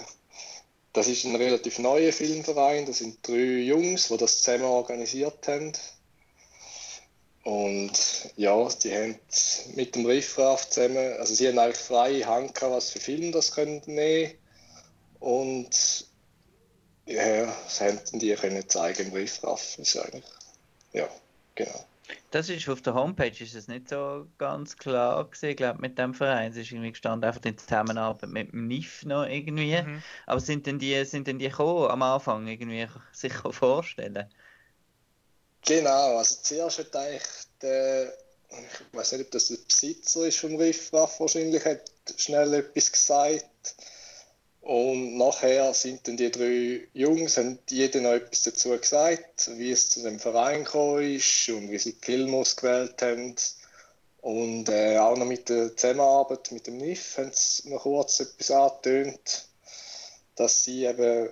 das 0.92 1.08
ist 1.08 1.24
ein 1.24 1.36
relativ 1.36 1.78
neuer 1.78 2.12
Filmverein. 2.12 2.88
Das 2.88 2.98
sind 2.98 3.20
drei 3.28 3.60
Jungs, 3.62 4.08
die 4.08 4.18
das 4.18 4.42
zusammen 4.42 4.64
organisiert 4.64 5.48
haben. 5.48 5.72
Und 7.44 7.92
ja, 8.38 8.68
die 8.70 8.92
haben 8.92 9.20
mit 9.76 9.94
dem 9.94 10.08
Riffraff 10.08 10.68
zusammen, 10.68 11.14
also 11.20 11.36
sie 11.36 11.48
haben 11.48 11.60
eigentlich 11.60 11.78
freie 11.78 12.26
Hand 12.26 12.56
gehabt, 12.56 12.74
was 12.74 12.90
für 12.90 13.00
Filme 13.00 13.30
das 13.30 13.52
können 13.52 13.84
nehmen. 13.86 14.34
Und 15.20 16.08
ja, 17.06 17.46
das 17.46 17.82
haben 17.82 18.00
die 18.14 18.34
können 18.34 18.68
zeigen 18.68 19.10
im 19.10 19.14
Riffraff. 19.14 19.78
Ist 19.78 19.96
eigentlich, 19.96 20.26
ja, 20.94 21.08
genau. 21.54 21.86
Das 22.32 22.50
ist 22.50 22.70
auf 22.70 22.82
der 22.82 22.94
Homepage 22.94 23.44
ist 23.44 23.56
es 23.56 23.68
nicht 23.68 23.90
so 23.90 24.28
ganz 24.38 24.78
klar 24.78 25.30
gesehen, 25.30 25.56
glaube 25.56 25.80
mit 25.80 25.98
dem 25.98 26.14
Verein. 26.14 26.52
Es 26.52 26.58
ist 26.58 26.72
irgendwie 26.72 26.92
gestanden 26.92 27.28
einfach 27.28 27.44
in 27.46 27.58
Zusammenarbeit 27.58 28.30
mit 28.30 28.52
dem 28.52 28.68
NIF 28.68 29.06
noch 29.06 29.26
irgendwie. 29.26 29.82
Mhm. 29.82 30.04
Aber 30.26 30.40
sind 30.40 30.66
denn 30.66 30.80
die, 30.80 31.04
sind 31.06 31.28
denn 31.28 31.40
die 31.40 31.50
gekommen 31.50 31.90
am 31.90 32.02
Anfang 32.02 32.48
irgendwie 32.48 32.88
sich 33.12 33.34
vorstellen? 33.52 34.30
Genau, 35.66 36.18
also 36.18 36.36
zuerst 36.44 36.80
hat 36.80 36.96
eigentlich 36.96 37.24
der, 37.62 38.14
ich 38.50 38.98
weiß 38.98 39.14
nicht, 39.14 39.26
ob 39.26 39.32
das 39.32 39.48
der 39.48 39.58
Besitzer 39.68 40.28
ist 40.28 40.38
vom 40.38 40.56
Riffraff 40.56 41.20
wahrscheinlich, 41.20 41.66
hat 41.66 41.90
schnell 42.18 42.54
etwas 42.54 42.92
gesagt 42.92 43.76
und 44.66 45.18
nachher 45.18 45.76
sind 45.76 46.08
dann 46.08 46.18
die 46.18 46.32
drei 46.32 46.88
Jungs, 46.94 47.38
haben 47.38 47.60
jeder 47.70 48.02
noch 48.02 48.14
etwas 48.14 48.42
dazu 48.42 48.70
gesagt, 48.70 49.52
wie 49.58 49.70
es 49.70 49.90
zu 49.90 50.02
dem 50.02 50.20
Verein 50.20 50.64
gekommen 50.64 51.04
ist 51.04 51.50
und 51.50 51.70
wie 51.70 51.78
sie 51.78 51.96
Filme 52.02 52.38
ausgewählt 52.38 53.00
haben. 53.00 53.36
Und 54.22 54.68
äh, 54.70 54.98
auch 54.98 55.16
noch 55.18 55.28
mit 55.28 55.50
der 55.50 55.78
Zusammenarbeit 55.78 56.52
mit 56.52 56.66
dem 56.66 56.78
NIF 56.78 57.20
haben 57.20 57.30
sie 57.32 57.70
noch 57.70 57.84
kurz 57.84 58.20
etwas 58.22 58.50
angetönt, 58.50 59.46
dass 60.36 60.64
sie 60.64 60.86
eben 60.86 61.30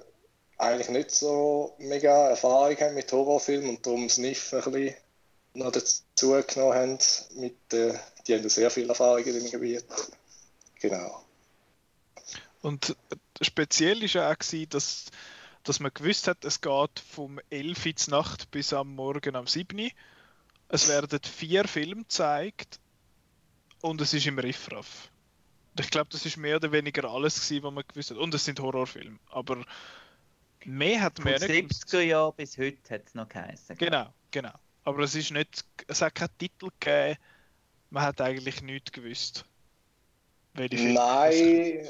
eigentlich 0.59 0.89
nicht 0.89 1.09
so 1.09 1.73
mega 1.79 2.29
Erfahrung 2.29 2.77
haben 2.77 2.93
mit 2.93 3.11
Horrorfilmen 3.11 3.67
und 3.67 3.83
darum 3.83 4.07
das 4.07 4.19
NIF 4.19 4.53
ein 4.53 4.71
bisschen 4.71 4.95
noch 5.55 5.71
dazu 5.71 6.39
genommen 6.45 6.75
haben. 6.75 6.99
Mit, 7.33 7.73
äh, 7.73 7.95
die 8.27 8.35
haben 8.35 8.47
sehr 8.47 8.69
viel 8.69 8.87
Erfahrung 8.87 9.23
in 9.23 9.33
dem 9.33 9.49
Gebiet. 9.49 9.85
Genau. 10.79 11.23
Und 12.61 12.95
speziell 13.41 14.01
war 14.01 14.31
auch, 14.31 14.37
gewesen, 14.37 14.69
dass, 14.69 15.05
dass 15.63 15.79
man 15.79 15.91
gewusst 15.93 16.27
hat, 16.27 16.43
es 16.45 16.61
geht 16.61 16.99
vom 16.99 17.39
11 17.49 17.85
Uhr 17.85 17.93
Nacht 18.09 18.51
bis 18.51 18.73
am 18.73 18.95
Morgen 18.95 19.35
am 19.35 19.47
7 19.47 19.89
Es 20.69 20.87
werden 20.87 21.19
vier 21.23 21.67
Filme 21.67 22.03
gezeigt 22.03 22.79
und 23.81 24.01
es 24.01 24.13
ist 24.13 24.27
im 24.27 24.39
Riffraff. 24.39 25.09
ich 25.79 25.89
glaube, 25.89 26.09
das 26.11 26.25
ist 26.25 26.37
mehr 26.37 26.57
oder 26.57 26.71
weniger 26.71 27.09
alles, 27.09 27.35
gewesen, 27.35 27.63
was 27.63 27.73
man 27.73 27.83
gewusst 27.87 28.11
hat. 28.11 28.17
Und 28.17 28.33
es 28.33 28.45
sind 28.45 28.59
Horrorfilme. 28.59 29.19
Aber 29.29 29.63
mehr 30.65 31.01
hat 31.01 31.19
man 31.19 31.37
Von 31.37 31.47
nicht 31.47 31.71
70er 31.71 32.01
Jahren 32.01 32.33
bis 32.35 32.57
heute 32.57 32.93
hat 32.93 33.07
es 33.07 33.13
noch 33.13 33.27
geheißen. 33.27 33.77
Genau, 33.77 34.13
genau. 34.31 34.53
Aber 34.85 35.03
es 35.03 35.15
ist 35.15 35.31
nicht, 35.31 35.65
es 35.87 36.01
hat 36.01 36.15
keinen 36.15 36.37
Titel 36.37 36.69
gegeben. 36.79 37.17
Man 37.89 38.03
hat 38.03 38.21
eigentlich 38.21 38.61
nichts 38.61 38.91
gewusst. 38.91 39.45
Nein, 40.55 41.87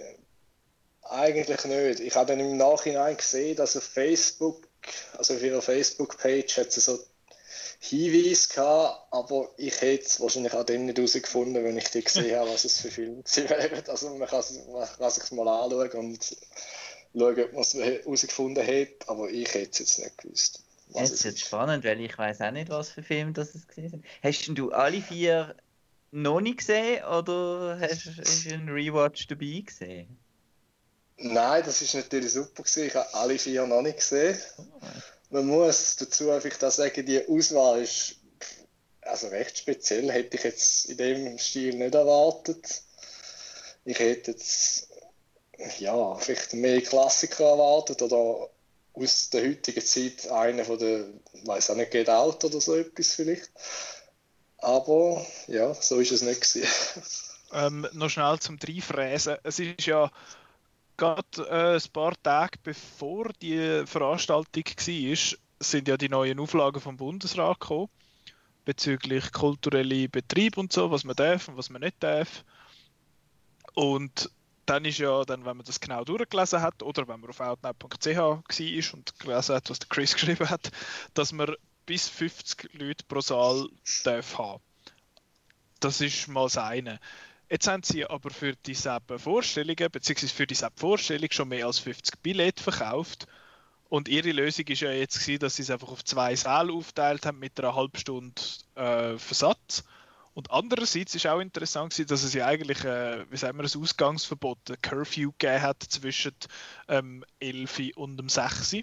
eigentlich 1.09 1.65
nicht. 1.65 1.99
Ich 1.99 2.15
habe 2.15 2.27
dann 2.27 2.39
im 2.39 2.57
Nachhinein 2.57 3.17
gesehen, 3.17 3.55
dass 3.55 3.77
auf 3.77 3.83
Facebook, 3.83 4.67
also 5.17 5.35
auf 5.35 5.43
ihrer 5.43 5.61
Facebook-Page, 5.61 6.57
hat 6.57 6.71
sie 6.71 6.81
so 6.81 6.99
Hinweise 7.79 8.47
gehabt, 8.47 9.07
aber 9.11 9.49
ich 9.57 9.81
hätte 9.81 10.05
es 10.05 10.21
wahrscheinlich 10.21 10.53
auch 10.53 10.63
dann 10.63 10.85
nicht 10.85 10.97
herausgefunden, 10.97 11.63
wenn 11.63 11.77
ich 11.77 11.89
die 11.89 12.03
gesehen 12.03 12.39
habe, 12.39 12.49
was 12.49 12.63
es 12.63 12.79
für 12.79 12.89
Filme 12.89 13.23
wären. 13.35 13.89
Also 13.89 14.15
man 14.15 14.27
kann, 14.27 14.43
man 14.71 14.87
kann 14.87 15.11
sich 15.11 15.31
mal 15.31 15.47
anschauen 15.47 15.91
und 15.91 16.37
schauen, 17.13 17.43
ob 17.43 17.53
man 17.53 17.61
es 17.61 17.73
herausgefunden 17.73 18.65
hat, 18.65 19.09
aber 19.09 19.29
ich 19.29 19.53
hätte 19.53 19.71
es 19.71 19.79
jetzt 19.79 19.99
nicht 19.99 20.17
gewusst. 20.17 20.63
Es 20.95 21.11
ist 21.11 21.25
jetzt 21.25 21.41
spannend, 21.41 21.83
weil 21.83 21.99
ich 21.99 22.17
weiß 22.17 22.41
auch 22.41 22.51
nicht, 22.51 22.69
was 22.69 22.89
für 22.89 23.03
Filme 23.03 23.33
das 23.33 23.55
es 23.55 23.67
gesehen 23.67 23.89
sind. 23.89 24.05
Hast 24.21 24.47
du 24.47 24.71
alle 24.71 25.01
vier 25.01 25.55
noch 26.11 26.39
nicht 26.39 26.59
gesehen 26.59 27.03
oder 27.03 27.77
hast, 27.81 28.05
hast 28.17 28.45
du 28.45 28.53
einen 28.53 28.69
Rewatch 28.69 29.27
dabei 29.27 29.63
gesehen? 29.65 30.17
Nein, 31.25 31.63
das 31.65 31.81
ist 31.81 31.93
natürlich 31.93 32.33
super 32.33 32.63
gewesen. 32.63 32.87
Ich 32.87 32.95
habe 32.95 33.13
alle 33.13 33.39
vier 33.39 33.65
noch 33.65 33.81
nicht 33.81 33.99
gesehen. 33.99 34.37
Man 35.29 35.47
muss 35.47 35.95
dazu 35.95 36.31
einfach 36.31 36.55
da 36.57 36.69
sagen, 36.69 37.05
die 37.05 37.25
Auswahl 37.27 37.81
ist 37.81 38.17
also 39.01 39.27
recht 39.29 39.57
speziell. 39.57 40.11
Hätte 40.11 40.35
ich 40.35 40.43
jetzt 40.43 40.85
in 40.85 40.97
dem 40.97 41.37
Stil 41.37 41.75
nicht 41.75 41.95
erwartet. 41.95 42.81
Ich 43.85 43.99
hätte 43.99 44.31
jetzt 44.31 44.89
ja, 45.79 46.15
vielleicht 46.15 46.53
mehr 46.53 46.81
Klassiker 46.81 47.45
erwartet 47.45 48.01
oder 48.01 48.49
aus 48.93 49.29
der 49.29 49.47
heutigen 49.47 49.85
Zeit 49.85 50.27
einen 50.27 50.65
von 50.65 50.77
der, 50.77 51.05
weiß 51.45 51.69
auch 51.69 51.75
nicht, 51.75 51.91
Get 51.91 52.09
Out 52.09 52.43
oder 52.43 52.59
so 52.59 52.75
etwas 52.75 53.13
vielleicht. 53.13 53.49
Aber 54.57 55.25
ja, 55.47 55.73
so 55.73 55.99
ist 55.99 56.11
es 56.11 56.21
nicht 56.21 56.41
gewesen. 56.41 56.67
Ähm, 57.53 57.87
noch 57.93 58.09
schnell 58.09 58.39
zum 58.39 58.57
Dreifräsen. 58.57 59.37
Es 59.43 59.59
ist 59.59 59.85
ja 59.85 60.11
gerade 61.03 61.49
äh, 61.49 61.75
ein 61.75 61.91
paar 61.91 62.13
Tage 62.23 62.57
bevor 62.63 63.31
die 63.41 63.83
Veranstaltung 63.85 64.63
war, 64.65 65.37
sind 65.59 65.87
ja 65.87 65.97
die 65.97 66.09
neuen 66.09 66.39
Auflagen 66.39 66.81
vom 66.81 66.97
Bundesrat 66.97 67.59
gekommen 67.59 67.89
bezüglich 68.65 69.33
kulturelle 69.33 70.07
Betrieb 70.07 70.57
und 70.57 70.71
so, 70.71 70.89
was 70.89 71.03
man 71.03 71.17
darf 71.17 71.49
und 71.49 71.57
was 71.57 71.69
man 71.69 71.81
nicht 71.81 72.01
darf. 72.01 72.45
Und 73.73 74.29
dann 74.65 74.85
ist 74.85 74.99
ja, 74.99 75.25
dann, 75.25 75.43
wenn 75.43 75.57
man 75.57 75.65
das 75.65 75.81
genau 75.81 76.05
durchgelesen 76.05 76.61
hat 76.61 76.81
oder 76.81 77.05
wenn 77.09 77.19
man 77.19 77.29
auf 77.29 77.41
outnow.ch 77.41 78.05
war 78.05 78.37
und 78.93 79.19
gelesen 79.19 79.55
hat, 79.55 79.69
was 79.69 79.79
der 79.79 79.89
Chris 79.89 80.13
geschrieben 80.13 80.49
hat, 80.49 80.71
dass 81.13 81.33
man 81.33 81.55
bis 81.85 82.07
50 82.07 82.73
Leute 82.73 83.03
pro 83.05 83.19
Saal 83.19 83.67
darf 84.05 84.37
haben. 84.37 84.63
Das 85.81 85.99
ist 85.99 86.29
mal 86.29 86.43
das 86.43 86.57
eine. 86.57 87.01
Jetzt 87.49 87.67
haben 87.67 87.83
sie 87.83 88.05
aber 88.05 88.29
für 88.29 88.53
diese 88.65 88.97
Vorstellungen, 89.17 89.91
beziehungsweise 89.91 90.33
für 90.33 90.47
diese 90.47 90.69
Vorstellung 90.75 91.29
schon 91.31 91.49
mehr 91.49 91.67
als 91.67 91.79
50 91.79 92.19
Billette 92.21 92.63
verkauft. 92.63 93.27
Und 93.89 94.07
ihre 94.07 94.31
Lösung 94.31 94.65
ist 94.67 94.81
ja 94.81 94.91
jetzt 94.91 95.19
gewesen, 95.19 95.39
dass 95.39 95.55
sie 95.55 95.61
es 95.61 95.69
einfach 95.69 95.89
auf 95.89 96.03
zwei 96.03 96.35
Säle 96.35 96.73
aufteilt 96.73 97.25
haben 97.27 97.37
mit 97.37 97.59
einer 97.59 97.75
halben 97.75 97.97
Stunde 97.97 98.41
äh, 98.75 99.17
Versatz. 99.19 99.83
Und 100.33 100.49
andererseits 100.49 101.13
ist 101.13 101.27
auch 101.27 101.39
interessant 101.39 101.93
gewesen, 101.93 102.07
dass 102.07 102.23
es 102.23 102.33
ja 102.33 102.47
eigentlich, 102.47 102.83
äh, 102.83 103.29
wie 103.29 103.37
sagen 103.37 103.57
wir, 103.59 103.65
ein 103.65 103.81
Ausgangsverbot, 103.81 104.71
ein 104.71 104.81
Curfew 104.81 105.31
gegeben 105.37 105.61
hat 105.61 105.83
zwischen 105.83 106.33
ähm, 106.87 107.23
11 107.39 107.91
und 107.95 108.17
dem 108.17 108.29
6. 108.29 108.77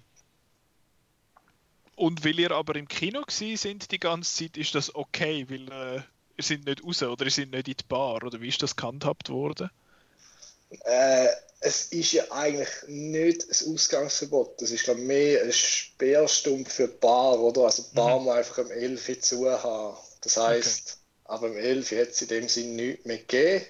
Und 1.96 2.24
weil 2.24 2.38
ihr 2.38 2.52
aber 2.52 2.76
im 2.76 2.86
Kino 2.86 3.24
sind 3.28 3.90
die 3.90 3.98
ganze 3.98 4.44
Zeit, 4.44 4.56
ist 4.56 4.74
das 4.76 4.94
okay, 4.94 5.44
weil 5.50 5.72
äh, 5.72 6.02
ihr 6.40 6.56
seid 6.56 6.64
nicht 6.64 6.84
raus 6.84 7.02
oder 7.02 7.24
ihr 7.24 7.30
seid 7.30 7.50
nicht 7.50 7.68
in 7.68 7.76
die 7.76 7.84
Bar 7.88 8.22
oder 8.24 8.40
wie 8.40 8.48
ist 8.48 8.62
das 8.62 8.76
gehandhabt 8.76 9.28
worden? 9.28 9.70
Äh, 10.84 11.28
es 11.60 11.86
ist 11.86 12.12
ja 12.12 12.24
eigentlich 12.30 12.68
nicht 12.86 13.44
ein 13.44 13.74
Ausgangsverbot. 13.74 14.62
Das 14.62 14.70
ist 14.70 14.84
glaube 14.84 15.00
mehr 15.00 15.42
ein 15.42 15.52
Sperrstumpf 15.52 16.72
für 16.72 16.88
die 16.88 16.96
Bar, 16.96 17.38
oder? 17.38 17.62
Also 17.62 17.82
die 17.82 17.94
Bar 17.94 18.18
mhm. 18.18 18.24
muss 18.24 18.34
einfach 18.36 18.58
am 18.58 18.70
11 18.70 19.08
Uhr 19.08 19.20
zu 19.20 19.50
haben. 19.50 19.96
Das 20.22 20.36
heisst, 20.36 20.98
okay. 21.24 21.34
aber 21.34 21.46
am 21.48 21.56
11 21.56 21.92
Uhr 21.92 21.98
hat 21.98 22.08
es 22.08 22.22
in 22.22 22.28
dem 22.28 22.48
Sinn 22.48 22.76
nichts 22.76 23.04
mehr 23.04 23.18
gegeben. 23.18 23.64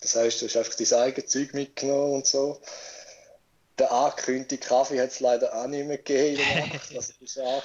Das 0.00 0.16
heisst, 0.16 0.42
du 0.42 0.46
hast 0.46 0.56
einfach 0.56 0.74
dein 0.74 0.92
eigenes 1.00 1.30
Zeug 1.30 1.54
mitgenommen 1.54 2.14
und 2.14 2.26
so 2.26 2.60
der 3.78 3.90
angekündigte 3.90 4.58
Kaffee 4.58 5.00
hat 5.00 5.10
es 5.10 5.20
leider 5.20 5.54
auch 5.54 5.66
nicht 5.66 5.86
mehr 5.86 5.98
gegeben 5.98 6.40
Das 6.92 7.10
ist 7.20 7.38
auch 7.38 7.62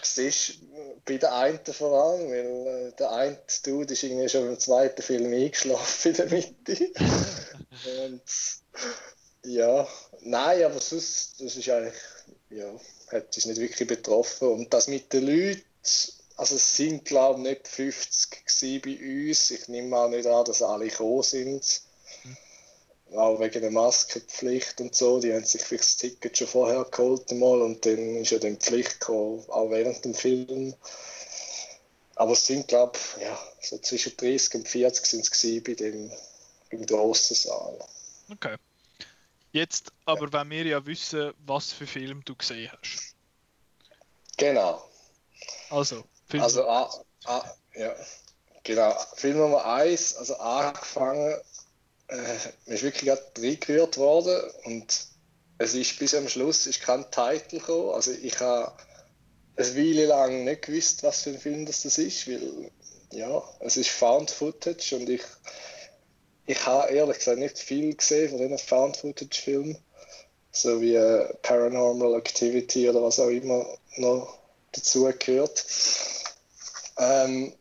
bei 1.06 1.18
der 1.18 1.34
einen 1.34 1.60
vor 1.66 2.04
allem, 2.04 2.30
weil 2.30 2.88
äh, 2.88 2.92
der 2.98 3.12
eine 3.12 3.40
Dude 3.64 3.94
ist 3.94 4.04
irgendwie 4.04 4.30
schon 4.30 4.48
im 4.48 4.60
zweiten 4.60 5.02
Film 5.02 5.32
eingeschlafen 5.32 6.12
in 6.12 6.18
der 6.18 6.26
Mitte. 6.30 6.92
Und 8.04 8.22
ja, 9.46 9.88
nein, 10.22 10.64
aber 10.64 10.80
sonst, 10.80 11.42
das 11.42 11.56
ist 11.56 11.70
eigentlich, 11.70 11.94
ja, 12.50 12.72
hat 13.12 13.36
uns 13.36 13.46
nicht 13.46 13.62
wirklich 13.62 13.88
betroffen. 13.88 14.48
Und 14.50 14.74
das 14.74 14.88
mit 14.88 15.14
den 15.14 15.28
Leuten, 15.28 15.64
also 16.38 16.56
es 16.56 16.76
sind 16.76 17.06
glaube 17.06 17.40
ich 17.42 17.50
nicht 17.50 17.68
50 17.68 18.82
bei 18.84 19.30
uns. 19.30 19.52
Ich 19.52 19.68
nehme 19.68 19.96
auch 19.96 20.10
nicht 20.10 20.26
an, 20.26 20.46
dass 20.46 20.62
alle 20.62 20.88
gekommen 20.88 21.24
sind 21.24 21.84
auch 23.16 23.40
wegen 23.40 23.62
der 23.62 23.72
Maskenpflicht 23.72 24.82
und 24.82 24.96
so, 24.96 25.20
die 25.20 25.34
haben 25.34 25.44
sich 25.44 25.62
vielleicht 25.62 25.86
das 25.86 25.98
Ticket 25.98 26.38
schon 26.38 26.48
vorher 26.48 26.86
geholt 26.86 27.32
mal 27.32 27.62
und 27.62 27.86
dann 27.86 28.16
ist 28.18 28.32
ja 28.32 28.40
dann 28.40 28.58
Pflicht 28.58 29.00
gekommen, 29.00 29.44
auch 29.50 29.70
während 29.70 30.04
dem 30.06 30.14
Film. 30.14 30.76
Aber 32.16 32.34
es 32.34 32.46
sind, 32.46 32.68
glaube 32.68 32.98
ich, 32.98 33.24
ja, 33.24 33.40
so 33.62 33.78
zwischen 33.78 34.16
30 34.18 34.56
und 34.56 34.68
40 34.68 35.06
sind 35.06 35.32
es 35.32 35.64
bei 35.64 35.74
dem 35.74 36.12
im 36.70 36.86
grossen 36.86 37.36
Saal. 37.36 37.80
Okay. 38.30 38.56
Jetzt 39.52 39.92
aber, 40.06 40.26
ja. 40.26 40.34
wenn 40.34 40.50
wir 40.52 40.66
ja 40.66 40.86
wissen, 40.86 41.34
was 41.46 41.72
für 41.72 41.88
Film 41.88 42.24
du 42.26 42.36
gesehen 42.36 42.72
hast. 42.72 43.16
Genau. 44.38 44.88
Also, 45.70 46.04
Film 46.28 46.44
Also, 46.44 46.68
ah, 46.68 47.04
ah, 47.26 47.44
ja, 47.74 47.96
genau. 48.64 48.96
Film 49.16 49.38
Nummer 49.38 49.66
1, 49.66 50.18
also 50.18 50.36
angefangen 50.38 51.36
äh, 52.10 52.74
ist 52.74 52.84
wirklich 52.84 53.10
gerade 53.10 53.24
reingerührt 53.38 53.98
worden 53.98 54.42
und 54.66 55.08
es 55.58 55.74
ist 55.74 56.00
bis 56.00 56.16
am 56.16 56.28
Schluss 56.28 56.68
ist 56.68 56.82
kein 56.82 57.06
Titel 57.12 57.60
gekommen. 57.60 57.92
Also 57.92 58.12
ich 58.12 58.40
habe 58.40 58.72
eine 59.58 59.76
Weile 59.76 60.06
lang 60.06 60.46
nicht 60.46 60.64
gewusst, 60.64 61.04
was 61.04 61.24
für 61.24 61.32
ein 61.32 61.40
Film 61.40 61.66
das, 61.66 61.84
das 61.84 61.98
ist, 61.98 62.28
weil 62.28 62.72
ja, 63.12 63.44
es 63.60 63.78
ist 63.78 63.90
Found 63.90 64.32
Footage 64.32 64.96
und 64.96 65.10
ich, 65.10 65.22
ich 66.46 66.66
habe 66.66 66.94
ehrlich 66.94 67.18
gesagt 67.18 67.40
nicht 67.40 67.60
viel 67.60 67.96
gesehen 67.96 68.30
von 68.30 68.38
diesen 68.38 68.58
Found 68.58 68.98
Footage 68.98 69.42
Filmen, 69.42 69.78
so 70.52 70.82
wie 70.82 70.96
äh, 70.96 71.34
Paranormal 71.42 72.16
Activity 72.16 72.90
oder 72.90 73.04
was 73.04 73.20
auch 73.20 73.30
immer 73.30 73.66
noch 73.98 74.38
dazu 74.72 75.12
gehört. 75.20 75.66
Ähm, 76.98 77.54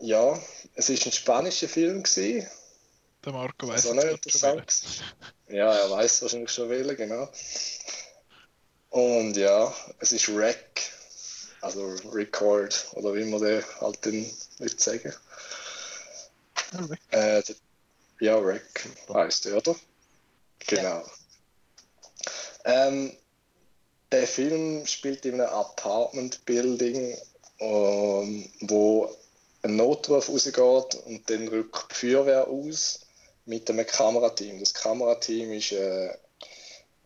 ja, 0.00 0.38
es 0.74 0.88
ist 0.88 1.06
ein 1.06 1.12
spanischer 1.12 1.68
Film 1.68 2.02
gewesen. 2.02 2.46
Der 3.26 3.32
Marco 3.32 3.66
Das 3.66 3.70
weiß 3.70 3.84
ist 3.84 3.90
auch 3.90 3.94
nicht 3.94 4.12
interessant. 4.12 4.82
Ja, 5.48 5.74
er 5.74 5.90
weiß 5.90 6.22
wahrscheinlich 6.22 6.50
schon 6.50 6.70
wählen, 6.70 6.96
genau. 6.96 7.28
Und 8.90 9.36
ja, 9.36 9.74
es 9.98 10.12
ist 10.12 10.28
Rec, 10.28 10.80
also 11.60 11.88
Record, 12.12 12.86
oder 12.92 13.14
wie 13.14 13.24
man 13.24 13.42
den 13.42 13.64
halt 13.80 14.04
den 14.04 14.32
würde 14.58 14.78
sagen. 14.78 15.12
Weg. 16.88 17.00
Äh, 17.10 17.42
ja, 18.20 18.38
Rec 18.38 18.88
heißt 19.12 19.46
der, 19.46 19.56
oder? 19.56 19.74
Genau. 20.60 21.04
Ähm, 22.64 23.16
der 24.12 24.26
Film 24.28 24.86
spielt 24.86 25.26
in 25.26 25.40
einem 25.40 25.50
Apartment-Building, 25.50 27.18
ähm, 27.58 28.52
wo 28.60 29.16
ein 29.62 29.74
Notruf 29.74 30.28
rausgeht 30.28 30.94
und 31.06 31.28
dann 31.28 31.48
rückt 31.48 31.90
die 31.90 31.94
Feuerwehr 31.94 32.46
aus 32.46 33.05
mit 33.46 33.70
einem 33.70 33.86
Kamerateam. 33.86 34.60
Das 34.60 34.74
Kamerateam 34.74 35.52
ist, 35.52 35.72
äh, 35.72 36.10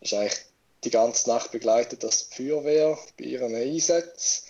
ist 0.00 0.14
eigentlich 0.14 0.40
die 0.84 0.90
ganze 0.90 1.28
Nacht 1.28 1.52
begleitet 1.52 2.02
die 2.02 2.34
Feuerwehr 2.34 2.98
bei 3.18 3.24
ihren 3.24 3.54
Einsätzen 3.54 4.44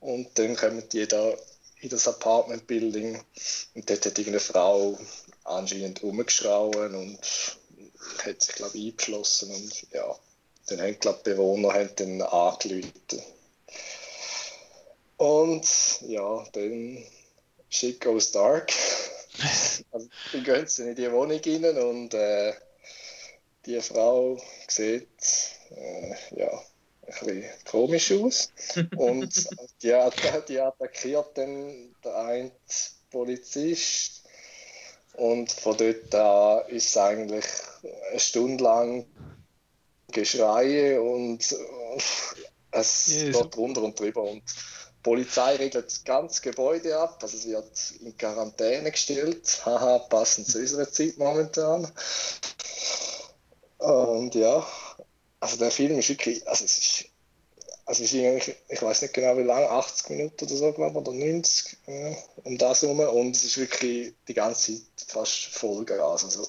und 0.00 0.38
dann 0.38 0.56
kommen 0.56 0.88
die 0.90 1.08
da 1.08 1.34
in 1.80 1.88
das 1.88 2.06
Apartment-Building 2.06 3.22
und 3.74 3.90
dort 3.90 4.04
hat 4.04 4.18
irgendeine 4.18 4.40
Frau 4.40 4.98
anscheinend 5.44 6.02
rumgeschrauen 6.02 6.94
und 6.94 7.18
hat 8.24 8.42
sich, 8.42 8.54
glaube 8.54 8.76
ich, 8.76 8.92
eingeschlossen 8.92 9.50
und 9.50 9.86
ja, 9.92 10.14
dann 10.66 10.80
haben, 10.80 10.98
glaube 11.00 11.20
die 11.24 11.30
Bewohner 11.30 11.72
haben 11.72 11.90
dann 11.96 12.22
angerufen. 12.22 13.22
Und 15.16 15.66
ja, 16.02 16.44
dann 16.52 17.04
shit 17.68 18.00
goes 18.00 18.30
dark. 18.30 18.72
also, 19.92 20.08
dann 20.32 20.44
gehen 20.44 20.66
sie 20.66 20.90
in 20.90 20.96
die 20.96 21.10
Wohnung 21.10 21.40
rein 21.44 21.78
und 21.78 22.14
äh, 22.14 22.52
die 23.66 23.80
Frau 23.80 24.38
sieht 24.68 25.08
äh, 25.70 26.14
ja, 26.36 26.50
ein 27.06 27.26
bisschen 27.26 27.64
komisch 27.64 28.12
aus. 28.12 28.52
und 28.96 29.34
die, 29.82 29.88
die 30.48 30.60
attackiert 30.60 31.36
dann 31.36 31.94
den 32.04 32.12
einen 32.12 32.52
Polizist. 33.10 34.22
Und 35.14 35.52
von 35.52 35.76
dort 35.76 36.14
an 36.14 36.68
ist 36.68 36.90
es 36.90 36.96
eigentlich 36.96 37.44
eine 38.10 38.20
Stunde 38.20 38.64
lang 38.64 39.06
Geschreie 40.12 41.00
und 41.00 41.52
äh, 41.52 41.98
es 42.72 43.06
Jesus. 43.06 43.42
geht 43.42 43.56
runter 43.56 43.82
und 43.82 43.98
drüber. 43.98 44.22
Und 44.22 44.42
die 45.00 45.02
Polizei 45.02 45.56
regelt 45.56 45.86
das 45.86 46.04
ganze 46.04 46.42
Gebäude 46.42 46.98
ab, 46.98 47.18
also 47.22 47.36
es 47.36 47.46
wird 47.46 47.92
in 48.02 48.16
Quarantäne 48.18 48.90
gestellt. 48.90 49.62
Haha, 49.64 49.98
passend 49.98 50.46
zu 50.46 50.58
unserer 50.58 50.90
Zeit 50.90 51.16
momentan. 51.16 51.90
Und 53.78 54.34
ja, 54.34 54.66
also 55.40 55.56
der 55.56 55.70
Film 55.70 55.98
ist 55.98 56.10
wirklich, 56.10 56.46
also 56.46 56.66
es 56.66 56.76
ist, 56.76 57.04
also 57.86 58.04
es 58.04 58.12
ist 58.12 58.20
eigentlich, 58.22 58.54
ich 58.68 58.82
weiß 58.82 59.00
nicht 59.00 59.14
genau 59.14 59.38
wie 59.38 59.42
lang, 59.42 59.64
80 59.64 60.10
Minuten 60.10 60.44
oder 60.44 60.56
so, 60.56 60.72
glaube 60.72 61.00
ich, 61.00 61.06
oder 61.06 61.12
90, 61.12 61.78
äh, 61.86 62.14
um 62.44 62.58
das 62.58 62.82
herum. 62.82 63.00
Und 63.00 63.34
es 63.34 63.44
ist 63.44 63.56
wirklich 63.56 64.14
die 64.28 64.34
ganze 64.34 64.74
Zeit 64.74 64.82
fast 65.08 65.46
Vollgas. 65.46 66.24
Also 66.24 66.46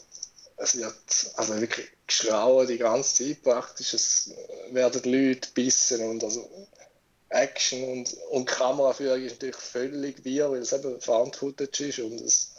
es 0.57 0.77
wird 0.77 0.93
also 1.35 1.59
wirklich 1.59 1.87
geschrauen 2.05 2.67
die 2.67 2.77
ganze 2.77 3.23
Zeit 3.23 3.43
praktisch. 3.43 3.93
Es 3.93 4.31
werden 4.71 5.01
Leute 5.09 5.49
bissen 5.53 6.01
und 6.01 6.23
also 6.23 6.49
Action 7.32 7.84
und, 7.84 8.13
und 8.29 8.45
Kameraführung 8.45 9.21
ist 9.21 9.34
natürlich 9.34 9.55
völlig 9.55 10.23
wir, 10.23 10.51
weil 10.51 10.61
es 10.61 10.73
eben 10.73 10.99
Found 10.99 11.36
Footage 11.36 11.88
ist 11.88 11.99
und 11.99 12.19
es 12.19 12.53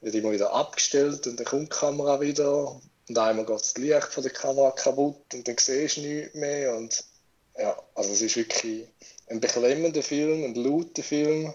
wird 0.00 0.14
immer 0.14 0.32
wieder 0.32 0.52
abgestellt 0.52 1.26
und 1.26 1.38
dann 1.38 1.46
kommt 1.46 1.72
die 1.72 1.76
Kamera 1.76 2.20
wieder 2.20 2.80
und 3.08 3.18
einmal 3.18 3.46
geht 3.46 3.60
das 3.60 3.76
Licht 3.78 4.08
von 4.08 4.22
der 4.22 4.32
Kamera 4.32 4.70
kaputt 4.72 5.32
und 5.32 5.46
dann 5.46 5.56
siehst 5.58 5.96
du 5.96 6.00
nichts 6.02 6.34
mehr 6.34 6.76
und 6.76 7.04
ja, 7.56 7.76
also 7.94 8.12
es 8.12 8.20
ist 8.20 8.36
wirklich 8.36 8.86
ein 9.28 9.40
beklemmender 9.40 10.02
Film, 10.02 10.44
ein 10.44 10.54
lauter 10.54 11.02
Film 11.02 11.52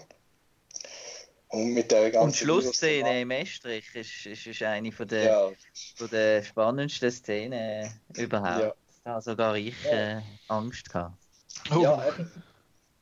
und 1.48 1.72
mit 1.72 1.90
der 1.90 2.10
ganzen 2.10 2.26
Und 2.26 2.34
die 2.34 2.44
Schlussszene 2.44 3.20
im 3.20 3.30
Estrich 3.30 3.94
ist, 3.94 4.26
ist, 4.26 4.46
ist 4.46 4.62
eine 4.62 4.92
von 4.92 5.08
der, 5.08 5.24
ja, 5.24 5.52
von 5.96 6.10
der 6.10 6.42
spannendsten 6.42 7.10
Szenen 7.10 7.90
überhaupt. 8.16 8.62
Ja. 8.62 8.74
Da 9.04 9.20
sogar 9.20 9.56
ich 9.56 9.84
äh, 9.84 10.20
Angst 10.48 10.90
gehabt. 10.90 11.23
Oh, 11.70 11.80
Ja. 11.80 12.04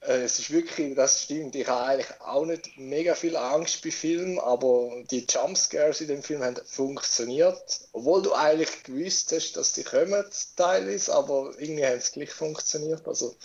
Äh, 0.02 0.22
es 0.22 0.38
ist 0.38 0.50
wirklich, 0.50 0.96
das 0.96 1.22
stimmt. 1.22 1.54
Ich 1.54 1.66
habe 1.68 1.84
eigentlich 1.84 2.20
auch 2.20 2.44
nicht 2.44 2.76
mega 2.76 3.14
viel 3.14 3.36
Angst 3.36 3.82
bei 3.82 3.90
Filmen, 3.90 4.38
aber 4.40 5.02
die 5.10 5.24
Jumpscares 5.28 6.00
in 6.00 6.08
dem 6.08 6.22
Film 6.22 6.42
haben 6.42 6.56
funktioniert. 6.66 7.80
Obwohl 7.92 8.22
du 8.22 8.34
eigentlich 8.34 8.82
gewusst 8.82 9.32
hast, 9.32 9.52
dass 9.52 9.72
die 9.72 9.84
kommen, 9.84 10.24
teilweise, 10.56 11.14
aber 11.14 11.52
irgendwie 11.58 11.86
haben 11.86 12.00
sie 12.00 12.12
gleich 12.12 12.32
funktioniert. 12.32 13.06
Also, 13.06 13.36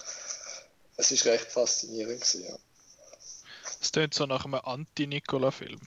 es 0.98 1.12
ist 1.12 1.26
recht 1.26 1.46
faszinierend. 1.46 2.22
Gewesen, 2.22 2.46
ja. 2.46 2.58
Es 3.80 3.92
tönt 3.92 4.16
so 4.16 4.26
nach 4.26 4.46
einem 4.46 4.56
Anti-Nicola-Film. 4.56 5.80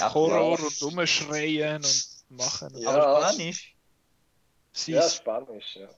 Horror 0.00 0.58
ja. 0.58 0.64
und 0.64 0.82
rumschreien 0.82 1.84
und 1.84 2.08
machen. 2.28 2.76
Ja. 2.76 2.90
Aber 2.90 3.28
Spanisch. 3.28 3.76
Sie 4.72 4.92
ja, 4.92 5.00
ist. 5.00 5.16
Spanisch, 5.16 5.76
ja. 5.76 5.88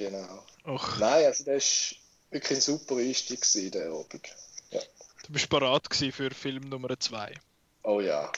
Genau. 0.00 0.42
Och, 0.64 0.98
Nein, 0.98 1.26
also 1.26 1.44
das 1.44 1.94
war 2.30 2.38
wirklich 2.38 2.58
ein 2.58 2.62
super 2.62 2.96
Einstieg 2.96 3.42
gewesen, 3.42 3.70
der 3.70 3.90
Abend. 3.90 4.34
du 4.72 5.32
bist 5.32 5.50
parat 5.50 5.94
für 5.94 6.30
Film 6.30 6.70
Nummer 6.70 6.98
2. 6.98 7.34
Oh 7.82 8.00
ja. 8.00 8.32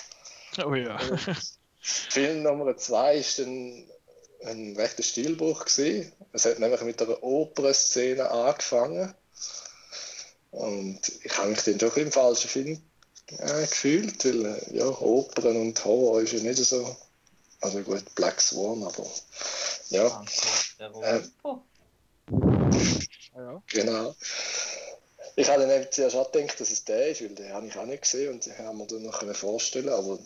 Oh 0.65 0.75
ja. 0.75 0.99
Film 1.81 2.43
Nummer 2.43 2.77
zwei 2.77 3.17
ist 3.17 3.39
dann 3.39 3.85
ein 4.45 4.75
rechter 4.77 5.05
Stilbruch 5.05 5.65
gewesen. 5.65 6.13
Es 6.33 6.47
hat 6.47 6.59
nämlich 6.59 6.81
mit 6.81 7.01
einer 7.01 7.23
Opernszene 7.23 8.29
angefangen. 8.29 9.15
Und 10.51 11.01
ich 11.23 11.39
habe 11.39 11.51
mich 11.51 11.63
dann 11.63 11.79
doch 11.79 11.97
im 11.97 12.11
falschen 12.11 12.49
Film 12.49 12.83
äh, 13.39 13.63
gefühlt, 13.63 14.25
weil 14.25 14.47
äh, 14.47 14.79
ja, 14.79 14.87
Opern 14.87 15.57
und 15.57 15.85
Horror 15.85 16.23
ist 16.23 16.33
ja 16.33 16.41
nicht 16.41 16.59
so. 16.59 16.97
Also 17.63 17.81
gut, 17.83 18.15
Black 18.15 18.41
Swan, 18.41 18.83
aber 18.83 19.07
ja, 19.91 20.25
Äh, 20.79 21.23
ja. 23.37 23.63
genau. 23.69 24.15
Ich 25.37 25.49
habe 25.49 25.63
dann 25.63 25.71
eben 25.71 25.91
zuerst 25.91 26.17
auch 26.17 26.31
gedacht, 26.31 26.61
dass 26.61 26.71
es 26.71 26.85
der 26.85 27.09
ist, 27.09 27.23
weil 27.23 27.35
den 27.35 27.53
habe 27.53 27.67
ich 27.67 27.77
auch 27.77 27.87
nicht 27.87 28.03
gesehen 28.03 28.35
und 28.35 28.45
den 28.45 28.59
haben 28.59 28.79
wir 28.79 28.87
dann 28.87 29.03
noch 29.03 29.19
können 29.19 29.35
vorstellen 29.35 29.89
aber 29.89 30.19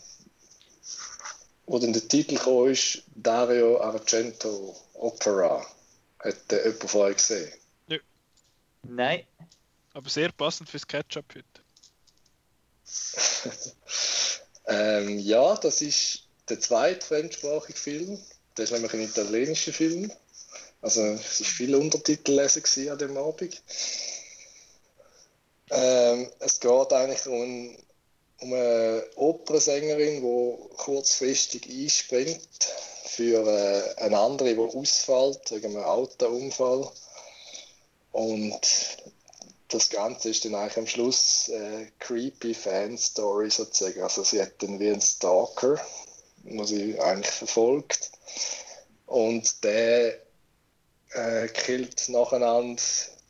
wo 1.67 1.79
dann 1.79 1.93
der 1.93 2.07
Titel 2.09 2.37
kam, 2.37 2.69
ist 2.69 3.03
Dario 3.15 3.81
Argento 3.81 4.75
Opera. 4.95 5.67
Hat 6.21 6.51
der 6.51 6.65
jemand 6.65 6.91
vorher 6.91 7.15
gesehen? 7.15 7.53
Nein. 8.83 9.27
Aber 9.93 10.09
sehr 10.09 10.31
passend 10.31 10.71
fürs 10.71 10.87
Ketchup 10.87 11.25
heute. 11.35 11.45
ähm, 14.67 15.19
ja, 15.19 15.57
das 15.57 15.83
ist 15.83 16.26
der 16.49 16.61
zweite 16.61 17.05
fremdsprachige 17.05 17.79
Film. 17.79 18.19
Das 18.55 18.67
ist 18.67 18.73
nämlich 18.73 18.93
ein 18.95 19.03
italienischer 19.03 19.73
Film. 19.73 20.11
Also 20.81 21.03
es 21.03 21.41
war 21.41 21.47
viel 21.47 21.75
Untertitel 21.75 22.33
lesen 22.33 22.89
an 22.91 22.99
dem 22.99 23.17
Abend. 23.17 23.63
Ähm, 25.71 26.31
es 26.39 26.61
geht 26.61 26.93
eigentlich 26.93 27.27
um, 27.27 27.77
um 28.41 28.53
eine 28.53 29.05
Opernsängerin, 29.17 30.23
die 30.23 30.77
kurzfristig 30.77 31.69
einspringt 31.69 32.49
für 33.05 33.47
äh, 33.47 34.01
eine 34.03 34.19
andere, 34.19 34.55
die 34.55 34.61
ausfällt 34.61 35.51
wegen 35.51 35.77
einem 35.77 35.85
Autounfall. 35.85 36.91
Und 38.13 38.61
das 39.69 39.91
Ganze 39.91 40.31
ist 40.31 40.45
dann 40.45 40.55
eigentlich 40.55 40.79
am 40.79 40.87
Schluss 40.87 41.49
äh, 41.49 41.87
creepy 41.99 42.55
Fan-Story 42.55 43.51
sozusagen. 43.51 44.03
Also 44.03 44.23
sie 44.23 44.41
hat 44.41 44.63
dann 44.63 44.79
wie 44.79 44.91
einen 44.91 45.01
Stalker, 45.01 45.81
wo 46.51 46.65
sie 46.65 46.99
eigentlich 47.01 47.35
verfolgt. 47.35 48.11
Und 49.07 49.65
der 49.65 50.19
äh, 51.11 51.49
killt 51.49 52.09
nacheinander 52.09 52.83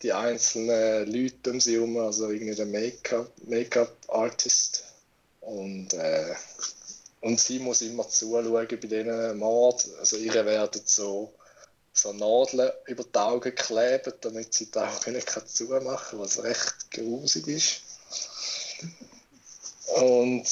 die 0.02 0.12
einzelnen 0.12 1.06
Leute 1.10 1.50
um 1.50 1.60
sie 1.60 1.74
herum, 1.74 1.96
also 1.98 2.30
irgendwie 2.30 2.54
der 2.54 2.66
Make-up- 2.66 3.32
Make-up-Artist. 3.44 4.84
und, 5.40 5.94
äh, 5.94 6.34
und 7.20 7.40
sie 7.40 7.58
muss 7.60 7.82
immer 7.82 8.08
zuschauen 8.08 8.52
bei 8.52 8.66
diesen 8.66 9.38
Mord. 9.38 9.88
Also 9.98 10.16
ihre 10.16 10.44
werden 10.44 10.82
so, 10.84 11.32
so 11.92 12.12
Nadeln 12.12 12.70
über 12.86 13.04
die 13.04 13.18
Augen 13.18 13.54
kleben, 13.54 14.12
damit 14.20 14.54
sie 14.54 14.70
die 14.70 14.78
Augen 14.78 15.12
nicht 15.12 15.48
zumachen 15.48 15.86
kann, 16.10 16.18
was 16.18 16.42
recht 16.42 16.90
grusig 16.90 17.46
ist. 17.48 17.80
Und 19.96 20.44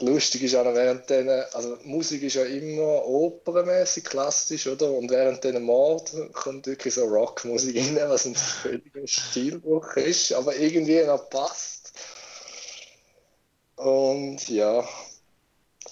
lustig 0.00 0.42
ist 0.42 0.54
auch 0.56 0.64
während 0.74 1.08
denen, 1.10 1.44
also 1.52 1.76
Musik 1.84 2.22
ist 2.22 2.34
ja 2.34 2.44
immer 2.44 3.06
opernmäßig 3.06 4.04
klassisch, 4.04 4.66
oder? 4.66 4.90
Und 4.90 5.10
während 5.10 5.44
diesen 5.44 5.62
Mord 5.62 6.12
kommt 6.32 6.66
wirklich 6.66 6.94
so 6.94 7.04
Rockmusik 7.04 7.76
rein, 7.76 7.98
was 8.08 8.26
ein 8.26 8.34
völliger 8.34 9.06
Stilbruch 9.06 9.96
ist, 9.96 10.32
aber 10.32 10.56
irgendwie 10.56 11.02
noch 11.04 11.30
passt. 11.30 11.92
Und 13.76 14.48
ja, 14.48 14.86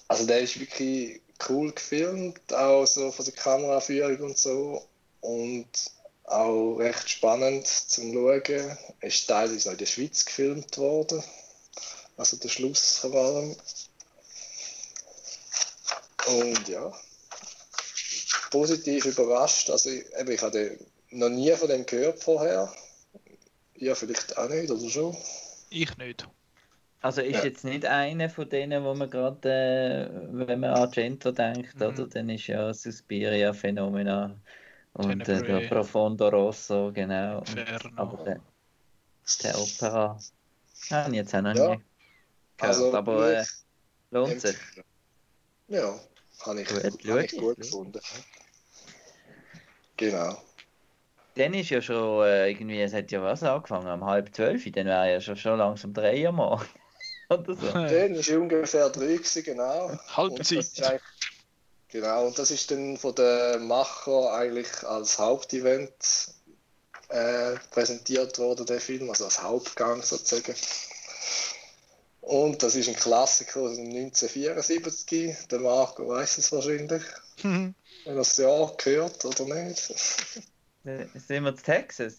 also 0.09 0.27
der 0.27 0.41
ist 0.41 0.59
wirklich 0.61 1.23
cool 1.49 1.73
gefilmt, 1.73 2.53
auch 2.53 2.87
so 2.87 3.11
von 3.11 3.25
der 3.25 3.35
Kameraführung 3.35 4.21
und 4.21 4.39
so. 4.39 4.83
Und 5.21 5.69
auch 6.25 6.77
recht 6.77 7.09
spannend 7.09 7.67
zum 7.67 8.13
Schauen. 8.13 8.79
Ist 9.01 9.27
teilweise 9.27 9.69
auch 9.69 9.73
in 9.73 9.79
der 9.79 9.87
Schweiz 9.87 10.25
gefilmt 10.25 10.77
worden. 10.79 11.23
Also 12.19 12.37
der 12.37 12.49
Schluss 12.49 12.99
vor 12.99 13.15
allem. 13.15 13.57
Und 16.27 16.69
ja, 16.69 16.93
positiv 18.51 19.07
überrascht. 19.07 19.71
Also 19.71 19.91
ich, 19.91 20.05
eben, 20.19 20.31
ich 20.31 20.43
hatte 20.43 20.79
noch 21.11 21.29
nie 21.29 21.53
von 21.53 21.69
dem 21.69 21.87
gehört 21.87 22.23
vorher. 22.23 22.71
Ja, 23.77 23.95
vielleicht 23.95 24.37
auch 24.37 24.49
nicht, 24.49 24.71
oder 24.71 24.91
schon? 24.91 25.17
Ich 25.71 25.97
nicht. 25.97 26.29
Also 27.01 27.23
ist 27.23 27.37
ja. 27.37 27.45
jetzt 27.45 27.65
nicht 27.65 27.87
einer 27.87 28.29
von 28.29 28.49
denen, 28.49 28.83
wo 28.83 28.93
man 28.95 29.09
gerade, 29.09 29.49
äh, 29.49 30.29
wenn 30.33 30.59
man 30.59 30.71
an 30.71 30.83
Argento 30.83 31.31
denkt, 31.31 31.77
mhm. 31.77 31.87
oder? 31.87 32.07
Dann 32.09 32.29
ist 32.31 32.49
ja 32.49 32.75
Suspiria 32.75 33.53
Phenomena 33.53 34.37
und 34.95 35.29
äh, 35.29 35.43
der 35.43 35.69
Profondo 35.69 36.29
Rosso, 36.29 36.91
genau. 36.93 37.39
Und, 37.39 37.97
aber 37.97 38.25
der, 38.25 38.41
der 39.45 39.61
Opera 39.61 40.19
habe 40.91 41.11
ich 41.11 41.17
jetzt 41.17 41.35
auch 41.37 41.43
noch 41.43 41.55
ja. 41.55 41.77
nie 41.77 41.83
gehört, 42.59 42.77
also, 42.77 42.95
aber 42.95 43.39
äh, 43.41 43.45
lohnt 44.11 44.41
sich. 44.41 44.57
Ja, 45.69 45.99
habe 46.41 46.63
ich, 46.63 46.69
gut, 46.69 46.85
hab 46.85 47.23
ich 47.23 47.37
gut 47.37 47.57
gefunden. 47.57 48.01
Genau. 49.97 50.43
Dann 51.35 51.55
ist 51.55 51.71
ja 51.71 51.81
schon 51.81 52.25
äh, 52.25 52.51
irgendwie, 52.51 52.81
es 52.81 52.93
hat 52.93 53.11
ja 53.11 53.23
was 53.23 53.43
angefangen, 53.43 53.87
um 53.87 54.05
halb 54.05 54.35
zwölf, 54.35 54.65
dann 54.73 54.87
wäre 54.87 55.13
ja 55.13 55.21
schon, 55.21 55.37
schon 55.37 55.59
langsam 55.59 55.93
drei 55.93 56.27
am 56.27 56.37
Morgen. 56.37 56.67
Oder 57.29 57.55
so. 57.55 57.67
Dann 57.69 58.15
war 58.15 58.41
ungefähr 58.41 58.89
drei, 58.91 59.17
gewesen, 59.17 59.45
genau. 59.45 59.91
Halbzeit. 60.17 61.01
Genau, 61.91 62.27
und 62.27 62.39
das 62.39 62.51
ist 62.51 62.71
dann 62.71 62.97
von 62.97 63.15
den 63.15 63.67
Macher 63.67 64.33
eigentlich 64.35 64.69
als 64.85 65.19
Hauptevent 65.19 65.93
äh, 67.09 67.55
präsentiert 67.71 68.39
worden, 68.39 68.67
der 68.67 68.81
Film, 68.81 69.09
also 69.09 69.25
als 69.25 69.43
Hauptgang 69.43 70.03
sozusagen. 70.03 70.55
Und 72.29 72.63
das 72.63 72.75
ist 72.75 72.89
ein 72.89 72.97
Klassiker 72.97 73.61
aus 73.61 73.79
1974, 73.79 75.35
der 75.51 75.61
Marco 75.61 76.09
weiß 76.09 76.39
es 76.39 76.53
wahrscheinlich. 76.53 77.03
Mhm. 77.43 77.75
Wenn 78.05 78.13
er 78.13 78.19
das 78.19 78.37
Jahr 78.37 78.75
gehört 78.77 79.25
oder 79.25 79.45
nicht. 79.45 79.79
Sind 79.79 81.29
wir 81.29 81.49
in 81.49 81.57
Texas? 81.57 82.17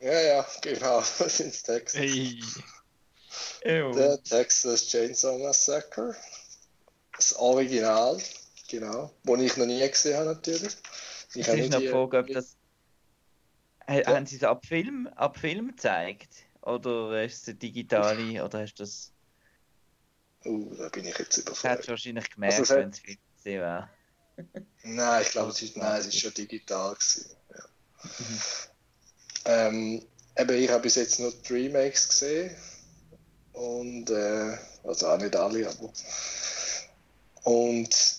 Ja, 0.00 0.20
ja, 0.20 0.46
genau, 0.62 1.02
wir 1.18 1.28
sind 1.28 1.54
in 1.54 1.62
Texas. 1.62 2.00
Hey. 2.00 2.42
Der 3.64 4.22
Texas 4.22 4.88
Chainsaw 4.88 5.38
Massacre. 5.38 6.14
Das 7.16 7.34
Original 7.36 8.18
Genau, 8.68 9.12
wo 9.22 9.36
ich 9.36 9.56
noch 9.56 9.66
nie 9.66 9.88
gesehen 9.88 10.16
habe 10.16 10.30
natürlich. 10.30 10.74
Ich 11.34 11.48
habe 11.48 11.68
noch 11.68 11.82
Frage, 11.82 12.18
ob 12.18 12.26
das... 12.28 12.56
Ja. 13.88 14.06
Haben 14.06 14.26
Sie 14.26 14.36
es 14.36 14.42
ab 14.42 14.66
Film, 14.66 15.08
ab 15.14 15.38
Film 15.38 15.68
gezeigt? 15.68 16.30
Oder 16.62 17.22
ist 17.24 17.46
es 17.46 17.58
digitale, 17.58 18.44
oder 18.44 18.60
hast 18.60 18.74
du 18.74 18.82
das... 18.82 19.12
Uh, 20.46 20.74
da 20.76 20.88
bin 20.88 21.04
ich 21.06 21.18
jetzt 21.18 21.36
überfragt. 21.38 21.74
Hättest 21.74 21.88
wahrscheinlich 21.88 22.30
gemerkt, 22.30 22.58
also, 22.58 22.74
wenn 22.76 22.90
es 22.90 22.98
Film 23.00 23.18
gesehen 23.36 23.60
wäre. 23.60 23.90
nein, 24.84 25.22
ich 25.22 25.30
glaube, 25.30 25.50
es 25.50 25.62
ist, 25.62 25.76
nein, 25.76 26.00
es 26.00 26.06
ist 26.06 26.20
schon 26.20 26.34
digital 26.34 26.94
gewesen. 26.94 27.30
Ja. 27.54 27.64
Ähm, 29.46 30.02
eben, 30.36 30.62
ich 30.62 30.70
habe 30.70 30.82
bis 30.82 30.96
jetzt 30.96 31.18
nur 31.20 31.32
die 31.32 31.52
Remakes 31.52 32.08
gesehen. 32.08 32.54
Und, 33.52 34.10
äh, 34.10 34.56
also 34.84 35.08
auch 35.08 35.18
nicht 35.18 35.34
alle, 35.34 35.68
aber... 35.68 35.92
Und 37.44 38.16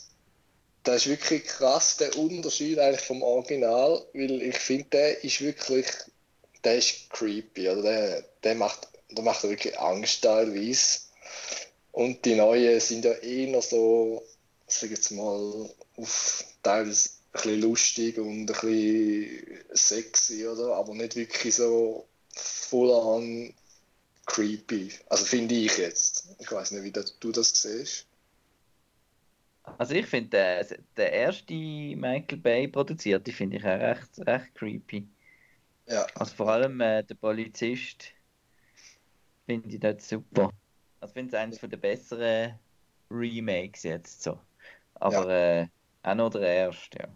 das 0.83 0.95
ist 0.95 1.07
wirklich 1.07 1.43
krass, 1.43 1.97
der 1.97 2.17
Unterschied 2.17 2.79
eigentlich 2.79 3.05
vom 3.05 3.21
Original, 3.21 4.05
weil 4.13 4.41
ich 4.41 4.57
finde, 4.57 4.85
der 4.85 5.23
ist 5.23 5.41
wirklich, 5.41 5.85
der 6.63 6.77
ist 6.77 7.09
creepy, 7.09 7.69
oder 7.69 7.81
der, 7.81 8.23
der 8.43 8.55
macht, 8.55 8.87
der 9.11 9.23
macht 9.23 9.43
wirklich 9.43 9.77
Angst 9.77 10.23
teilweise. 10.23 10.99
Und 11.97 12.25
die 12.25 12.35
neuen 12.35 12.79
sind 12.79 13.05
ja 13.05 13.13
eher 13.13 13.59
so, 13.59 14.23
sag 14.67 14.91
jetzt 14.91 15.09
mal, 15.09 15.67
auf 15.95 16.45
teilweise 16.61 17.09
ein 17.09 17.31
bisschen 17.31 17.61
lustig 17.61 18.17
und 18.19 18.41
ein 18.41 18.45
bisschen 18.45 19.63
sexy, 19.73 20.47
oder? 20.47 20.75
Aber 20.75 20.93
nicht 20.93 21.15
wirklich 21.15 21.55
so 21.55 22.07
full 22.35 22.91
on 22.91 23.51
creepy. 24.27 24.91
Also 25.09 25.25
finde 25.25 25.55
ich 25.55 25.75
jetzt. 25.79 26.35
Ich 26.37 26.51
weiß 26.51 26.69
nicht, 26.69 26.83
wie 26.83 26.91
du 26.91 27.31
das 27.31 27.49
siehst. 27.59 28.05
Also 29.79 29.95
ich 29.95 30.05
finde, 30.05 30.29
der, 30.29 30.67
der 30.95 31.11
erste 31.11 31.55
Michael 31.55 32.37
Bay 32.37 32.67
produzierte, 32.67 33.31
finde 33.31 33.57
ich 33.57 33.63
auch 33.63 33.79
recht, 33.79 34.19
recht 34.19 34.53
creepy. 34.53 35.07
Ja. 35.87 36.05
Also 36.13 36.35
vor 36.35 36.49
allem 36.49 36.79
äh, 36.79 37.01
der 37.01 37.15
Polizist 37.15 38.11
finde 39.47 39.67
ich 39.69 39.79
dort 39.79 40.03
super. 40.03 40.53
Also 40.99 41.13
finde 41.13 41.35
es 41.35 41.41
eines 41.41 41.59
der 41.59 41.77
besseren 41.77 42.59
Remakes 43.11 43.83
jetzt 43.83 44.23
so. 44.23 44.39
Aber 44.95 45.31
ja. 45.31 45.61
äh, 45.61 45.67
auch 46.03 46.15
noch 46.15 46.29
der 46.29 46.41
erste, 46.47 46.99
ja. 46.99 47.07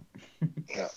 ja. 0.76 0.92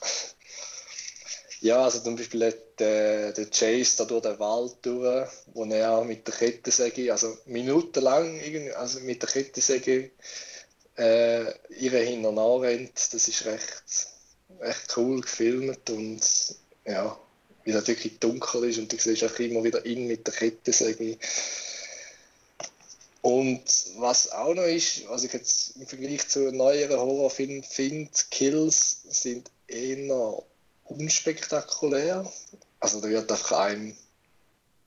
Ja, 1.60 1.82
also 1.82 2.00
zum 2.00 2.16
Beispiel 2.16 2.52
der, 2.78 3.32
der 3.32 3.46
Chase 3.46 3.96
da 3.96 4.04
durch 4.04 4.22
den 4.22 4.38
Wald 4.38 4.76
durch, 4.82 5.30
wo 5.54 5.64
er 5.64 6.04
mit 6.04 6.26
der 6.26 6.34
Kettensäge, 6.34 7.10
also 7.10 7.38
minutenlang 7.46 8.38
also 8.74 9.00
mit 9.00 9.22
der 9.22 9.30
Kettensäge 9.30 10.10
äh, 10.98 11.44
ihre 11.78 12.00
hinterher 12.00 12.60
rennt. 12.60 13.14
Das 13.14 13.28
ist 13.28 13.46
recht, 13.46 14.08
recht 14.60 14.94
cool 14.98 15.22
gefilmt 15.22 15.88
und 15.88 16.20
ja, 16.84 17.18
wie 17.64 17.70
es 17.70 17.86
wirklich 17.86 18.18
dunkel 18.18 18.64
ist 18.64 18.78
und 18.78 18.92
du 18.92 18.98
siehst 18.98 19.24
auch 19.24 19.38
immer 19.38 19.64
wieder 19.64 19.86
in 19.86 20.06
mit 20.06 20.26
der 20.26 20.34
Kettensäge. 20.34 21.16
Und 23.24 23.64
was 23.96 24.32
auch 24.32 24.52
noch 24.52 24.64
ist, 24.64 25.08
was 25.08 25.24
ich 25.24 25.32
jetzt 25.32 25.76
im 25.76 25.86
Vergleich 25.86 26.28
zu 26.28 26.52
neueren 26.52 27.00
Horrorfilmen 27.00 27.62
finde, 27.62 28.10
Kills 28.30 28.98
sind 29.08 29.50
eher 29.66 30.42
unspektakulär. 30.84 32.30
Also 32.80 33.00
da 33.00 33.08
wird 33.08 33.32
einfach 33.32 33.52
ein 33.52 33.96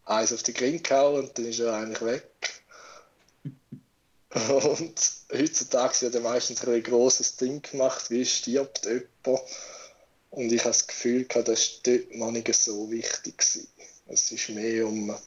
eins 0.05 0.33
auf 0.33 0.43
die 0.43 0.53
Grin 0.53 0.83
gehauen 0.83 1.23
und 1.23 1.35
dann 1.35 1.45
ist 1.45 1.59
er 1.59 1.73
eigentlich 1.73 2.01
weg. 2.01 2.63
Und 4.35 5.01
heutzutage 5.33 6.01
wird 6.01 6.13
ja 6.13 6.19
meistens 6.19 6.63
ein 6.63 6.83
grosses 6.83 7.37
Ding 7.37 7.63
gemacht, 7.63 8.11
wie 8.11 8.23
stirbt 8.23 8.85
jemand. 8.85 9.41
Und 10.29 10.51
ich 10.51 10.59
habe 10.59 10.69
das 10.69 10.85
Gefühl, 10.85 11.25
das 11.25 11.47
war 11.47 11.55
dort 11.85 12.15
noch 12.15 12.31
nicht 12.31 12.53
so 12.53 12.91
wichtig. 12.91 13.39
Gewesen. 13.39 13.67
Es 14.05 14.31
ist 14.31 14.49
mehr 14.49 14.85
um 14.85 15.17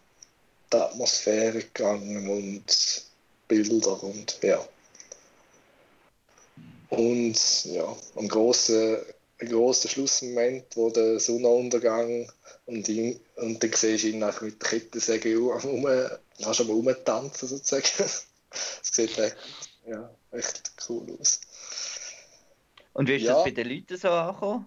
die 0.73 0.77
Atmosphäre 0.77 1.61
gegangen 1.61 2.29
und 2.29 3.05
Bilder 3.49 4.03
und 4.03 4.39
ja. 4.43 4.67
Und 6.91 7.65
ja, 7.67 7.97
ein 8.17 8.29
großer 8.29 9.01
ein 9.41 9.49
grosser 9.49 9.89
Schlussmoment, 9.89 10.65
wo 10.77 10.91
der 10.91 11.19
Sonnenuntergang 11.19 12.31
und, 12.67 12.89
ihn, 12.89 13.21
und 13.37 13.63
dann 13.63 13.73
siehst 13.73 14.05
du 14.05 14.09
ihn 14.09 14.19
mit 14.19 14.63
der 14.63 14.69
Kettensäge 14.69 15.41
um, 15.41 15.85
kannst 16.43 16.61
du 16.61 16.65
rumtanzen 16.65 17.49
sozusagen. 17.49 17.85
Es 18.53 18.97
sieht 18.97 19.17
echt, 19.17 19.37
ja, 19.87 20.11
echt 20.33 20.73
cool 20.89 21.17
aus. 21.21 21.41
Und 22.95 23.09
wie 23.09 23.15
ist 23.15 23.23
ja. 23.23 23.35
das 23.35 23.45
bei 23.45 23.53
den 23.53 23.69
Leuten 23.69 23.97
so 23.97 24.09
angekommen? 24.09 24.67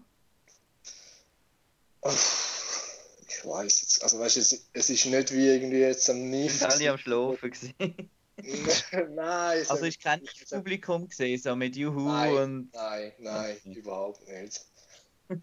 Ich 3.43 3.49
weiß 3.49 3.81
jetzt, 3.81 4.03
also 4.03 4.19
weißt, 4.19 4.37
es, 4.37 4.67
es 4.71 4.89
ist 4.89 5.05
nicht 5.05 5.33
wie 5.33 5.47
irgendwie 5.47 5.79
jetzt 5.79 6.09
am 6.09 6.29
Nichts. 6.29 6.59
Sind 6.59 6.71
alle 6.71 6.91
am 6.91 6.97
Schlafen 6.97 7.51
gewesen? 7.51 7.73
nein. 9.15 9.65
Also 9.67 9.85
ist 9.85 10.01
kein 10.01 10.21
Publikum 10.49 11.09
gesehen, 11.09 11.39
so 11.41 11.53
mit 11.55 11.75
Juhu 11.75 12.07
nein, 12.07 12.33
und... 12.35 12.73
Nein, 12.73 13.11
nein, 13.19 13.57
okay. 13.65 13.79
überhaupt 13.79 14.27
nicht. 14.29 14.61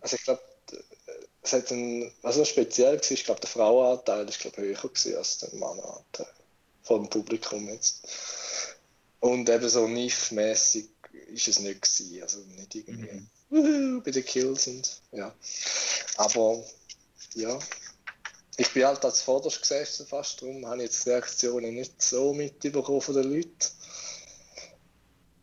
Also 0.01 0.17
ich 0.17 0.25
glaube, 0.25 0.43
es 1.43 1.53
hat 1.53 1.71
ein, 1.73 2.11
was 2.23 2.37
noch 2.37 2.47
speziell 2.47 2.95
war, 2.95 3.11
ich 3.11 3.25
glaube, 3.25 3.41
der 3.41 3.51
Frauenanteil 3.51 4.29
ist 4.29 4.41
glaube 4.41 4.63
höher 4.63 4.75
gewesen 4.75 5.17
als 5.17 5.39
der 5.39 5.55
Mannanteil 5.55 6.27
vom 6.83 7.09
Publikum 7.09 7.69
jetzt. 7.69 8.07
Und 9.21 9.49
eben 9.49 9.69
so 9.69 9.87
NIF-mäßig 9.87 10.89
ist 11.35 11.49
es 11.49 11.59
nicht 11.59 11.83
gewesen, 11.83 12.23
also 12.23 12.39
nicht 12.57 12.75
irgendwie 12.75 13.27
mhm. 13.51 14.03
bei 14.03 14.11
den 14.11 14.25
Kills 14.25 14.67
und 14.67 15.03
ja. 15.13 15.35
Aber 16.17 16.65
ja, 17.35 17.59
ich 18.61 18.75
bin 18.75 18.85
halt 18.85 19.03
als 19.07 19.23
vorderst 19.23 19.63
gesessen 19.63 20.07
fast, 20.07 20.43
darum 20.43 20.67
habe 20.67 20.77
ich 20.77 20.91
jetzt 20.91 21.07
die 21.07 21.11
Reaktionen 21.11 21.75
nicht 21.75 22.03
so 22.03 22.35
mitbekommen 22.35 23.01
von 23.01 23.15
den 23.15 23.33
Leuten. 23.33 23.57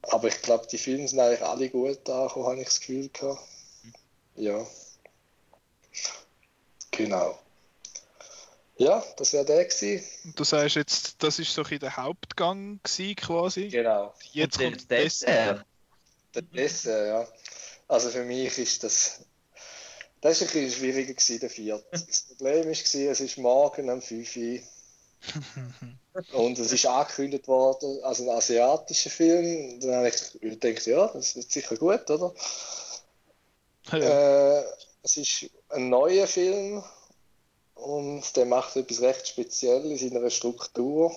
Aber 0.04 0.28
ich 0.28 0.40
glaube, 0.44 0.68
die 0.68 0.78
Filme 0.78 1.08
sind 1.08 1.20
eigentlich 1.20 1.42
alle 1.42 1.70
gut 1.70 2.08
angekommen, 2.08 2.46
habe 2.46 2.60
ich 2.60 2.66
das 2.66 2.80
Gefühl 2.80 3.10
gehabt. 3.10 3.42
Ja. 4.36 4.66
Genau. 6.92 7.40
Ja, 8.78 9.04
das 9.18 9.34
wäre 9.34 9.46
der 9.46 9.66
gewesen. 9.66 10.08
Und 10.24 10.40
du 10.40 10.44
sagst 10.44 10.76
jetzt, 10.76 11.16
das 11.24 11.40
ist 11.40 11.52
so 11.52 11.64
ein 11.64 11.80
der 11.80 11.98
Hauptgang 11.98 12.80
gewesen, 12.84 13.16
quasi. 13.16 13.70
Genau. 13.70 14.14
Jetzt 14.32 14.60
Und 14.60 14.64
kommt 14.64 14.92
der 14.92 15.04
Dessert. 15.04 15.66
Der 16.36 16.42
Dessert, 16.44 17.08
ja. 17.08 17.28
Also 17.88 18.10
für 18.10 18.24
mich 18.24 18.56
ist 18.60 18.84
das. 18.84 19.26
Das 20.22 20.42
war 20.42 20.48
ein 20.48 20.54
bisschen 20.54 20.72
schwieriger, 20.72 21.14
gewesen, 21.14 21.40
der 21.40 21.50
vierte. 21.50 21.86
Das 22.08 22.22
Problem 22.24 22.66
war, 22.66 22.72
es 22.72 22.94
ist 23.22 23.38
morgen 23.38 23.90
um 23.90 24.02
5 24.02 24.36
Uhr. 24.38 24.60
Und 26.34 26.58
es 26.58 26.72
ist 26.72 26.86
angekündigt 26.86 27.48
worden, 27.48 28.02
also 28.04 28.24
ein 28.24 28.38
asiatischer 28.38 29.10
Film. 29.10 29.80
Dann 29.80 29.96
habe 29.96 30.10
ich 30.10 30.40
gedacht, 30.42 30.86
ja, 30.86 31.08
das 31.08 31.36
wird 31.36 31.52
sicher 31.52 31.76
gut, 31.76 32.10
oder? 32.10 32.34
ja. 33.92 34.60
Äh, 34.60 34.64
es 35.04 35.18
ist 35.18 35.50
ein 35.70 35.90
neuer 35.90 36.28
Film 36.28 36.84
und 37.76 38.36
der 38.36 38.46
macht 38.46 38.76
etwas 38.76 39.02
recht 39.02 39.28
Spezielles 39.28 40.02
in 40.02 40.12
seiner 40.14 40.30
Struktur. 40.30 41.16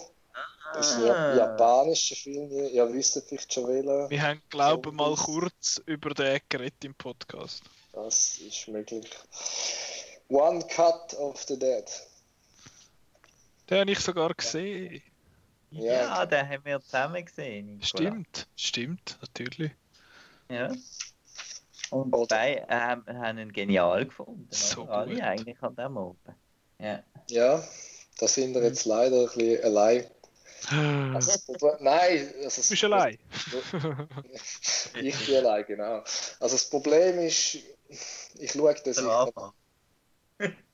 Das 0.75 0.91
ist 0.91 0.99
ein 0.99 1.11
Ah. 1.11 1.35
japanischer 1.37 2.15
Film, 2.15 2.51
ihr 2.53 2.93
wisst 2.93 3.21
vielleicht 3.29 3.53
schon 3.53 3.67
welchen. 3.67 4.09
Wir 4.11 4.23
haben, 4.23 4.43
glaube 4.51 4.91
ich, 4.91 4.95
mal 4.95 5.15
kurz 5.17 5.81
über 5.87 6.11
den 6.15 6.41
geredet 6.49 6.85
im 6.85 6.95
Podcast. 6.95 7.63
Das 7.93 8.39
ist 8.39 8.69
möglich. 8.69 9.11
One 10.29 10.65
Cut 10.69 11.15
of 11.15 11.43
the 11.49 11.59
Dead. 11.59 11.85
Den 13.69 13.81
habe 13.81 13.91
ich 13.93 13.99
sogar 14.01 14.33
gesehen. 14.35 15.03
Ja. 15.71 15.93
Ja, 15.93 16.27
den 16.27 16.49
haben 16.49 16.65
wir 16.65 16.81
zusammen 16.81 17.25
gesehen. 17.25 17.79
Nicola. 17.79 17.87
Stimmt, 18.11 18.49
stimmt, 18.57 19.19
natürlich. 19.21 19.73
Ja. 20.49 20.73
Und 21.91 22.13
Oder- 22.15 22.27
beide 22.37 22.67
ähm, 22.69 23.05
haben 23.21 23.39
ihn 23.39 23.53
genial 23.53 24.05
gefunden. 24.07 24.47
So? 24.51 24.85
Alle 24.89 25.15
gut. 25.15 25.23
eigentlich 25.23 25.63
an 25.63 25.75
dem 25.77 25.97
oben. 25.97 26.19
Ja. 26.79 27.03
Ja, 27.29 27.63
da 28.19 28.29
sind 28.29 28.55
wir 28.55 28.63
jetzt 28.63 28.85
leider 28.85 29.21
ein 29.23 29.27
bisschen 29.27 29.65
allein. 29.65 30.07
Also 31.15 31.33
nein, 31.81 32.33
also 32.37 32.39
Du 32.39 32.45
das- 32.45 32.69
bist 32.69 32.85
allein. 32.85 33.19
Ich 35.03 35.27
bin 35.27 35.37
allein, 35.37 35.65
genau. 35.67 35.99
Also 36.41 36.57
das 36.57 36.69
Problem 36.69 37.19
ist, 37.21 37.59
ich 38.39 38.53
schaue 38.53 38.75
das 38.75 38.97
Der 38.97 39.05
ich, 39.05 39.11
Anfang. 39.11 39.53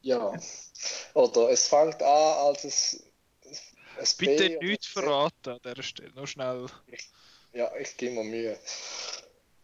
ja. 0.03 0.33
Oder 1.15 1.51
es 1.51 1.69
fängt 1.69 2.03
an 2.03 2.47
als 2.47 2.65
es, 2.65 3.03
Bitte 4.19 4.59
nichts 4.63 4.89
verraten 4.89 5.51
an 5.51 5.61
dieser 5.65 5.83
Stelle. 5.83 6.13
Nur 6.15 6.27
schnell. 6.27 6.67
Ja, 7.53 7.75
ich 7.77 7.97
gebe 7.97 8.17
mir 8.17 8.25
Mühe. 8.25 8.59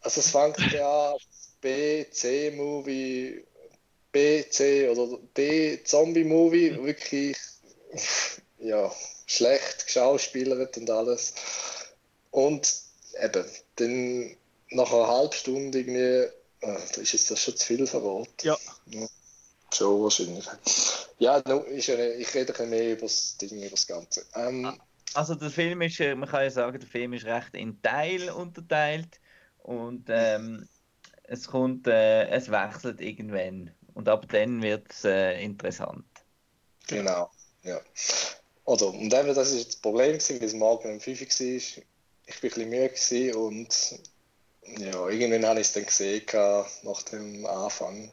Also 0.01 0.21
es 0.21 0.31
fängt 0.31 0.57
ja 0.71 1.09
an 1.09 1.13
als 1.13 1.53
B, 1.61 2.09
C-Movie, 2.09 3.45
B, 4.11 4.49
C 4.49 4.89
oder 4.89 5.19
D, 5.37 5.83
Zombie-Movie, 5.83 6.83
wirklich 6.83 7.37
ja, 8.59 8.91
schlecht 9.27 9.85
geschauspielert 9.85 10.77
und 10.77 10.89
alles. 10.89 11.33
Und 12.31 12.73
eben, 13.21 13.45
dann 13.75 14.37
nach 14.69 14.91
einer 14.91 15.07
halben 15.07 15.33
Stunde 15.33 15.79
irgendwie, 15.79 16.27
ah, 16.63 16.79
da 16.95 17.01
ist 17.01 17.13
jetzt 17.13 17.31
das 17.31 17.41
schon 17.41 17.55
zu 17.55 17.65
viel 17.65 17.87
verraten. 17.87 18.31
Ja. 18.41 18.57
Schon 19.73 20.03
wahrscheinlich. 20.03 20.45
Ja, 21.19 21.41
no, 21.47 21.59
ist 21.61 21.87
ja 21.87 21.95
nicht, 21.95 22.19
ich 22.19 22.33
rede 22.33 22.57
ein 22.59 22.69
mehr 22.69 22.93
über 22.93 23.01
das 23.01 23.37
Ding, 23.37 23.57
über 23.59 23.69
das 23.71 23.87
Ganze. 23.87 24.25
Ähm, 24.35 24.79
Also 25.13 25.35
der 25.35 25.49
Film 25.51 25.81
ist, 25.81 25.99
äh, 25.99 26.15
man 26.15 26.29
kann 26.29 26.43
ja 26.43 26.51
sagen, 26.51 26.79
der 26.79 26.89
Film 26.89 27.13
ist 27.13 27.25
recht 27.25 27.53
in 27.53 27.81
Teil 27.81 28.29
unterteilt 28.31 29.19
und 29.59 30.05
ähm, 30.09 30.67
es 31.23 31.47
kommt, 31.47 31.87
äh, 31.87 32.27
es 32.29 32.51
wechselt 32.51 32.99
irgendwann 33.01 33.71
und 33.93 34.09
ab 34.09 34.27
dann 34.29 34.61
wird 34.61 34.91
es 34.91 35.05
äh, 35.05 35.41
interessant. 35.43 36.05
Genau, 36.87 37.29
ja. 37.63 37.79
Oder, 38.65 38.87
und 38.87 39.13
eben, 39.13 39.35
das 39.35 39.51
ist 39.51 39.67
das 39.67 39.75
Problem, 39.77 40.13
gewesen, 40.13 40.39
weil 40.39 40.47
es 40.47 40.53
morgen 40.53 40.93
um 40.93 40.99
5 40.99 41.21
Uhr 41.21 41.27
war. 41.27 41.47
Ich 41.47 41.77
war 41.77 42.33
ein 42.35 42.41
bisschen 42.41 42.69
müde 42.69 43.37
und 43.37 43.99
ja, 44.65 45.07
irgendwann 45.09 45.45
habe 45.45 45.59
ich 45.59 45.67
es 45.67 45.73
dann 45.73 45.85
gesehen 45.85 46.23
nach 46.83 47.01
dem 47.03 47.45
Anfang. 47.45 48.11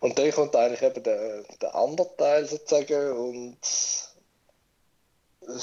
Und 0.00 0.18
dann 0.18 0.30
kommt 0.30 0.54
eigentlich 0.54 0.82
eben 0.82 1.02
der, 1.02 1.42
der 1.60 1.74
andere 1.74 2.16
Teil 2.16 2.46
sozusagen 2.46 3.12
und 3.12 3.56
äh, 5.42 5.58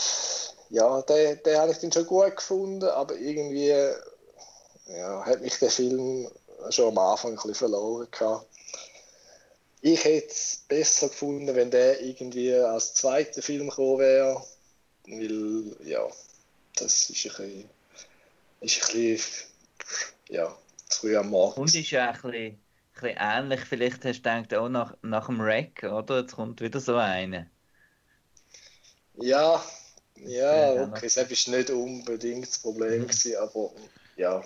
ja, 0.69 1.01
den, 1.03 1.43
den 1.43 1.57
habe 1.57 1.71
ich 1.71 1.77
dann 1.77 1.91
schon 1.91 2.07
gut 2.07 2.35
gefunden, 2.35 2.89
aber 2.89 3.15
irgendwie 3.15 3.73
ja, 4.87 5.25
hat 5.25 5.41
mich 5.41 5.57
der 5.59 5.69
Film 5.69 6.27
schon 6.69 6.89
am 6.89 6.97
Anfang 6.97 7.31
ein 7.31 7.35
bisschen 7.35 7.55
verloren 7.55 8.07
gehabt. 8.11 8.47
Ich 9.81 10.03
hätte 10.05 10.31
es 10.31 10.63
besser 10.67 11.09
gefunden, 11.09 11.53
wenn 11.55 11.69
der 11.69 12.01
irgendwie 12.01 12.53
als 12.53 12.93
zweiter 12.93 13.41
Film 13.41 13.69
gekommen 13.69 13.99
wäre. 13.99 14.43
Weil, 15.05 15.75
ja, 15.85 16.07
das 16.77 17.09
ist 17.09 17.25
ein 17.25 17.29
bisschen, 17.29 17.69
ist 18.63 18.81
ein 18.83 18.93
bisschen 18.93 19.49
ja, 20.29 20.57
zu 20.89 20.99
früh 21.01 21.17
am 21.17 21.29
Morgen. 21.29 21.61
Und 21.61 21.75
ist 21.75 21.91
ja 21.91 22.09
ein 22.11 22.13
bisschen, 22.13 22.33
ein 22.35 22.59
bisschen 22.93 23.17
ähnlich, 23.19 23.61
vielleicht 23.61 24.05
hast 24.05 24.21
du 24.23 24.29
gedacht, 24.31 24.53
auch 24.53 24.69
nach, 24.69 24.95
nach 25.01 25.27
dem 25.27 25.39
Wreck, 25.39 25.83
oder? 25.83 26.21
Jetzt 26.21 26.35
kommt 26.35 26.61
wieder 26.61 26.79
so 26.79 26.95
einer. 26.97 27.47
Ja, 29.15 29.63
Ja, 30.15 30.73
okay, 30.83 31.09
das 31.13 31.17
war 31.17 31.57
nicht 31.57 31.69
unbedingt 31.69 32.47
das 32.47 32.59
Problem, 32.59 33.03
Mhm. 33.03 33.07
gewesen, 33.07 33.35
aber 33.37 33.71
ja. 34.15 34.43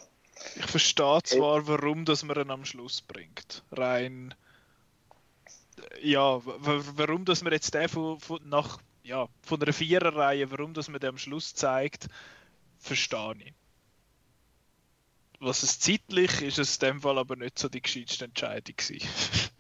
Ich 0.55 0.65
verstehe 0.65 1.21
zwar, 1.23 1.67
warum 1.67 2.05
dass 2.05 2.23
man 2.23 2.37
ihn 2.37 2.51
am 2.51 2.65
Schluss 2.65 3.01
bringt. 3.01 3.63
Rein. 3.71 4.33
Ja, 6.01 6.39
warum 6.43 7.25
dass 7.25 7.43
man 7.43 7.53
jetzt 7.53 7.73
den 7.73 7.89
von, 7.89 8.19
von, 8.19 8.39
nach, 8.47 8.79
ja, 9.03 9.27
von 9.41 9.61
einer 9.61 9.73
Viererreihe, 9.73 10.49
warum 10.51 10.73
dass 10.73 10.87
man 10.89 10.99
den 10.99 11.09
am 11.11 11.17
Schluss 11.17 11.53
zeigt, 11.55 12.07
verstehe 12.79 13.35
ich. 13.45 13.53
Was 15.39 15.63
es 15.63 15.79
zeitlich 15.79 16.41
ist, 16.41 16.57
es 16.57 16.77
in 16.77 16.87
dem 16.87 17.01
Fall 17.01 17.17
aber 17.17 17.35
nicht 17.35 17.59
so 17.59 17.69
die 17.69 17.81
gescheiteste 17.81 18.25
Entscheidung 18.25 18.75
gewesen. 18.75 19.07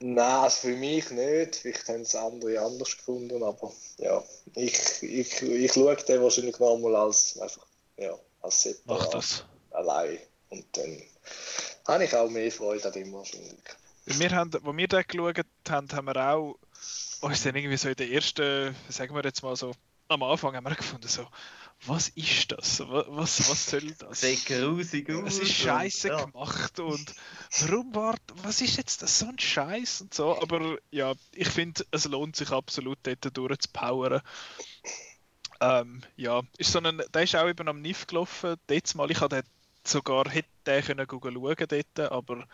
Nein, 0.00 0.18
also 0.18 0.68
für 0.68 0.76
mich 0.76 1.10
nicht. 1.10 1.56
Vielleicht 1.56 1.88
haben 1.88 2.00
es 2.00 2.14
andere 2.14 2.60
anders 2.60 2.96
gefunden, 2.96 3.42
aber 3.42 3.72
ja, 3.98 4.22
ich, 4.54 5.02
ich, 5.02 5.42
ich 5.42 5.72
schaue 5.72 5.96
den 5.96 6.22
wahrscheinlich 6.22 6.58
nochmal 6.58 6.96
als, 6.96 7.38
einfach, 7.38 7.66
ja, 7.96 8.14
als 8.42 8.62
separat, 8.62 9.14
das. 9.14 9.44
allein. 9.70 10.18
Und 10.50 10.66
dann 10.72 11.02
habe 11.86 12.04
ich 12.04 12.14
auch 12.14 12.28
mehr 12.28 12.50
Freude 12.50 12.86
an 12.86 12.92
dem 12.92 13.12
wahrscheinlich. 13.12 13.54
Wir 14.06 14.30
haben, 14.30 14.52
wo 14.62 14.76
wir 14.76 14.88
den 14.88 15.04
geschaut 15.06 15.46
haben, 15.68 15.92
haben 15.92 16.06
wir 16.06 16.16
auch 16.16 16.58
uns 17.22 17.42
dann 17.42 17.56
irgendwie 17.56 17.76
so 17.76 17.88
in 17.88 17.96
der 17.96 18.10
ersten, 18.10 18.76
sagen 18.90 19.14
wir 19.14 19.22
jetzt 19.24 19.42
mal 19.42 19.56
so, 19.56 19.72
am 20.08 20.22
Anfang 20.22 20.54
haben 20.54 20.64
wir 20.64 20.74
gefunden, 20.74 21.08
so, 21.08 21.26
was 21.86 22.08
ist 22.10 22.52
das? 22.52 22.80
Wa- 22.80 23.04
Was, 23.08 23.48
was 23.50 23.66
soll 23.70 23.90
das? 23.98 24.20
Sieht 24.20 24.46
grusig 24.46 25.10
aus. 25.10 25.24
Es 25.26 25.34
ist 25.34 25.40
und- 25.42 25.48
scheiße 25.68 26.08
ja. 26.08 26.24
gemacht 26.24 26.80
und 26.80 27.14
warum 27.60 27.94
war, 27.94 28.16
was 28.42 28.60
ist 28.60 28.76
jetzt 28.76 29.02
das 29.02 29.18
so 29.18 29.26
ein 29.26 29.38
Scheiß 29.38 30.00
und 30.02 30.14
so, 30.14 30.40
aber 30.40 30.78
ja, 30.90 31.12
ich 31.34 31.48
finde, 31.48 31.84
es 31.90 32.06
lohnt 32.06 32.36
sich 32.36 32.50
absolut 32.50 32.98
dort 33.02 33.36
durchzupowern. 33.36 34.20
Ähm, 35.60 36.02
ja, 36.16 36.42
ist 36.58 36.72
so 36.72 36.80
ein, 36.80 37.00
der 37.12 37.22
ist 37.22 37.36
auch 37.36 37.48
eben 37.48 37.68
am 37.68 37.80
NIF 37.80 38.06
gelaufen, 38.06 38.56
dort 38.66 38.94
mal, 38.94 39.10
ich 39.10 39.20
hatte 39.20 39.44
sogar, 39.84 40.28
hätte 40.30 40.48
den 40.66 40.82
können 40.84 41.06
schauen 41.08 41.66
dort, 41.68 42.00
aber 42.12 42.46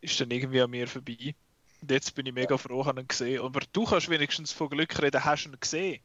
ist 0.00 0.20
dann 0.20 0.30
irgendwie 0.30 0.60
an 0.60 0.70
mir 0.70 0.86
vorbei. 0.88 1.34
Und 1.82 1.90
jetzt 1.90 2.14
bin 2.14 2.26
ich 2.26 2.32
mega 2.34 2.56
froh, 2.58 2.84
habe 2.84 3.00
ihn 3.00 3.08
gesehen. 3.08 3.42
Aber 3.42 3.60
du 3.72 3.84
kannst 3.84 4.08
wenigstens 4.10 4.52
von 4.52 4.68
Glück 4.68 5.00
reden, 5.00 5.24
hast 5.24 5.44
du 5.44 5.50
ihn 5.50 5.60
gesehen. 5.60 6.00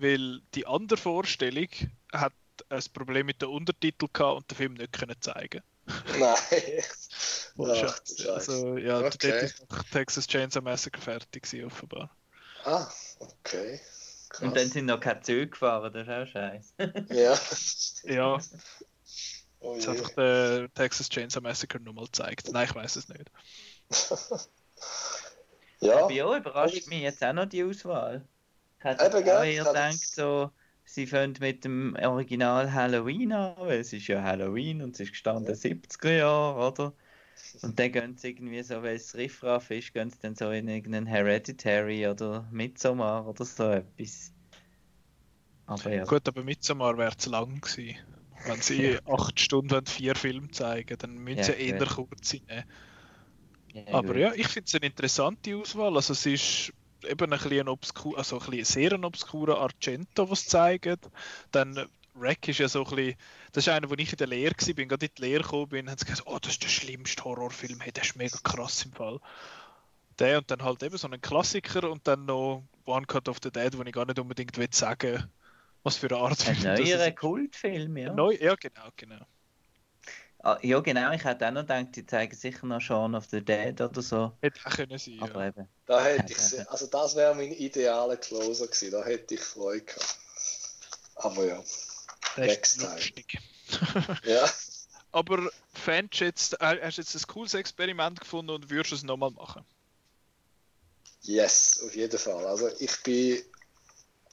Weil 0.00 0.40
die 0.54 0.66
andere 0.66 0.96
Vorstellung 0.98 1.68
hat 2.12 2.32
ein 2.68 2.82
Problem 2.92 3.26
mit 3.26 3.42
den 3.42 3.48
Untertiteln 3.50 4.10
gehabt 4.12 4.36
und 4.38 4.50
den 4.50 4.56
Film 4.56 4.74
nicht 4.74 4.92
können 4.92 5.20
zeigen. 5.20 5.62
Nein, 6.18 6.36
Ach, 7.58 8.00
also, 8.28 8.76
ja, 8.76 9.00
Okay. 9.00 9.18
dort 9.20 9.42
ist 9.42 9.60
noch 9.70 9.82
Texas 9.84 10.26
Chainsaw 10.26 10.62
Massacre 10.62 11.00
fertig 11.00 11.42
gewesen, 11.44 11.66
offenbar. 11.66 12.16
Ah, 12.64 12.88
okay. 13.18 13.80
Krass. 14.28 14.42
Und 14.42 14.56
dann 14.56 14.70
sind 14.70 14.86
noch 14.86 15.00
keine 15.00 15.20
Züge 15.22 15.48
gefahren, 15.48 15.92
das 15.92 16.06
ist 16.06 16.12
auch 16.12 16.26
scheiße. 16.26 16.74
Ja. 17.10 17.38
Ja, 18.04 18.38
Oh 19.60 19.74
jetzt 19.74 19.86
je. 19.86 19.90
einfach 19.90 20.10
der 20.10 20.72
Texas 20.74 21.08
Chainsaw 21.08 21.40
Massacre 21.42 21.80
nochmal 21.80 22.06
gezeigt. 22.06 22.50
Nein, 22.50 22.66
ich 22.68 22.74
weiß 22.74 22.96
es 22.96 23.08
nicht. 23.08 23.30
ja. 25.80 26.06
Bei 26.06 26.38
überrascht 26.38 26.86
mich 26.88 27.00
jetzt 27.02 27.22
auch 27.24 27.32
noch 27.32 27.46
die 27.46 27.64
Auswahl. 27.64 28.26
Hätte 28.80 29.06
Eben, 29.06 29.24
auch 29.28 29.42
eher 29.42 29.66
gedacht, 29.66 30.14
so, 30.14 30.52
sie 30.84 31.06
fangen 31.06 31.36
mit 31.40 31.64
dem 31.64 31.94
Original 31.96 32.72
Halloween 32.72 33.32
an, 33.32 33.56
weil 33.58 33.80
es 33.80 33.92
ist 33.92 34.06
ja 34.08 34.22
Halloween 34.22 34.82
und 34.82 34.94
es 34.94 35.00
ist 35.00 35.10
gestanden 35.12 35.54
70er 35.54 36.12
Jahre, 36.12 36.68
oder? 36.72 36.96
Und 37.62 37.78
dann 37.80 37.92
gehen 37.92 38.16
sie 38.16 38.30
irgendwie 38.30 38.62
so, 38.62 38.82
weil 38.82 38.96
es 38.96 39.14
Riffraff 39.16 39.70
ist, 39.70 39.92
gehen 39.94 40.10
sie 40.10 40.18
dann 40.20 40.34
so 40.36 40.50
in 40.50 40.68
irgendeinen 40.68 41.06
Hereditary 41.06 42.06
oder 42.08 42.48
Midsommar 42.52 43.26
oder 43.28 43.44
so 43.44 43.70
etwas. 43.70 44.34
Aber 45.66 45.90
ja. 45.94 46.06
Gut, 46.06 46.28
aber 46.28 46.44
Midsommar 46.44 46.98
wäre 46.98 47.16
zu 47.16 47.30
lang 47.30 47.60
gewesen. 47.60 47.96
Wenn 48.44 48.60
sie 48.60 48.98
acht 49.04 49.38
Stunden 49.40 49.86
vier 49.86 50.14
Filme 50.14 50.48
zeigen, 50.50 50.96
dann 50.98 51.16
müssen 51.18 51.42
Ja, 51.42 51.52
sie 51.52 51.52
eher 51.52 51.86
kurz 51.86 52.30
sein. 52.30 52.64
Ja, 53.72 53.82
Aber 53.90 54.16
gut. 54.16 54.16
ja, 54.16 54.32
ich 54.34 54.48
finde 54.48 54.66
es 54.66 54.74
eine 54.74 54.86
interessante 54.86 55.56
Auswahl. 55.56 55.94
Also 55.96 56.12
es 56.12 56.26
ist 56.26 56.72
eben 57.04 57.32
ein 57.32 57.38
bisschen 57.38 57.60
ein 57.60 57.68
obskur, 57.68 58.18
also 58.18 58.38
ein 58.40 58.50
bisschen 58.50 58.64
sehr 58.64 58.92
ein 58.92 59.04
obskurer 59.04 59.58
Argento, 59.58 60.30
was 60.30 60.46
zeigt. 60.46 61.08
Dann 61.52 61.88
Wreck 62.14 62.48
ist 62.48 62.58
ja 62.58 62.68
so 62.68 62.84
ein 62.84 62.94
bisschen, 62.94 63.14
das 63.52 63.66
ist 63.66 63.72
einer, 63.72 63.88
wo 63.88 63.94
ich 63.94 64.12
in 64.12 64.16
der 64.18 64.26
Lehre 64.26 64.54
war, 64.54 64.74
bin, 64.74 64.88
gerade 64.88 65.06
in 65.06 65.12
die 65.16 65.22
Lehre 65.22 65.42
gekommen 65.42 65.68
bin, 65.68 65.90
haben 65.90 65.98
sie 65.98 66.04
gesagt, 66.04 66.26
oh, 66.26 66.38
das 66.40 66.52
ist 66.52 66.62
der 66.62 66.68
schlimmste 66.68 67.24
Horrorfilm, 67.24 67.80
hey, 67.80 67.92
der 67.92 68.04
ist 68.04 68.16
mega 68.16 68.38
krass 68.42 68.84
im 68.84 68.92
Fall. 68.92 69.20
Der 70.18 70.38
und 70.38 70.50
dann 70.50 70.62
halt 70.62 70.82
eben 70.82 70.96
so 70.98 71.08
ein 71.08 71.20
Klassiker 71.20 71.90
und 71.90 72.06
dann 72.06 72.26
noch 72.26 72.64
One 72.84 73.06
Cut 73.06 73.28
of 73.28 73.38
the 73.42 73.50
Dead, 73.50 73.76
wo 73.76 73.82
ich 73.82 73.92
gar 73.92 74.04
nicht 74.04 74.18
unbedingt 74.18 74.56
will 74.58 74.68
sagen, 74.70 75.30
was 75.82 75.96
für 75.96 76.08
eine 76.08 76.18
Art 76.18 76.46
Ein 76.46 76.56
Film 76.56 76.76
das 76.76 76.80
neuer 76.80 77.06
ist. 77.06 77.16
Kultfilm, 77.16 77.96
ja. 77.96 78.12
Neu, 78.12 78.36
ja, 78.38 78.54
genau, 78.56 78.88
genau. 78.96 79.24
Ah, 80.42 80.58
ja, 80.62 80.80
genau. 80.80 81.12
Ich 81.12 81.24
hätte 81.24 81.46
auch 81.48 81.52
noch 81.52 81.62
gedacht, 81.62 81.96
die 81.96 82.06
zeigen 82.06 82.34
sicher 82.34 82.66
noch 82.66 82.80
Shaun 82.80 83.14
of 83.14 83.26
the 83.30 83.44
Dead 83.44 83.78
oder 83.80 84.02
so. 84.02 84.32
Hätte 84.40 84.60
auch 84.64 84.70
können 84.70 84.98
sein, 84.98 85.18
Aber 85.20 85.42
ja. 85.42 85.48
eben. 85.48 85.68
Da 85.86 86.02
hätte 86.04 86.32
ich, 86.32 86.70
also 86.70 86.86
das 86.86 87.14
wäre 87.16 87.34
mein 87.34 87.52
idealer 87.52 88.16
Closer 88.16 88.66
gewesen, 88.66 88.92
da 88.92 89.04
hätte 89.04 89.34
ich 89.34 89.40
Freude 89.40 89.84
gehabt. 89.84 90.18
Aber 91.16 91.44
ja, 91.44 91.62
Next 92.36 92.80
time. 92.80 92.98
ja, 94.24 94.48
Aber 95.12 95.50
fändest 95.74 96.20
du 96.20 96.24
jetzt, 96.24 96.54
äh, 96.60 96.80
hast 96.82 96.98
du 96.98 97.02
jetzt 97.02 97.14
ein 97.14 97.26
cooles 97.26 97.54
Experiment 97.54 98.20
gefunden 98.20 98.50
und 98.50 98.70
würdest 98.70 98.92
es 98.92 99.02
nochmal 99.02 99.30
machen? 99.32 99.64
yes, 101.22 101.80
auf 101.84 101.94
jeden 101.94 102.18
Fall. 102.18 102.46
Also 102.46 102.68
ich 102.78 103.02
bin 103.02 103.42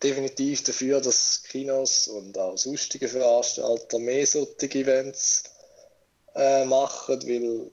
definitiv 0.04 0.64
dafür, 0.64 1.02
dass 1.02 1.44
Kinos 1.44 2.08
und 2.08 2.38
auch 2.38 2.58
sonstige 2.58 3.08
Veranstalter 3.08 4.00
mehr 4.00 4.26
solche 4.28 4.70
Events 4.72 5.44
äh, 6.38 6.66
machen, 6.66 7.22
weil 7.28 7.72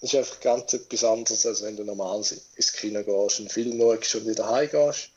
es 0.00 0.12
ist 0.12 0.14
einfach 0.14 0.40
ganz 0.40 0.72
etwas 0.72 1.04
anderes, 1.04 1.44
als 1.46 1.62
wenn 1.62 1.76
du 1.76 1.84
normal 1.84 2.22
ins 2.54 2.72
Kino 2.72 3.02
gehst, 3.02 3.40
einen 3.40 3.48
Film 3.48 3.78
schaust 3.78 4.14
und 4.14 4.26
wieder 4.26 4.48
heimgehst. 4.48 5.10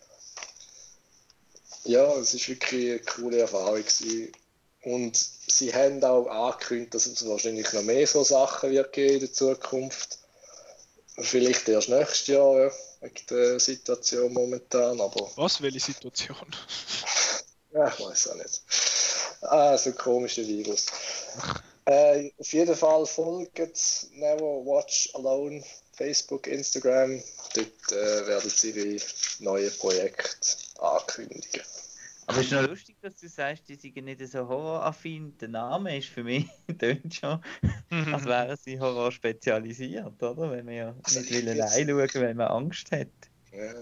Ja, 1.84 2.14
es 2.16 2.34
ist 2.34 2.50
wirklich 2.50 2.92
eine 2.92 3.00
coole 3.00 3.40
Erfahrung 3.40 3.84
gewesen. 3.84 4.32
Und 4.84 5.16
sie 5.16 5.74
haben 5.74 6.04
auch 6.04 6.28
angekündigt, 6.28 6.94
dass 6.94 7.06
es 7.06 7.28
wahrscheinlich 7.28 7.72
noch 7.74 7.84
mehr 7.84 8.08
so 8.08 8.24
Sachen 8.24 8.72
wird 8.72 8.94
geben 8.94 9.16
in 9.16 9.20
der 9.20 9.34
Zukunft. 9.34 10.18
Vielleicht 11.18 11.68
erst 11.68 11.90
nächstes 11.90 12.28
Jahr, 12.28 12.64
ja, 12.66 12.72
wegen 13.02 13.26
der 13.30 13.60
Situation 13.60 14.34
momentan, 14.34 15.02
aber 15.02 15.30
Was? 15.36 15.62
Welche 15.62 15.82
Situation? 15.82 16.38
ja, 17.74 17.90
ich 17.90 18.00
weiß 18.00 18.30
auch 18.30 18.36
nicht. 18.36 18.62
Ah, 19.42 19.78
so 19.78 19.90
ein 19.90 19.98
komischer 19.98 20.48
Virus. 20.48 20.86
Äh, 21.90 22.32
auf 22.38 22.54
jeden 22.54 22.76
Fall 22.76 23.06
folgt 23.08 23.58
Never 24.12 24.64
Watch 24.66 25.10
Alone, 25.16 25.64
Facebook, 25.94 26.46
Instagram. 26.46 27.22
Dort 27.56 27.92
äh, 27.92 28.28
werden 28.28 28.50
sie 28.50 28.70
ihre 28.72 29.02
neuen 29.40 29.72
Projekte 29.80 30.58
ankündigen. 30.80 31.62
Aber 32.28 32.38
es 32.42 32.46
ist 32.46 32.52
noch 32.52 32.68
lustig, 32.68 32.96
dass 33.02 33.16
du 33.16 33.28
sagst, 33.28 33.64
die 33.68 33.74
sind 33.76 33.96
nicht 34.06 34.22
so 34.28 34.48
horroraffin. 34.48 35.36
Der 35.40 35.48
Name 35.48 35.98
ist 35.98 36.10
für 36.10 36.24
mich 36.24 36.46
tönt 36.80 37.16
schon, 37.16 37.44
als 37.90 38.26
wären 38.26 38.56
sie 38.64 38.80
Horror 38.80 39.12
spezialisiert, 39.12 40.22
oder? 40.22 40.52
Wenn 40.52 40.66
man 40.66 40.76
ja 40.76 40.96
Also 41.02 41.22
nicht 41.22 41.32
ich 41.32 41.38
will 41.38 41.54
bin's- 41.56 41.62
allein 41.74 41.88
schauen, 41.90 42.22
weil 42.22 42.36
man 42.36 42.48
Angst 42.50 42.92
hat. 42.92 43.08
Ja. 43.52 43.74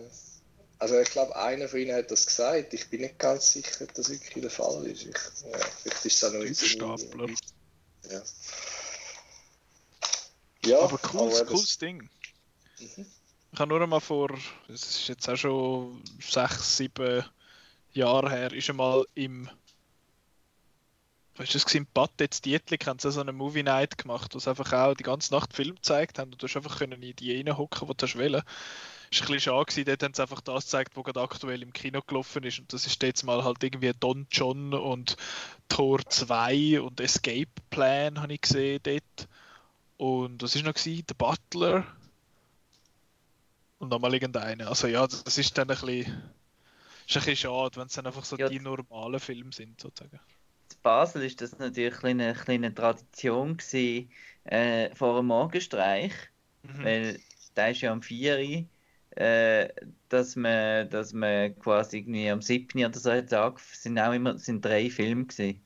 Also 0.80 0.98
ich 1.00 1.10
glaube, 1.10 1.36
einer 1.36 1.68
von 1.68 1.80
ihnen 1.80 1.94
hat 1.96 2.10
das 2.12 2.26
gesagt. 2.26 2.74
Ich 2.74 2.88
bin 2.90 3.02
nicht 3.02 3.18
ganz 3.20 3.52
sicher, 3.52 3.84
ob 3.84 3.94
das 3.96 4.10
wirklich 4.10 4.42
der 4.42 4.50
Fall 4.52 4.86
ist. 4.86 5.02
Ich, 5.02 5.08
ja, 5.52 5.58
vielleicht 5.82 6.06
ist 6.06 6.06
es 6.06 6.24
auch 6.24 6.32
noch 6.32 6.46
so 6.46 6.66
Stapler. 6.66 7.28
Ja. 8.10 8.22
ja, 10.66 10.80
Aber 10.82 10.98
cooles, 10.98 11.42
eben- 11.42 11.50
cooles 11.50 11.78
Ding. 11.78 12.10
Mhm. 12.80 13.06
Ich 13.54 13.60
habe 13.60 13.70
nur 13.70 13.82
einmal 13.82 14.02
vor, 14.02 14.38
es 14.68 14.84
ist 14.84 15.08
jetzt 15.08 15.28
auch 15.30 15.36
schon 15.36 16.02
sechs, 16.20 16.78
sieben 16.78 17.24
Jahre 17.94 18.30
her, 18.30 18.52
ist 18.54 18.70
einmal 18.70 19.06
im 19.16 19.50
Weißt 21.38 21.54
du, 21.54 21.58
es 21.60 21.66
war 21.66 21.76
im 21.76 21.86
Bad 21.94 22.12
jetzt 22.20 22.46
Dietlik, 22.46 22.88
haben 22.88 22.98
sie 22.98 23.12
so 23.12 23.22
eine 23.22 23.32
Movie 23.32 23.62
Night 23.62 24.00
gemacht, 24.00 24.34
wo 24.34 24.40
sie 24.40 24.50
einfach 24.50 24.74
auch 24.74 24.96
die 24.96 25.04
ganze 25.04 25.32
Nacht 25.32 25.54
Film 25.54 25.76
gezeigt 25.76 26.18
haben 26.18 26.32
und 26.32 26.42
du 26.42 26.48
hast 26.48 26.56
einfach 26.58 26.80
können 26.80 27.00
in 27.04 27.16
die 27.16 27.36
reinhocken, 27.36 27.88
wo 27.88 27.94
du 27.94 28.04
hast 28.08 28.18
wollen. 28.18 28.42
Ist 29.12 29.22
ein 29.22 29.28
bisschen 29.28 29.40
schade 29.40 29.66
gewesen, 29.66 29.86
dort 29.86 30.02
haben 30.04 30.14
sie 30.16 30.22
einfach 30.24 30.42
das 30.42 30.66
gezeigt, 30.66 30.98
was 30.98 31.04
gerade 31.04 31.22
aktuell 31.22 31.62
im 31.62 31.74
Kino 31.74 32.02
gelaufen 32.02 32.44
ist 32.44 32.58
und 32.58 32.74
das 32.74 32.88
ist 32.88 33.02
jetzt 33.04 33.24
mal 33.24 33.44
halt 33.44 33.64
irgendwie 33.64 33.92
Don 34.00 34.26
John 34.32 34.74
und 34.74 35.16
Tor 35.68 36.00
2 36.08 36.82
und 36.82 37.00
Escape 37.00 37.48
Plan 37.70 38.20
habe 38.22 38.34
ich 38.34 38.42
gesehen 38.42 38.80
dort. 38.84 39.28
Und 39.98 40.42
was 40.42 40.56
ist 40.56 40.64
noch 40.64 40.74
gewesen? 40.74 41.04
The 41.08 41.14
Butler 41.16 41.86
und 43.80 43.90
nochmal 43.90 44.14
irgendeine. 44.14 44.68
Also 44.68 44.88
ja, 44.88 45.06
das 45.06 45.38
ist 45.38 45.58
dann 45.58 45.70
ein 45.70 45.78
bisschen, 45.78 46.00
ist 47.08 47.18
ein 47.18 47.24
bisschen 47.24 47.36
schade, 47.36 47.76
wenn 47.78 47.88
es 47.88 47.94
dann 47.94 48.08
einfach 48.08 48.26
so 48.26 48.38
Ja. 48.38 48.50
die 48.50 48.60
normalen 48.60 49.20
Filme 49.20 49.52
sind, 49.54 49.80
sozusagen. 49.80 50.20
In 50.72 50.78
Basel 50.82 51.24
ist 51.24 51.42
das 51.42 51.58
natürlich 51.58 52.04
eine 52.04 52.34
kleine, 52.34 52.74
Tradition 52.74 53.58
gewesen, 53.58 54.12
äh, 54.46 54.94
vor 54.96 55.18
dem 55.18 55.28
Morgenstreich, 55.28 56.14
Mhm. 56.64 56.84
weil 56.84 57.20
da 57.56 57.68
ist 57.68 57.82
ja 57.82 57.92
am 57.92 58.02
4 58.02 58.38
Uhr, 58.38 58.66
äh, 59.18 59.70
dass 60.10 60.36
man, 60.36 60.90
dass 60.90 61.12
man 61.12 61.58
quasi 61.60 61.98
irgendwie 61.98 62.30
am 62.30 62.42
7. 62.42 62.86
oder 62.86 63.00
so 63.00 63.12
hat 63.12 63.30
sind 63.60 64.00
auch 64.00 64.14
immer 64.14 64.38
sind 64.38 64.64
drei 64.64 64.90
Filme 64.90 65.26
gewesen, 65.26 65.62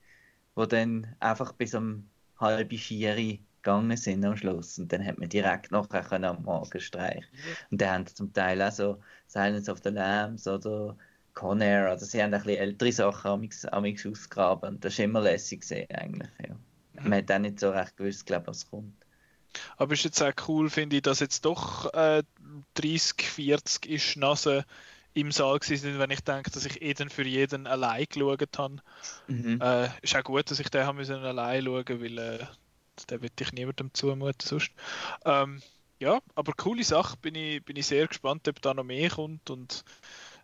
wo 0.55 0.65
dann 0.65 1.15
einfach 1.19 1.51
bis 1.53 1.73
um 1.73 2.09
halb 2.39 2.73
vier 2.73 3.15
gegangen 3.15 3.97
sind 3.97 4.25
am 4.25 4.37
Schluss 4.37 4.79
und 4.79 4.91
dann 4.91 5.05
hat 5.05 5.19
man 5.19 5.29
direkt 5.29 5.71
nachher 5.71 6.23
am 6.23 6.43
Morgenstreich 6.43 7.25
und 7.69 7.81
dann 7.81 7.89
haben 7.91 8.07
zum 8.07 8.33
Teil 8.33 8.61
auch 8.61 8.71
so 8.71 9.01
Silence 9.27 9.69
of 9.69 9.79
the 9.83 9.89
Lambs 9.89 10.47
oder 10.47 10.95
Conair, 11.33 11.89
also 11.89 12.05
sie 12.05 12.23
haben 12.23 12.33
ein 12.33 12.41
bisschen 12.41 12.59
ältere 12.59 12.91
Sachen 12.91 13.31
amix, 13.31 13.65
amix 13.65 14.05
ausgegraben 14.05 14.75
und 14.75 14.85
das 14.85 14.97
war 14.97 15.05
immer 15.05 15.21
lässig 15.21 15.61
gewesen, 15.61 15.91
eigentlich, 15.91 16.31
ja. 16.39 16.55
Man 17.03 17.19
hat 17.19 17.31
auch 17.31 17.39
nicht 17.39 17.59
so 17.59 17.69
recht 17.69 17.97
gewusst, 17.97 18.25
glaube 18.25 18.47
was 18.47 18.69
kommt. 18.69 18.93
Aber 19.77 19.93
ist 19.93 20.03
jetzt 20.03 20.21
auch 20.21 20.33
cool, 20.47 20.69
finde 20.69 20.97
ich, 20.97 21.01
dass 21.01 21.19
jetzt 21.19 21.45
doch 21.45 21.93
äh, 21.93 22.23
30, 22.75 23.21
40 23.21 23.85
ist 23.87 24.17
Nase 24.17 24.65
im 25.13 25.31
Saal 25.31 25.59
gewesen 25.59 25.99
wenn 25.99 26.11
ich 26.11 26.21
denke, 26.21 26.51
dass 26.51 26.65
ich 26.65 26.81
jeden 26.81 27.09
für 27.09 27.25
jeden 27.25 27.67
allein 27.67 28.05
geschaut 28.09 28.57
habe. 28.57 28.77
Mhm. 29.27 29.59
Äh, 29.61 29.89
ist 30.01 30.15
auch 30.15 30.23
gut, 30.23 30.49
dass 30.49 30.59
ich 30.59 30.69
den 30.69 30.85
haben 30.85 30.97
müssen 30.97 31.15
allein 31.15 31.65
schauen, 31.65 31.85
weil 31.87 32.17
äh, 32.17 32.45
den 33.09 33.21
will 33.21 33.31
ich 33.39 33.51
niemandem 33.51 33.93
zumuten 33.93 34.47
sonst. 34.47 34.71
Ähm, 35.25 35.61
ja, 35.99 36.19
aber 36.35 36.53
coole 36.53 36.83
Sache, 36.83 37.17
bin 37.17 37.35
ich, 37.35 37.63
bin 37.63 37.75
ich 37.75 37.87
sehr 37.87 38.07
gespannt, 38.07 38.47
ob 38.47 38.61
da 38.61 38.73
noch 38.73 38.83
mehr 38.83 39.09
kommt 39.09 39.49
und 39.49 39.83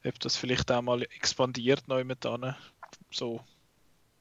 ob 0.05 0.19
das 0.19 0.37
vielleicht 0.37 0.71
auch 0.71 0.81
mal 0.81 1.01
expandiert 1.03 1.87
neu 1.87 2.03
mit 2.03 2.25
So 3.11 3.41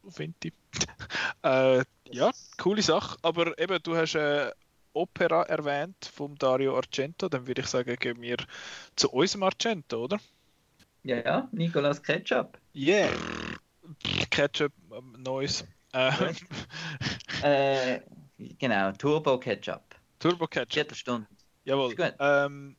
finde 0.09 0.37
ich. 0.45 0.53
äh, 1.43 1.85
ja, 2.11 2.31
coole 2.59 2.83
Sache, 2.83 3.19
aber 3.23 3.59
eben, 3.59 3.79
du 3.83 3.97
hast 3.97 4.15
äh, 4.15 4.53
Opera 4.97 5.43
erwähnt 5.43 6.11
vom 6.13 6.37
Dario 6.37 6.77
Argento, 6.77 7.29
dann 7.29 7.47
würde 7.47 7.61
ich 7.61 7.67
sagen, 7.69 7.97
gehen 7.97 8.21
wir 8.23 8.39
zu 8.97 9.11
unserem 9.11 9.43
Argento, 9.45 10.05
oder? 10.05 10.19
Ja, 11.05 11.17
ja, 11.19 11.49
Nicolas 11.53 12.03
Ketchup. 12.03 12.59
Yeah! 12.75 13.11
Ketchup, 14.31 14.73
ähm, 14.93 15.15
Neues. 15.19 15.65
Äh. 15.93 16.11
Äh, 17.43 18.01
genau, 18.59 18.93
Turbo 18.93 19.39
Ketchup. 19.39 19.83
Turbo 20.19 20.47
Ketchup, 20.47 20.73
Viertelstunde. 20.73 21.27
jawohl. 21.65 21.91
Ist 21.91 21.99
gut. 21.99 22.15
Ähm, 22.19 22.77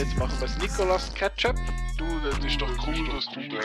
Jetzt 0.00 0.16
machen 0.16 0.40
wir 0.40 0.46
es 0.46 0.56
Nicolas 0.56 1.12
Ketchup. 1.12 1.56
Du, 1.98 2.20
das 2.20 2.38
ist 2.42 2.58
doch 2.58 2.70
cool, 2.86 3.06
dass 3.10 3.26
du 3.26 3.40
den 3.40 3.60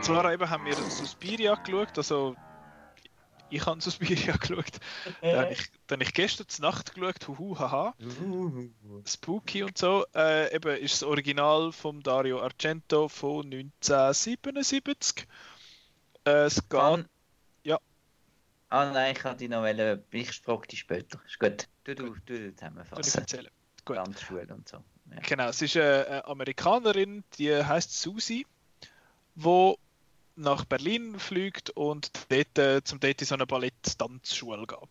Zwar 0.00 0.32
eben 0.32 0.48
haben 0.48 0.64
wir 0.64 0.74
Suspiria 0.74 1.54
geschaut, 1.56 1.98
also 1.98 2.34
ich 3.50 3.66
habe 3.66 3.78
Suspiria 3.78 4.34
geschaut. 4.40 4.80
Dann 5.20 5.40
habe 5.40 5.52
ich, 5.52 5.70
dann 5.86 5.96
habe 5.96 6.04
ich 6.04 6.14
gestern 6.14 6.48
zur 6.48 6.64
Nacht 6.64 6.94
geschaut, 6.94 7.28
huhu, 7.28 7.58
haha. 7.58 7.94
Spooky 9.06 9.64
und 9.64 9.76
so. 9.76 10.06
Äh, 10.14 10.56
eben 10.56 10.78
ist 10.78 10.94
das 10.94 11.02
Original 11.02 11.70
von 11.70 12.00
Dario 12.00 12.40
Argento 12.40 13.06
von 13.06 13.44
1977. 13.52 15.26
Äh, 16.24 16.30
es 16.30 16.54
geht. 16.54 16.70
Kann... 16.70 17.06
Ja. 17.64 17.78
Ah 18.70 18.90
nein, 18.90 19.14
ich 19.14 19.22
hatte 19.24 19.46
noch 19.46 19.60
wollen, 19.60 20.02
ich 20.10 20.32
sprach 20.32 20.64
die 20.64 20.76
später. 20.76 21.20
Ist 21.26 21.38
gut. 21.38 21.68
Du, 21.84 21.94
du, 21.94 22.14
du, 22.14 22.20
du 22.24 22.56
zusammenfassen. 22.56 23.46
Gut. 23.84 23.96
Ganz 23.96 24.20
Schule 24.20 24.46
und 24.54 24.68
so. 24.68 24.78
Ja. 25.10 25.20
Genau, 25.22 25.48
es 25.48 25.60
ist 25.62 25.76
eine, 25.76 26.24
Amerikanerin, 26.26 27.24
die 27.38 27.52
heißt 27.52 28.00
Susie, 28.00 28.46
wo 29.34 29.78
nach 30.36 30.64
Berlin 30.64 31.18
fliegt 31.18 31.70
und 31.70 32.10
dort, 32.28 32.58
äh, 32.58 32.82
zum 32.82 33.00
dort 33.00 33.20
in 33.20 33.26
so 33.26 33.34
eine 33.34 33.46
Ballett-Tanzschule 33.46 34.66
gehen. 34.66 34.88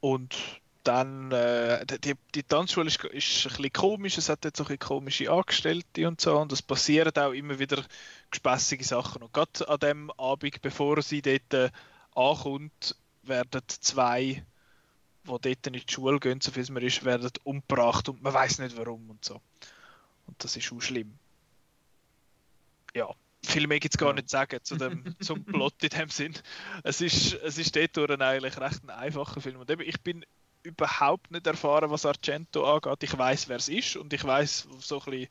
Und 0.00 0.36
dann, 0.84 1.32
äh, 1.32 1.84
die, 1.86 2.14
die 2.34 2.42
Tanzschule 2.42 2.88
ist, 2.88 3.02
ist 3.04 3.46
ein 3.46 3.48
bisschen 3.48 3.72
komisch, 3.72 4.18
es 4.18 4.28
hat 4.28 4.44
jetzt 4.44 4.58
so 4.58 4.66
ein 4.66 4.78
komische 4.78 5.30
Angestellte 5.30 6.06
und 6.06 6.20
so 6.20 6.38
und 6.38 6.52
es 6.52 6.60
passieren 6.60 7.16
auch 7.16 7.32
immer 7.32 7.58
wieder 7.58 7.82
gespässige 8.30 8.84
Sachen. 8.84 9.22
Und 9.22 9.32
gerade 9.32 9.66
an 9.66 9.78
dem 9.78 10.10
Abend, 10.12 10.60
bevor 10.60 11.00
sie 11.00 11.22
dort 11.22 11.54
äh, 11.54 11.70
ankommt, 12.14 12.96
werden 13.22 13.62
zwei, 13.66 14.44
die 15.24 15.30
dort 15.30 15.66
in 15.66 15.72
die 15.72 15.82
Schule 15.88 16.20
gehen, 16.20 16.40
so 16.40 16.50
viel 16.50 16.62
es 16.62 16.70
mir 16.70 16.82
ist, 16.82 17.04
werden 17.04 17.30
umgebracht 17.44 18.08
und 18.08 18.22
man 18.22 18.34
weiß 18.34 18.58
nicht 18.58 18.76
warum 18.76 19.08
und 19.10 19.24
so. 19.24 19.40
Und 20.26 20.42
das 20.42 20.56
ist 20.56 20.72
auch 20.72 20.80
schlimm. 20.80 21.18
Ja, 22.94 23.08
viel 23.42 23.66
mehr 23.66 23.80
gibt 23.80 23.94
es 23.94 23.98
gar 23.98 24.12
nicht 24.12 24.28
zu 24.28 24.36
sagen 24.36 24.60
zu 24.62 24.76
dem, 24.76 25.16
zum 25.20 25.44
Plot 25.44 25.82
in 25.82 25.88
dem 25.90 26.08
Sinn. 26.08 26.34
Es 26.82 27.00
ist, 27.00 27.34
es 27.34 27.58
ist 27.58 27.74
dort 27.76 28.20
eigentlich 28.20 28.58
recht 28.58 28.82
ein 28.82 28.90
einfacher 28.90 29.40
Film. 29.40 29.60
Und 29.60 29.70
eben, 29.70 29.82
ich 29.82 30.00
bin 30.00 30.24
überhaupt 30.62 31.30
nicht 31.30 31.46
erfahren, 31.46 31.90
was 31.90 32.06
Argento 32.06 32.64
angeht. 32.64 33.02
Ich 33.02 33.16
weiß, 33.16 33.48
wer 33.48 33.56
es 33.56 33.68
ist 33.68 33.96
und 33.96 34.12
ich 34.12 34.24
weiß 34.24 34.68
so 34.78 35.00
ein 35.00 35.10
bisschen, 35.10 35.28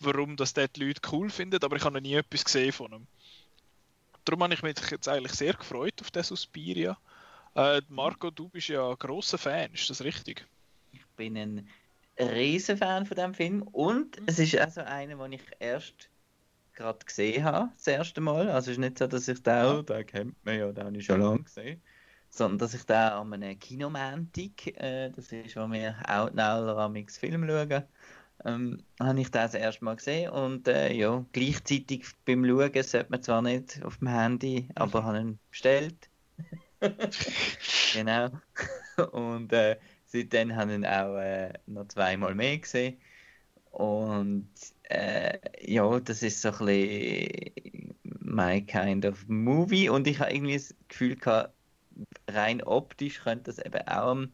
warum 0.00 0.36
das 0.36 0.52
dort 0.52 0.76
die 0.76 0.84
Leute 0.84 1.00
cool 1.12 1.30
finden, 1.30 1.62
aber 1.62 1.76
ich 1.76 1.84
habe 1.84 1.94
noch 1.94 2.02
nie 2.02 2.14
etwas 2.14 2.44
gesehen 2.44 2.72
von 2.72 2.92
ihm. 2.92 3.06
Darum 4.24 4.42
habe 4.42 4.54
ich 4.54 4.62
mich 4.62 4.76
jetzt 4.90 5.08
eigentlich 5.08 5.34
sehr 5.34 5.52
gefreut 5.54 6.00
auf 6.00 6.10
den 6.10 6.22
Suspiria. 6.22 6.96
Äh, 7.54 7.82
Marco, 7.88 8.30
du 8.30 8.48
bist 8.48 8.68
ja 8.68 8.90
ein 8.90 8.96
grosser 8.98 9.38
Fan, 9.38 9.72
ist 9.72 9.88
das 9.88 10.02
richtig? 10.02 10.44
Ich 10.92 11.06
bin 11.16 11.36
ein 11.36 11.68
riesen 12.18 12.76
Fan 12.76 13.06
von 13.06 13.16
dem 13.16 13.34
Film 13.34 13.62
und 13.62 14.20
es 14.26 14.38
ist 14.38 14.56
also 14.56 14.80
einer, 14.80 15.16
den 15.16 15.32
ich 15.32 15.42
erst 15.60 16.10
gerade 16.74 17.04
gesehen 17.04 17.44
habe, 17.44 17.70
das 17.76 17.86
erste 17.86 18.20
Mal. 18.20 18.48
Also 18.48 18.70
es 18.70 18.76
ist 18.76 18.80
nicht 18.80 18.98
so, 18.98 19.06
dass 19.06 19.28
ich 19.28 19.40
den, 19.42 19.66
oh, 19.66 19.82
den 19.82 20.06
kennt 20.06 20.44
man 20.44 20.58
ja, 20.58 20.72
den 20.72 20.84
habe 20.84 20.96
ich 20.96 21.04
schon 21.04 21.20
lange 21.20 21.44
gesehen. 21.44 21.80
Sondern 22.28 22.58
dass 22.58 22.74
ich 22.74 22.84
den 22.84 22.96
an 22.96 23.32
einem 23.32 23.58
Kinomantik, 23.58 24.76
äh, 24.80 25.10
das 25.10 25.30
ist, 25.30 25.54
wo 25.54 25.70
wir 25.70 25.96
Outnauler 26.08 26.76
am 26.78 26.94
Film 27.06 27.46
schauen, 27.46 27.84
ähm, 28.44 28.82
habe 28.98 29.20
ich 29.20 29.30
das 29.30 29.54
erste 29.54 29.84
Mal 29.84 29.94
gesehen 29.94 30.30
und 30.30 30.66
äh, 30.66 30.92
ja, 30.92 31.24
gleichzeitig 31.30 32.04
beim 32.24 32.44
Schauen 32.44 32.82
sollte 32.82 33.10
man 33.10 33.22
zwar 33.22 33.42
nicht 33.42 33.80
auf 33.84 33.98
dem 33.98 34.08
Handy, 34.08 34.68
aber 34.74 35.04
habe 35.04 35.18
ihn 35.18 35.38
bestellt. 35.50 36.10
genau. 37.92 38.30
Und 39.12 39.52
äh, 39.52 39.76
seitdem 40.06 40.50
ich 40.50 40.56
ihn 40.56 40.86
auch 40.86 41.16
äh, 41.16 41.52
noch 41.66 41.88
zweimal 41.88 42.34
mehr 42.34 42.58
gesehen. 42.58 42.98
Und 43.70 44.48
äh, 44.84 45.38
ja, 45.60 45.98
das 46.00 46.22
ist 46.22 46.42
so 46.42 46.50
ein 46.50 46.66
bisschen 46.66 47.96
my 48.20 48.62
kind 48.62 49.04
of 49.04 49.26
movie. 49.28 49.88
Und 49.88 50.06
ich 50.06 50.20
habe 50.20 50.32
irgendwie 50.32 50.54
das 50.54 50.74
Gefühl 50.88 51.16
gehabt, 51.16 51.54
rein 52.28 52.62
optisch 52.62 53.20
könnte 53.22 53.44
das 53.52 53.58
eben 53.58 53.86
auch 53.88 54.10
am 54.12 54.32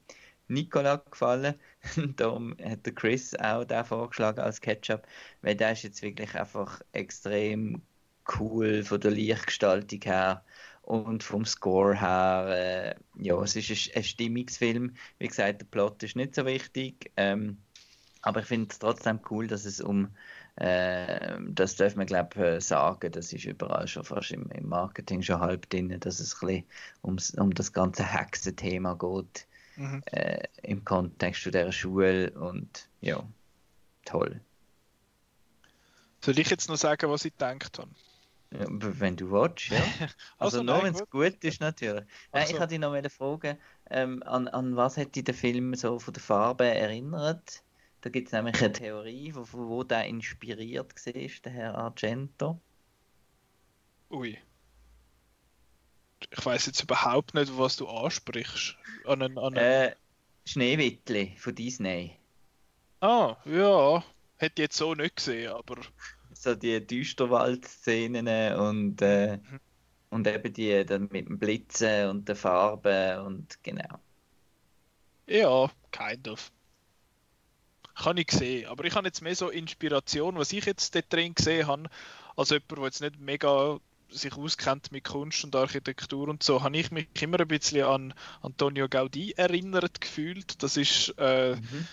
Nicola 0.48 0.96
gefallen. 0.96 1.54
Darum 2.16 2.56
hat 2.62 2.84
der 2.84 2.94
Chris 2.94 3.34
auch 3.36 3.64
da 3.64 3.84
vorgeschlagen 3.84 4.40
als 4.40 4.60
Ketchup, 4.60 5.06
weil 5.42 5.54
der 5.56 5.72
ist 5.72 5.82
jetzt 5.84 6.02
wirklich 6.02 6.34
einfach 6.34 6.82
extrem 6.92 7.82
cool 8.38 8.84
von 8.84 9.00
der 9.00 9.12
Lichtgestaltung 9.12 10.00
her 10.02 10.44
und 10.82 11.22
vom 11.22 11.44
Score 11.44 11.98
her. 11.98 12.46
Äh, 12.48 13.22
ja, 13.22 13.40
es 13.42 13.56
ist 13.56 13.70
ein, 13.70 13.98
ein 13.98 14.04
Stimmungsfilm. 14.04 14.94
Wie 15.18 15.28
gesagt, 15.28 15.60
der 15.60 15.66
Plot 15.66 16.02
ist 16.02 16.16
nicht 16.16 16.34
so 16.34 16.46
wichtig. 16.46 17.12
Ähm, 17.16 17.58
aber 18.22 18.40
ich 18.40 18.46
finde 18.46 18.68
es 18.70 18.78
trotzdem 18.78 19.20
cool, 19.30 19.46
dass 19.46 19.64
es 19.64 19.80
um, 19.80 20.08
äh, 20.56 21.38
das 21.40 21.76
darf 21.76 21.96
man 21.96 22.06
glaube 22.06 22.58
ich 22.58 22.64
sagen, 22.64 23.10
das 23.12 23.32
ist 23.32 23.44
überall 23.44 23.88
schon 23.88 24.04
fast 24.04 24.30
im, 24.32 24.50
im, 24.50 24.68
Marketing 24.68 25.22
schon 25.22 25.40
halb 25.40 25.68
drin, 25.70 25.98
dass 26.00 26.20
es 26.20 26.42
ein 26.42 26.64
bisschen 27.02 27.38
um 27.38 27.54
das 27.54 27.72
ganze 27.72 28.04
Hexenthema 28.04 28.94
geht 28.94 29.46
mhm. 29.76 30.02
äh, 30.06 30.46
im 30.62 30.84
Kontext 30.84 31.42
zu 31.42 31.50
dieser 31.50 31.72
Schule 31.72 32.30
und 32.32 32.88
ja, 33.00 33.22
toll. 34.04 34.40
Soll 36.22 36.38
ich 36.38 36.50
jetzt 36.50 36.68
noch 36.68 36.76
sagen, 36.76 37.10
was 37.10 37.24
ich 37.24 37.32
gedacht 37.32 37.78
habe? 37.78 37.90
Ja, 38.52 38.66
wenn 38.68 39.16
du 39.16 39.30
willst, 39.30 39.68
ja. 39.68 39.78
Also, 40.38 40.58
also 40.58 40.62
nur 40.62 40.82
wenn 40.82 40.94
es 40.94 41.08
gut 41.08 41.44
ist, 41.44 41.60
natürlich. 41.60 42.04
Nein, 42.32 42.46
so. 42.46 42.54
Ich 42.54 42.60
hatte 42.60 42.70
dich 42.70 42.80
noch 42.80 42.92
eine 42.92 43.10
Frage, 43.10 43.58
ähm, 43.90 44.22
an, 44.24 44.48
an 44.48 44.76
was 44.76 44.96
hat 44.96 45.14
dich 45.14 45.24
der 45.24 45.34
Film 45.34 45.74
so 45.74 45.98
von 45.98 46.12
der 46.12 46.22
Farbe 46.22 46.64
erinnert? 46.64 47.62
Da 48.00 48.10
gibt 48.10 48.28
es 48.28 48.32
nämlich 48.32 48.60
eine 48.60 48.72
Theorie, 48.72 49.32
wo, 49.34 49.46
wo 49.52 49.84
der 49.84 50.06
inspiriert 50.06 50.94
war, 50.94 51.12
der 51.12 51.52
Herr 51.52 51.74
Argento. 51.76 52.60
Ui. 54.10 54.38
Ich 56.30 56.44
weiß 56.44 56.66
jetzt 56.66 56.82
überhaupt 56.82 57.34
nicht, 57.34 57.56
was 57.56 57.76
du 57.76 57.86
ansprichst. 57.88 58.76
An 59.06 59.22
einen, 59.22 59.38
an 59.38 59.56
einen... 59.56 59.56
Äh, 59.56 59.94
Schneewittli 60.44 61.36
von 61.38 61.54
Disney. 61.54 62.16
Ah, 63.00 63.36
ja. 63.44 64.02
Hätte 64.36 64.62
ich 64.62 64.64
jetzt 64.64 64.76
so 64.76 64.94
nicht 64.94 65.16
gesehen, 65.16 65.52
aber. 65.52 65.76
So 66.40 66.54
die 66.54 66.86
Düsterwald-Szenen 66.86 68.54
und, 68.54 69.02
äh, 69.02 69.36
mhm. 69.36 69.60
und 70.08 70.26
eben 70.26 70.52
die 70.54 70.86
dann 70.86 71.08
mit 71.12 71.28
dem 71.28 71.38
Blitzen 71.38 72.08
und 72.08 72.28
der 72.28 72.34
Farbe 72.34 73.22
und 73.22 73.62
genau. 73.62 74.00
Ja, 75.26 75.70
kind 75.90 76.28
of. 76.28 76.50
Kann 77.94 78.16
ich 78.16 78.30
sehen. 78.30 78.68
Aber 78.68 78.86
ich 78.86 78.94
habe 78.94 79.06
jetzt 79.06 79.20
mehr 79.20 79.36
so 79.36 79.50
Inspiration, 79.50 80.36
was 80.36 80.54
ich 80.54 80.64
jetzt 80.64 80.94
dort 80.94 81.12
drin 81.12 81.34
gesehen 81.34 81.66
habe, 81.66 81.90
als 82.36 82.48
jemand, 82.48 82.70
der 82.70 82.84
jetzt 82.84 83.00
nicht 83.02 83.20
mega 83.20 83.78
sich 84.08 84.32
auskennt 84.32 84.92
mit 84.92 85.04
Kunst 85.04 85.44
und 85.44 85.54
Architektur 85.54 86.26
und 86.26 86.42
so, 86.42 86.62
habe 86.62 86.78
ich 86.78 86.90
mich 86.90 87.08
immer 87.20 87.38
ein 87.38 87.48
bisschen 87.48 87.84
an 87.84 88.14
Antonio 88.40 88.86
Gaudí 88.86 89.36
erinnert 89.36 90.00
gefühlt. 90.00 90.62
Das 90.62 90.78
ist, 90.78 91.14
äh, 91.18 91.56
mhm. 91.56 91.86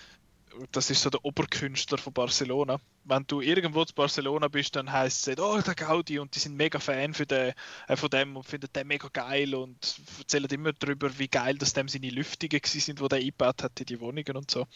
Das 0.72 0.90
ist 0.90 1.02
so 1.02 1.10
der 1.10 1.24
Oberkünstler 1.24 1.98
von 1.98 2.12
Barcelona. 2.12 2.78
Wenn 3.04 3.24
du 3.26 3.40
irgendwo 3.40 3.84
zu 3.84 3.94
Barcelona 3.94 4.48
bist, 4.48 4.76
dann 4.76 4.90
heißt 4.90 5.28
es, 5.28 5.38
oh, 5.38 5.60
der 5.60 5.74
Gaudi 5.74 6.18
und 6.18 6.34
die 6.34 6.38
sind 6.38 6.56
mega 6.56 6.78
Fan 6.78 7.14
für 7.14 7.26
den, 7.26 7.54
äh, 7.86 7.96
von 7.96 8.10
dem 8.10 8.36
und 8.36 8.44
finden 8.44 8.68
den 8.74 8.86
mega 8.86 9.08
geil 9.12 9.54
und 9.54 10.00
erzählen 10.18 10.50
immer 10.50 10.72
darüber, 10.72 11.18
wie 11.18 11.28
geil 11.28 11.58
dass 11.58 11.72
dem 11.72 11.88
seine 11.88 12.10
Lüftungen 12.10 12.60
sind, 12.64 13.00
die 13.00 13.08
der 13.08 13.18
eingebaut 13.18 13.62
hat 13.62 13.80
in 13.80 13.86
die 13.86 14.00
Wohnungen 14.00 14.36
und 14.36 14.50
so. 14.50 14.66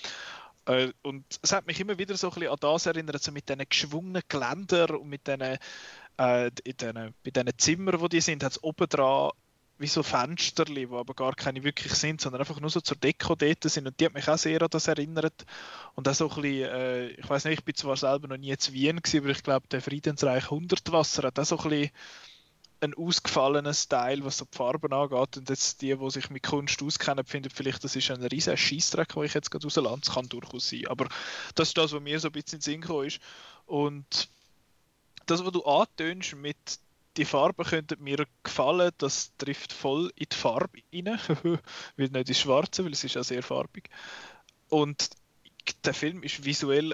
Äh, 0.66 0.92
und 1.02 1.24
es 1.42 1.52
hat 1.52 1.66
mich 1.66 1.80
immer 1.80 1.98
wieder 1.98 2.16
so 2.16 2.28
ein 2.28 2.34
bisschen 2.34 2.52
an 2.52 2.58
das 2.60 2.86
erinnert, 2.86 3.22
so 3.22 3.32
mit 3.32 3.48
diesen 3.48 3.64
geschwungenen 3.68 4.22
Geländern 4.28 4.96
und 4.96 5.08
mit 5.08 5.26
diesen, 5.26 5.40
äh, 5.40 6.50
in 6.64 6.76
diesen, 6.76 7.14
bei 7.24 7.30
diesen 7.30 7.58
Zimmern, 7.58 8.00
wo 8.00 8.08
die 8.08 8.20
sind, 8.20 8.44
hat 8.44 8.52
es 8.52 8.62
oben 8.62 8.88
dran 8.88 9.32
wie 9.82 9.88
so 9.88 10.02
Fenster, 10.02 10.64
die 10.64 10.88
aber 10.90 11.12
gar 11.14 11.34
keine 11.34 11.64
wirklich 11.64 11.92
sind, 11.94 12.20
sondern 12.20 12.40
einfach 12.40 12.60
nur 12.60 12.70
so 12.70 12.80
zur 12.80 12.96
Deko 12.96 13.34
dort 13.34 13.64
sind. 13.64 13.86
Und 13.86 13.98
die 14.00 14.06
hat 14.06 14.14
mich 14.14 14.28
auch 14.28 14.38
sehr 14.38 14.62
an 14.62 14.68
das 14.70 14.88
erinnert. 14.88 15.44
Und 15.94 16.08
auch 16.08 16.14
so 16.14 16.30
ein 16.30 16.40
bisschen, 16.40 16.70
äh, 16.70 17.08
ich 17.08 17.28
weiß 17.28 17.44
nicht, 17.44 17.58
ich 17.58 17.64
bin 17.64 17.74
zwar 17.74 17.96
selber 17.96 18.28
noch 18.28 18.36
nie 18.36 18.50
in 18.50 18.72
Wien 18.72 19.02
gewesen, 19.02 19.20
aber 19.20 19.30
ich 19.30 19.42
glaube, 19.42 19.66
der 19.68 19.82
Friedensreich 19.82 20.44
100 20.44 20.92
Wasser 20.92 21.24
hat 21.24 21.38
auch 21.38 21.44
so 21.44 21.58
ein 21.58 21.68
bisschen 21.68 21.90
ein 22.80 22.94
ausgefallener 22.94 23.74
Style, 23.74 24.24
was 24.24 24.38
so 24.38 24.44
die 24.44 24.56
Farben 24.56 24.92
angeht. 24.92 25.36
Und 25.36 25.48
jetzt 25.50 25.82
die, 25.82 25.96
die 25.96 26.10
sich 26.10 26.30
mit 26.30 26.42
Kunst 26.42 26.82
auskennen, 26.82 27.24
finden 27.24 27.50
vielleicht, 27.50 27.84
das 27.84 27.96
ist 27.96 28.10
ein 28.10 28.22
riesiger 28.22 28.56
Scheißdreck, 28.56 29.14
den 29.14 29.24
ich 29.24 29.34
jetzt 29.34 29.50
gerade 29.50 29.64
rauslasse. 29.64 30.00
Das 30.00 30.14
kann 30.14 30.28
durchaus 30.28 30.68
sein. 30.68 30.86
Aber 30.88 31.08
das 31.54 31.68
ist 31.68 31.78
das, 31.78 31.92
was 31.92 32.00
mir 32.00 32.18
so 32.18 32.28
ein 32.28 32.32
bisschen 32.32 32.56
in 32.56 32.58
den 32.58 32.62
Sinn 32.62 32.80
gekommen 32.80 33.06
ist. 33.06 33.20
Und 33.66 34.28
das, 35.26 35.44
was 35.44 35.52
du 35.52 35.64
antönst 35.64 36.34
mit 36.34 36.56
die 37.16 37.24
Farben 37.24 37.64
könnten 37.64 38.02
mir 38.02 38.26
gefallen, 38.42 38.90
das 38.98 39.36
trifft 39.36 39.72
voll 39.72 40.10
in 40.16 40.26
die 40.30 40.36
Farbe 40.36 40.78
rein. 40.92 41.18
weil 41.96 42.08
nicht 42.08 42.28
ins 42.28 42.40
Schwarze, 42.40 42.84
weil 42.84 42.92
es 42.92 43.04
ist 43.04 43.14
ja 43.14 43.24
sehr 43.24 43.42
farbig. 43.42 43.90
Und 44.68 45.10
der 45.84 45.94
Film 45.94 46.22
ist 46.22 46.44
visuell 46.44 46.92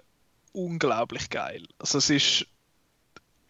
unglaublich 0.52 1.30
geil. 1.30 1.66
Also 1.78 1.98
es 1.98 2.10
ist 2.10 2.46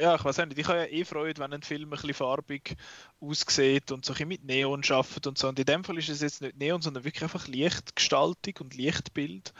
ja, 0.00 0.14
ich 0.14 0.24
weiß 0.24 0.38
nicht, 0.38 0.58
ich 0.58 0.68
habe 0.68 0.78
ja 0.78 0.84
eh 0.84 1.04
Freude, 1.04 1.40
wenn 1.40 1.52
ein 1.52 1.62
Film 1.62 1.88
ein 1.88 1.90
bisschen 1.90 2.14
farbig 2.14 2.76
aussieht 3.20 3.90
und 3.90 4.04
so 4.04 4.14
ein 4.14 4.28
mit 4.28 4.44
Neon 4.44 4.84
schafft 4.84 5.26
und 5.26 5.36
so. 5.36 5.48
Und 5.48 5.58
in 5.58 5.64
dem 5.64 5.82
Fall 5.82 5.98
ist 5.98 6.08
es 6.08 6.20
jetzt 6.20 6.40
nicht 6.40 6.56
Neon, 6.56 6.80
sondern 6.80 7.04
wirklich 7.04 7.24
einfach 7.24 7.48
Lichtgestaltung 7.48 8.54
und 8.60 8.76
Lichtbild. 8.76 9.52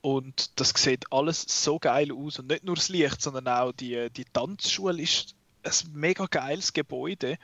Und 0.00 0.58
das 0.58 0.70
sieht 0.76 1.12
alles 1.12 1.44
so 1.46 1.78
geil 1.78 2.10
aus. 2.10 2.38
Und 2.38 2.48
nicht 2.48 2.64
nur 2.64 2.74
das 2.74 2.88
Licht, 2.88 3.22
sondern 3.22 3.46
auch 3.46 3.72
die, 3.72 4.10
die 4.10 4.24
Tanzschule 4.24 5.00
ist 5.00 5.36
ein 5.62 5.92
mega 5.92 6.26
geiles 6.26 6.72
Gebäude, 6.72 7.38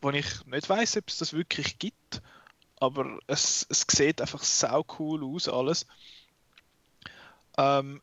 wo 0.00 0.10
ich 0.10 0.46
nicht 0.46 0.68
weiß, 0.68 0.96
ob 0.98 1.08
es 1.08 1.18
das 1.18 1.32
wirklich 1.32 1.78
gibt. 1.78 2.22
Aber 2.76 3.18
es, 3.26 3.66
es 3.68 3.86
sieht 3.88 4.20
einfach 4.20 4.42
sau 4.42 4.84
cool 4.98 5.24
aus, 5.24 5.48
alles. 5.48 5.86
Ähm, 7.58 8.00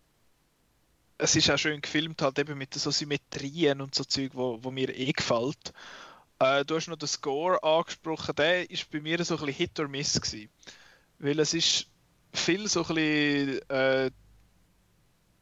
es 1.18 1.36
ist 1.36 1.50
auch 1.50 1.58
schön 1.58 1.82
gefilmt, 1.82 2.22
halt 2.22 2.38
eben 2.38 2.58
mit 2.58 2.74
so 2.76 2.92
Symmetrien 2.92 3.82
und 3.82 3.96
so 3.96 4.04
Zeug, 4.04 4.32
wo, 4.36 4.64
wo 4.64 4.70
mir 4.70 4.96
eh 4.96 5.12
gefällt. 5.12 5.74
Äh, 6.40 6.64
du 6.64 6.76
hast 6.76 6.88
noch 6.88 6.98
den 6.98 7.08
Score 7.08 7.62
angesprochen, 7.64 8.36
der 8.36 8.70
ist 8.70 8.90
bei 8.92 9.00
mir 9.00 9.24
so 9.26 9.36
ein 9.36 9.46
bisschen 9.46 9.56
Hit 9.56 9.80
or 9.80 9.88
Miss 9.88 10.22
gewesen. 10.22 10.50
Weil 11.18 11.40
es 11.40 11.56
ist 11.56 11.88
viel 12.34 12.68
so 12.68 12.86
ein 12.86 12.96
bisschen, 12.96 13.70
äh, 13.70 14.12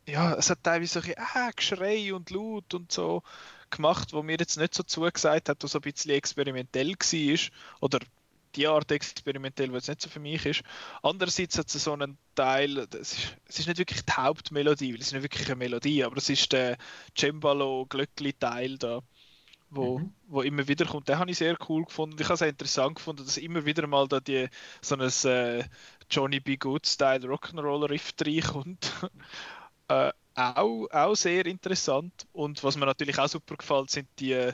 ja, 0.08 0.34
es 0.36 0.50
hat 0.50 0.64
teilweise 0.64 0.94
so 0.94 1.00
ein 1.00 1.14
bisschen 1.14 1.48
äh, 1.50 1.52
Geschrei 1.54 2.14
und 2.14 2.30
Laut 2.30 2.74
und 2.74 2.92
so 2.92 3.24
gemacht, 3.72 4.14
wo 4.14 4.24
mir 4.24 4.38
jetzt 4.40 4.58
nicht 4.58 4.74
so 4.74 4.84
zugesagt 4.84 5.50
hat, 5.50 5.64
was 5.64 5.72
so 5.72 5.80
ein 5.80 5.82
bisschen 5.82 6.12
experimentell 6.12 6.92
war. 6.92 7.40
Oder 7.82 8.00
die 8.56 8.68
Art 8.68 8.92
experimentell, 8.92 9.72
was 9.74 9.88
nicht 9.88 10.02
so 10.02 10.10
für 10.10 10.20
mich 10.20 10.46
ist. 10.46 10.64
Andererseits 11.04 11.58
hat 11.58 11.74
es 11.74 11.84
so 11.84 11.94
einen 11.94 12.18
Teil, 12.36 12.88
das 12.88 13.14
ist, 13.14 13.38
es 13.46 13.60
ist 13.60 13.68
nicht 13.68 13.78
wirklich 13.80 14.04
die 14.06 14.14
Hauptmelodie, 14.14 14.94
weil 14.94 15.02
es 15.02 15.08
ist 15.08 15.14
nicht 15.14 15.24
wirklich 15.24 15.48
eine 15.48 15.58
Melodie, 15.58 16.04
aber 16.04 16.18
es 16.18 16.30
ist 16.30 16.52
der 16.54 16.78
Cembalo-Glöckli-Teil 17.18 18.78
da, 18.78 19.02
wo, 19.70 20.00
Mhm. 20.00 20.14
wo 20.28 20.42
immer 20.42 20.68
wieder 20.68 20.86
kommt. 20.86 21.10
Den 21.10 21.20
habe 21.20 21.32
ich 21.32 21.38
sehr 21.38 21.58
cool 21.70 21.86
gefunden. 21.86 22.18
Ich 22.20 22.26
habe 22.26 22.36
es 22.36 22.42
auch 22.42 22.48
interessant 22.48 22.96
gefunden, 22.96 23.26
dass 23.26 23.38
immer 23.38 23.66
wieder 23.66 23.88
mal 23.88 24.08
da 24.08 24.20
die, 24.20 24.48
so 24.82 24.96
ein 24.96 25.02
äh, 25.02 25.64
Johnny 26.10 26.40
B. 26.40 26.58
Good-Style 26.58 27.28
Rock'n'Roll-Riff 27.28 28.14
reinkommt. 28.22 28.92
äh, 29.90 30.12
auch, 30.36 30.88
auch 30.92 31.16
sehr 31.16 31.46
interessant. 31.46 32.28
Und 32.32 32.64
was 32.64 32.78
mir 32.78 32.86
natürlich 32.86 33.20
auch 33.20 33.28
super 33.30 33.56
gefällt, 33.58 33.92
sind 33.92 34.08
die 34.20 34.52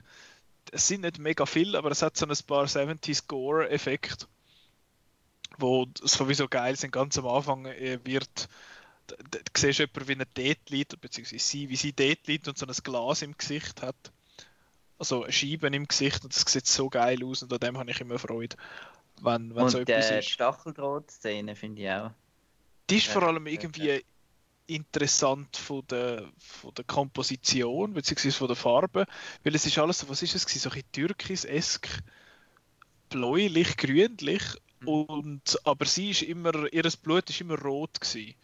es 0.72 0.88
sind 0.88 1.02
nicht 1.02 1.20
mega 1.20 1.46
viel, 1.46 1.76
aber 1.78 1.92
es 1.92 2.02
hat 2.04 2.18
so 2.18 2.26
ein 2.28 2.36
paar 2.48 2.68
70s 2.68 3.28
Gore-Effekte, 3.28 4.28
wo 5.58 5.88
sowieso 6.02 6.48
geil 6.48 6.76
sind. 6.76 6.92
Ganz 6.92 7.18
am 7.18 7.28
Anfang 7.28 7.66
äh, 7.66 8.00
wird 8.04 8.50
du 9.08 9.40
siehst 9.58 9.80
jemanden, 9.80 10.08
wie 10.08 10.14
er 10.44 10.54
dort 10.56 10.70
liegt, 10.70 11.02
beziehungsweise 11.02 11.44
sie, 11.46 11.70
wie 11.70 11.76
sie 11.76 11.94
dort 11.94 12.28
liegt 12.28 12.48
und 12.48 12.58
so 12.58 12.66
ein 12.66 12.74
Glas 12.84 13.22
im 13.22 13.38
Gesicht 13.38 13.82
hat. 13.82 13.96
Also 15.00 15.24
eine 15.24 15.34
Scheibe 15.34 15.68
im 15.68 15.88
Gesicht 15.88 16.24
und 16.24 16.36
das 16.36 16.44
sieht 16.52 16.68
so 16.68 16.90
geil 16.90 17.24
aus 17.26 17.44
und 17.44 17.54
an 17.54 17.60
dem 17.60 17.78
habe 17.78 17.92
ich 17.92 18.02
immer 18.02 18.20
Freude, 18.20 18.56
wenn, 19.22 19.56
wenn 19.56 19.68
so 19.70 19.78
Und 19.78 19.80
etwas 19.80 20.12
äh, 20.12 20.20
die 20.20 20.28
ist. 20.28 20.30
Stacheldraht-Szene 20.30 21.56
finde 21.56 21.82
ich 21.84 21.90
auch. 21.92 22.12
Die 22.90 22.98
ist 22.98 23.08
vor 23.08 23.24
Ja, 23.24 23.24
allem 23.24 23.48
ja, 23.48 23.70
irgendwie 23.78 24.04
interessant 24.68 25.58
von 25.58 25.86
der, 25.88 26.30
von 26.40 26.74
der 26.74 26.86
Komposition 26.86 27.94
bzw. 27.94 28.32
von 28.32 28.48
der 28.48 28.56
Farbe, 28.56 29.06
weil 29.44 29.56
es 29.56 29.66
ist 29.66 29.78
alles 29.78 30.00
so, 30.00 30.10
was 30.10 30.22
ist 30.22 30.36
es 30.36 30.46
gewesen? 30.46 30.60
so 30.62 30.70
ein 30.70 30.74
bisschen 30.74 30.92
türkis-esk, 30.92 31.88
bläulich, 33.10 33.78
grünlich 33.78 34.44
Mhm. 34.82 34.88
und 34.88 35.60
aber 35.64 35.86
sie 35.86 36.12
ist 36.12 36.24
immer, 36.24 36.72
ihres 36.74 36.98
Blut 36.98 37.30
ist 37.30 37.42
immer 37.42 37.60
rot 37.60 38.02
gewesen. 38.02 38.36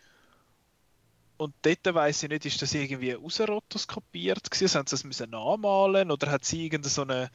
Und 1.37 1.53
dort 1.61 1.93
weiss 1.93 2.23
ich 2.23 2.29
nicht, 2.29 2.45
ist 2.45 2.61
das 2.61 2.73
irgendwie 2.73 3.15
ausrotoskopiert 3.15 4.49
gewesen, 4.49 4.79
haben 4.79 4.87
sie 4.87 4.91
das 4.91 5.03
müssen 5.03 5.29
nachmalen 5.29 6.09
oder 6.11 6.31
hat 6.31 6.45
sie 6.45 6.65
irgendeine 6.65 6.89
so 6.91 7.03
eine 7.03 7.29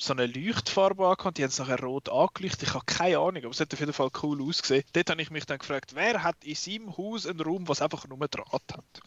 so 0.00 0.14
eine 0.14 0.26
Leuchtfarbe 0.26 1.06
angehabt, 1.06 1.36
die 1.36 1.42
haben 1.42 1.50
es 1.50 1.58
nachher 1.58 1.80
rot 1.80 2.08
angeleuchtet. 2.08 2.62
Ich 2.62 2.74
habe 2.74 2.84
keine 2.86 3.18
Ahnung, 3.18 3.44
aber 3.44 3.50
es 3.50 3.60
hat 3.60 3.72
auf 3.72 3.80
jeden 3.80 3.92
Fall 3.92 4.10
cool 4.22 4.42
ausgesehen. 4.42 4.82
Dort 4.94 5.10
habe 5.10 5.20
ich 5.20 5.30
mich 5.30 5.44
dann 5.44 5.58
gefragt, 5.58 5.94
wer 5.94 6.22
hat 6.22 6.42
in 6.42 6.54
seinem 6.54 6.96
Haus 6.96 7.26
einen 7.26 7.40
Raum, 7.40 7.68
was 7.68 7.82
einfach 7.82 8.08
nur 8.08 8.16
Draht 8.28 8.72
hat? 8.72 9.02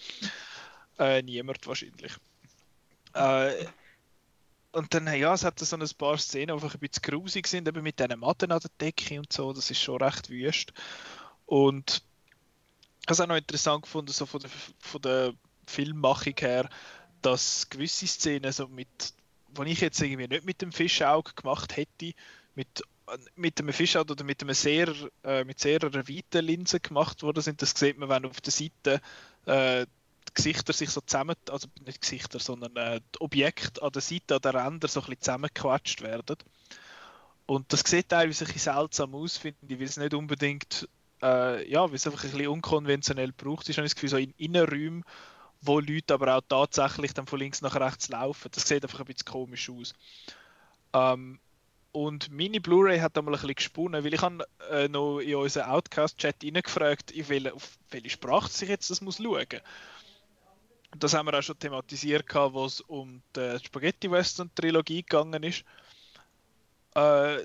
Äh, 1.00 1.24
niemand 1.24 1.66
wahrscheinlich. 1.66 2.14
Äh, 3.14 3.66
und 4.72 4.94
dann, 4.94 5.12
ja, 5.18 5.34
es 5.34 5.44
hat 5.44 5.58
so 5.60 5.76
ein 5.76 5.90
paar 5.98 6.18
Szenen, 6.20 6.48
die 6.48 6.54
einfach 6.54 6.76
ein 6.76 6.80
bisschen 6.80 7.02
grusig 7.02 7.48
sind, 7.48 7.68
eben 7.68 7.82
mit 7.82 8.00
diesen 8.00 8.20
Matten 8.20 8.52
an 8.52 8.60
der 8.60 8.72
Decke 8.80 9.18
und 9.18 9.34
so, 9.34 9.52
das 9.52 9.72
ist 9.72 9.82
schon 9.82 10.02
recht 10.02 10.30
wüst. 10.30 10.74
Und 11.48 12.04
ich 13.02 13.08
habe 13.08 13.14
es 13.14 13.22
auch 13.22 13.28
noch 13.28 13.36
interessant 13.36 13.84
gefunden, 13.84 14.12
so 14.12 14.28
von 14.28 14.42
der, 14.42 14.52
von 14.78 15.02
der 15.02 15.34
Filmmachung 15.66 16.36
her, 16.38 16.70
dass 17.24 17.68
gewisse 17.70 18.06
Szenen 18.06 18.52
so 18.52 18.68
mit 18.68 19.14
wenn 19.56 19.68
ich 19.68 19.82
jetzt 19.82 20.02
irgendwie 20.02 20.28
nicht 20.28 20.46
mit 20.46 20.62
dem 20.62 20.72
Fischauge 20.72 21.34
gemacht 21.36 21.78
hätte, 21.78 22.14
mit, 22.56 22.84
mit 23.36 23.60
einem 23.60 23.74
Fischauge 23.74 24.14
oder 24.14 24.24
mit 24.24 24.42
einem 24.42 24.54
sehr, 24.54 24.94
äh, 25.24 25.44
mit 25.44 25.60
sehr 25.60 25.82
einer 25.84 26.08
weiten 26.08 26.46
Linse 26.46 26.80
gemacht 26.80 27.24
worden 27.24 27.42
sind, 27.42 27.62
das 27.62 27.72
sieht 27.72 27.98
man, 27.98 28.10
wenn 28.10 28.26
auf 28.26 28.42
der 28.42 28.54
Seite 28.54 29.02
äh, 29.46 29.86
die 30.30 30.34
Gesichter 30.34 30.74
sich 30.74 30.90
so 30.90 31.02
zusammen, 31.02 31.36
also 31.50 31.68
nicht 31.86 32.02
Gesichter, 32.02 32.40
sondern 32.40 32.76
äh, 32.76 33.02
die 33.16 33.22
Objekte 33.22 33.82
an 33.82 33.92
der 33.92 34.02
Seite, 34.02 34.36
an 34.36 34.42
den 34.42 34.56
Rändern 34.56 34.90
so 34.90 35.02
ein 35.02 35.06
bisschen 35.06 35.22
zusammengequetscht 35.22 36.02
werden. 36.02 36.38
Und 37.46 37.72
das 37.74 37.82
sieht 37.82 38.10
teilweise 38.10 38.46
ein 38.46 38.54
bisschen 38.54 38.74
seltsam 38.74 39.16
aus, 39.16 39.38
finde 39.38 39.58
ich, 39.68 39.80
weil 39.80 39.86
es 39.86 39.98
nicht 39.98 40.14
unbedingt, 40.14 40.88
äh, 41.22 41.70
ja, 41.70 41.88
weil 41.88 41.96
es 41.96 42.08
einfach 42.08 42.24
ein 42.24 42.32
bisschen 42.32 42.48
unkonventionell 42.48 43.34
braucht 43.34 43.68
ist, 43.68 43.78
habe 43.78 43.86
ich 43.86 43.94
das 43.94 43.96
Gefühl, 43.96 44.10
so 44.10 44.18
in 44.18 44.34
Innenräumen, 44.38 45.04
wo 45.66 45.80
Leute 45.80 46.14
aber 46.14 46.38
auch 46.38 46.42
tatsächlich 46.48 47.14
dann 47.14 47.28
von 47.28 47.40
links 47.40 47.62
nach 47.62 47.76
rechts 47.76 48.10
laufen. 48.10 48.50
Das 48.54 48.68
sieht 48.68 48.84
einfach 48.84 49.00
ein 49.00 49.06
bisschen 49.06 49.26
komisch 49.26 49.70
aus. 49.70 49.94
Ähm, 50.94 51.40
und 51.92 52.32
meine 52.32 52.60
Blu-ray 52.60 53.00
hat 53.00 53.18
einmal 53.18 53.36
ein 53.36 53.40
bisschen 53.40 53.56
gesponnen, 53.56 54.04
weil 54.04 54.14
ich 54.14 54.22
habe 54.22 54.48
äh, 54.72 54.88
noch 54.88 55.20
in 55.20 55.36
unseren 55.36 55.70
Outcast-Chat 55.70 56.44
reingefragt, 56.44 57.12
in 57.12 57.52
auf 57.52 57.78
welche 57.92 58.10
Sprache 58.10 58.50
sich 58.50 58.68
jetzt 58.68 58.90
das 58.90 59.02
muss 59.02 59.18
schauen. 59.18 59.62
Und 60.92 61.04
das 61.04 61.14
haben 61.14 61.28
wir 61.28 61.38
auch 61.38 61.44
schon 61.44 61.58
thematisiert, 61.58 62.26
wo 62.34 62.66
es 62.66 62.82
um 62.82 63.22
die 63.36 63.58
Spaghetti-Western-Trilogie 63.64 65.04
gegangen 65.04 65.44
ist. 65.44 65.64
Äh, 66.96 67.44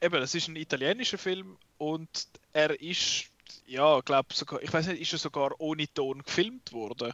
eben, 0.00 0.20
das 0.20 0.34
ist 0.34 0.48
ein 0.48 0.56
italienischer 0.56 1.18
Film 1.18 1.56
und 1.78 2.28
er 2.52 2.78
ist, 2.80 3.26
ja, 3.66 4.00
glaube 4.00 4.34
sogar, 4.34 4.62
ich 4.62 4.72
weiß 4.72 4.88
nicht, 4.88 5.00
ist 5.00 5.12
er 5.12 5.18
sogar 5.18 5.58
ohne 5.58 5.88
Ton 5.92 6.22
gefilmt 6.22 6.72
worden? 6.72 7.12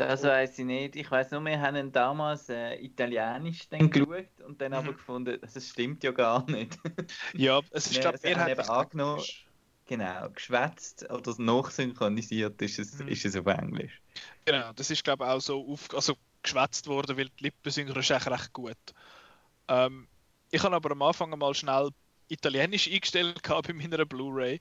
Das 0.00 0.22
weiß 0.22 0.58
ich 0.60 0.64
nicht. 0.64 0.96
Ich 0.96 1.10
weiß 1.10 1.30
nur, 1.32 1.44
wir 1.44 1.60
haben 1.60 1.92
damals 1.92 2.48
äh, 2.48 2.76
italienisch 2.76 3.68
dann 3.68 3.90
geschaut 3.90 4.40
und 4.46 4.58
dann 4.60 4.72
aber 4.72 4.92
Mhm. 4.92 4.96
gefunden, 4.96 5.38
das 5.40 5.68
stimmt 5.68 6.02
ja 6.02 6.10
gar 6.10 6.50
nicht. 6.50 6.78
Ja, 7.34 7.60
es 7.70 7.90
ist, 7.90 8.00
glaube 8.00 8.16
sie 8.16 8.34
haben 8.34 8.48
eben 8.50 8.60
angenommen- 8.62 9.22
genau, 9.86 10.30
geschwätzt 10.30 11.08
oder 11.10 11.34
nachsynchronisiert 11.36 12.62
ist 12.62 12.78
es, 12.78 12.98
Mhm. 12.98 13.08
ist 13.08 13.26
es 13.26 13.36
auf 13.36 13.46
Englisch. 13.46 14.00
Genau, 14.46 14.72
das 14.72 14.90
ist 14.90 15.04
glaube 15.04 15.24
ich 15.24 15.30
auch 15.30 15.40
so 15.40 15.70
auf, 15.70 15.92
also 15.94 16.14
geschwätzt 16.42 16.86
worden, 16.86 17.18
weil 17.18 17.28
die 17.38 17.44
Lippensynchro 17.44 17.98
ist 17.98 18.10
echt 18.10 18.26
recht 18.26 18.52
gut. 18.54 18.78
Ähm, 19.68 20.08
ich 20.50 20.62
habe 20.62 20.76
aber 20.76 20.92
am 20.92 21.02
Anfang 21.02 21.38
mal 21.38 21.54
schnell 21.54 21.90
Italienisch 22.28 22.88
eingestellt 22.88 23.42
bei 23.42 23.72
meiner 23.74 24.06
Blu-ray 24.06 24.60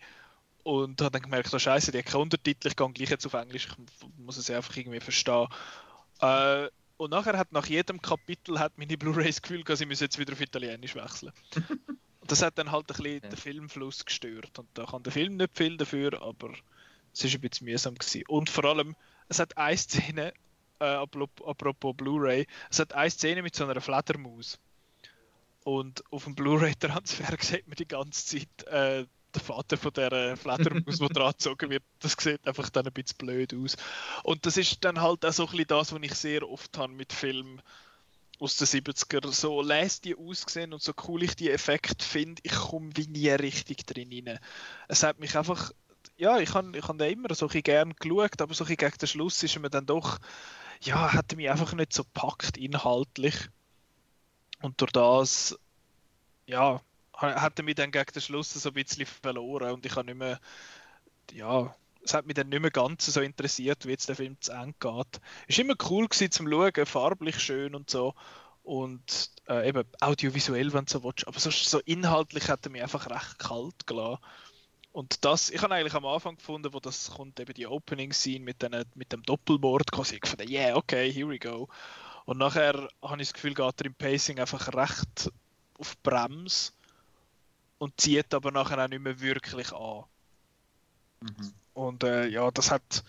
und 0.70 1.02
habe 1.02 1.10
dann 1.12 1.24
gemerkt, 1.24 1.52
oh 1.52 1.58
Scheiße, 1.58 1.92
die 1.92 1.98
hat 1.98 2.06
keine 2.06 2.22
Untertitel, 2.22 2.68
ich 2.68 2.76
gehe 2.76 2.90
gleich 2.92 3.10
jetzt 3.10 3.26
auf 3.26 3.34
Englisch, 3.34 3.68
ich 3.68 4.08
muss 4.20 4.38
es 4.38 4.52
einfach 4.52 4.76
irgendwie 4.78 5.00
verstehen. 5.00 5.48
Äh, 6.22 6.68
und 6.98 7.10
nachher 7.10 7.40
hat 7.40 7.52
nach 7.52 7.66
jedem 7.66 8.00
Kapitel 8.04 8.60
hat 8.60 8.78
meine 8.78 8.96
Blu-ray 8.96 9.26
das 9.26 9.42
Gefühl, 9.42 9.64
gehabt, 9.64 9.80
sie 9.80 9.88
müssen 9.88 10.04
jetzt 10.04 10.20
wieder 10.20 10.34
auf 10.34 10.42
Italienisch 10.42 10.94
wechseln. 10.94 11.32
Und 11.56 12.32
das 12.32 12.44
hat 12.44 12.60
dann 12.60 12.72
halt 12.72 12.84
ein 12.92 12.98
bisschen 12.98 13.24
Ja. 13.24 13.30
den 13.30 13.38
Filmfluss 13.38 14.06
gestört 14.06 14.60
und 14.60 14.68
da 14.76 14.86
kann 14.86 15.02
der 15.02 15.12
Film 15.12 15.38
nicht 15.38 15.58
viel 15.58 15.76
dafür, 15.76 16.22
aber 16.22 16.54
es 17.14 17.24
ist 17.24 17.34
ein 17.34 17.42
bisschen 17.42 17.66
mühsam 17.66 17.96
gewesen. 17.96 18.24
Und 18.28 18.52
vor 18.52 18.66
allem, 18.66 18.96
es 19.28 19.40
hat 19.40 19.58
eine 19.58 19.76
Szene, 19.76 20.34
äh, 20.80 20.86
apropos, 20.86 21.48
apropos 21.48 21.96
Blu-ray, 21.98 22.46
es 22.70 22.78
hat 22.78 22.94
eine 22.94 23.10
Szene 23.10 23.42
mit 23.42 23.56
so 23.56 23.66
einer 23.66 23.82
Fledermaus. 23.82 24.60
Und 25.64 26.04
auf 26.12 26.26
dem 26.26 26.36
Blu-ray-Transfer 26.36 27.36
sieht 27.42 27.68
man 27.68 27.76
die 27.76 27.88
ganze 27.88 28.24
Zeit 28.24 28.68
äh, 28.68 29.06
den 29.36 29.42
Vater 29.42 29.78
von 29.78 29.94
der 29.94 30.38
Fledermaus, 30.38 31.00
der 31.00 31.10
dran 31.10 31.32
gezogen 31.32 31.70
wird. 31.70 31.84
Das 32.00 32.16
sieht 32.20 32.46
einfach 32.48 32.70
dann 32.70 32.88
ein 32.88 32.94
bisschen 32.94 33.18
blöd 33.18 33.54
aus. 33.54 33.76
Und 34.24 34.46
das 34.46 34.58
ist 34.58 34.84
dann 34.84 35.02
halt 35.02 35.26
auch 35.26 35.34
so 35.34 35.46
ein 35.46 35.52
bisschen 35.52 35.68
das, 35.68 35.92
was 35.94 36.02
ich 36.02 36.14
sehr 36.16 36.50
oft 36.50 36.78
habe 36.78 36.94
mit 36.94 37.14
Filmen 37.14 37.62
aus 38.40 38.56
den 38.56 38.68
70er. 38.68 39.32
So 39.32 39.62
lässt 39.62 40.06
die 40.06 40.16
aussehen 40.16 40.74
und 40.74 40.82
so 40.82 40.94
cool 41.08 41.24
ich 41.24 41.36
die 41.36 41.52
Effekte 41.52 42.04
finde, 42.04 42.42
ich 42.44 42.54
komme 42.54 42.92
wie 42.96 43.08
nie 43.08 43.30
richtig 43.30 43.86
drin 43.86 44.10
rein. 44.12 44.40
Es 44.88 45.04
hat 45.04 45.20
mich 45.20 45.38
einfach 45.38 45.72
ja, 46.20 46.38
ich 46.40 46.54
habe 46.54 46.78
ich 46.78 46.86
hab 46.86 47.02
immer 47.02 47.34
so 47.34 47.48
ein 47.48 47.64
gern 47.64 47.94
geschaut, 47.96 48.42
aber 48.42 48.54
so 48.54 48.66
ein 48.66 48.76
gegen 48.76 48.98
den 48.98 49.08
Schluss 49.08 49.42
ist 49.42 49.58
mir 49.58 49.70
dann 49.70 49.86
doch, 49.86 50.20
ja, 50.82 51.14
hat 51.14 51.36
mich 51.36 51.50
einfach 51.50 51.74
nicht 51.74 51.94
so 51.94 52.04
packt 52.14 52.58
inhaltlich. 52.58 53.36
Und 54.62 54.82
durch 54.82 54.92
das, 54.92 55.58
ja, 56.46 56.82
hat 57.22 57.62
mich 57.64 57.76
dann 57.76 57.92
gegen 57.92 58.12
den 58.14 58.22
Schluss 58.22 58.54
so 58.54 58.70
ein 58.70 58.74
bisschen 58.74 59.06
verloren 59.06 59.72
und 59.72 59.86
ich 59.86 59.96
habe 59.96 60.06
nicht 60.06 60.18
mehr, 60.18 60.40
ja, 61.32 61.74
es 62.04 62.14
hat 62.14 62.26
mich 62.26 62.36
dann 62.36 62.50
nicht 62.50 62.62
mehr 62.62 62.72
ganz 62.72 63.06
so 63.06 63.22
interessiert, 63.22 63.86
wie 63.86 63.92
jetzt 63.92 64.08
der 64.08 64.16
Film 64.16 64.38
zu 64.40 64.52
Ende 64.52 64.76
geht. 64.80 65.22
Ist 65.48 65.60
immer 65.60 65.76
cool 65.90 66.08
gewesen 66.08 66.32
zum 66.32 66.50
Schauen, 66.50 66.86
farblich 66.86 67.40
schön 67.40 67.76
und 67.76 67.90
so. 67.90 68.16
Und 68.64 69.32
äh, 69.48 69.68
eben 69.68 69.84
audiovisuell, 70.00 70.74
wenn 70.74 70.86
du 70.86 70.92
so 70.92 71.04
willst. 71.04 71.28
Aber 71.28 71.40
sonst 71.40 71.66
so 71.66 71.80
inhaltlich 71.80 72.48
hat 72.50 72.66
er 72.66 72.72
mich 72.72 72.82
einfach 72.82 73.10
recht 73.10 73.40
kalt 73.40 73.88
gelassen. 73.88 74.22
Und 74.92 75.24
das, 75.24 75.50
ich 75.50 75.62
habe 75.62 75.76
eigentlich 75.76 75.94
am 75.94 76.06
Anfang 76.06 76.38
gefunden, 76.38 76.74
wo 76.74 76.80
das 76.80 77.12
kommt, 77.12 77.40
eben 77.40 77.54
die 77.54 77.68
Opening-Scene 77.68 78.44
mit, 78.44 78.66
mit 78.96 79.12
dem 79.12 79.24
Doppelboard, 79.24 79.92
quasi 79.92 80.16
ich 80.16 80.22
gefunden, 80.22 80.50
yeah, 80.50 80.76
okay, 80.76 81.12
here 81.12 81.30
we 81.30 81.38
go. 81.38 81.68
Und 82.26 82.38
nachher 82.38 82.90
habe 83.02 83.22
ich 83.22 83.28
das 83.28 83.34
Gefühl, 83.34 83.54
geht 83.54 83.82
er 83.82 83.86
im 83.86 83.94
Pacing 83.94 84.40
einfach 84.40 84.74
recht 84.74 85.32
auf 85.78 85.98
Brems 86.02 86.74
und 87.80 88.00
zieht 88.00 88.34
aber 88.34 88.52
nachher 88.52 88.84
auch 88.84 88.88
nicht 88.88 89.02
mehr 89.02 89.20
wirklich 89.20 89.74
an. 89.74 90.04
Mhm. 91.22 91.54
Und 91.74 92.04
äh, 92.04 92.28
ja, 92.28 92.52
das 92.52 92.72
hat, 92.72 93.04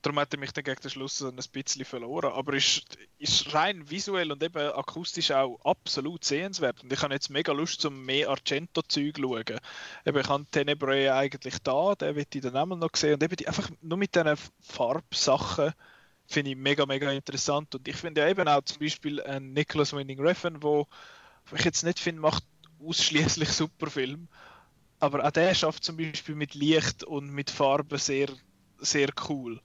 darum 0.00 0.18
hat 0.20 0.32
er 0.32 0.38
mich 0.38 0.52
dann 0.52 0.64
gegen 0.64 0.80
den 0.80 0.90
Schluss 0.90 1.22
ein 1.22 1.36
bisschen 1.36 1.84
verloren. 1.84 2.32
Aber 2.32 2.54
ist, 2.54 2.96
ist 3.18 3.52
rein 3.52 3.90
visuell 3.90 4.30
und 4.30 4.42
eben 4.42 4.72
akustisch 4.72 5.32
auch 5.32 5.60
absolut 5.64 6.24
sehenswert. 6.24 6.82
Und 6.82 6.92
ich 6.92 7.02
habe 7.02 7.12
jetzt 7.12 7.30
mega 7.30 7.52
Lust, 7.52 7.80
zum 7.80 8.04
mehr 8.04 8.30
Argento-Zeug 8.30 9.16
zu 9.16 9.22
schauen. 9.22 9.58
Eben, 10.06 10.18
ich 10.18 10.28
habe 10.28 10.46
Tenebrae 10.50 11.10
eigentlich 11.10 11.58
da, 11.58 11.94
den 11.96 12.14
will 12.14 12.26
ich 12.32 12.40
dann 12.40 12.56
auch 12.56 12.66
noch 12.66 12.90
sehen. 12.94 13.14
Und 13.14 13.22
eben 13.24 13.36
die, 13.36 13.48
einfach 13.48 13.68
nur 13.80 13.98
mit 13.98 14.14
diesen 14.14 14.36
Farbsachen 14.60 15.72
finde 16.26 16.52
ich 16.52 16.56
mega, 16.56 16.86
mega 16.86 17.10
interessant. 17.10 17.74
Und 17.74 17.86
ich 17.88 17.96
finde 17.96 18.20
ja 18.20 18.28
eben 18.28 18.46
auch 18.46 18.62
zum 18.62 18.78
Beispiel 18.78 19.20
einen 19.20 19.52
Nicholas 19.52 19.92
Winding 19.92 20.20
Refn, 20.20 20.62
wo 20.62 20.86
ich 21.52 21.64
jetzt 21.64 21.82
nicht 21.82 21.98
finde, 21.98 22.20
macht 22.20 22.44
ausschließlich 22.86 23.48
super 23.48 23.88
Film. 23.90 24.28
Aber 25.00 25.24
auch 25.24 25.30
der 25.30 25.54
schafft 25.54 25.84
zum 25.84 25.96
Beispiel 25.96 26.34
mit 26.34 26.54
Licht 26.54 27.04
und 27.04 27.30
mit 27.30 27.50
Farben 27.50 27.98
sehr, 27.98 28.28
sehr 28.78 29.08
cool. 29.28 29.60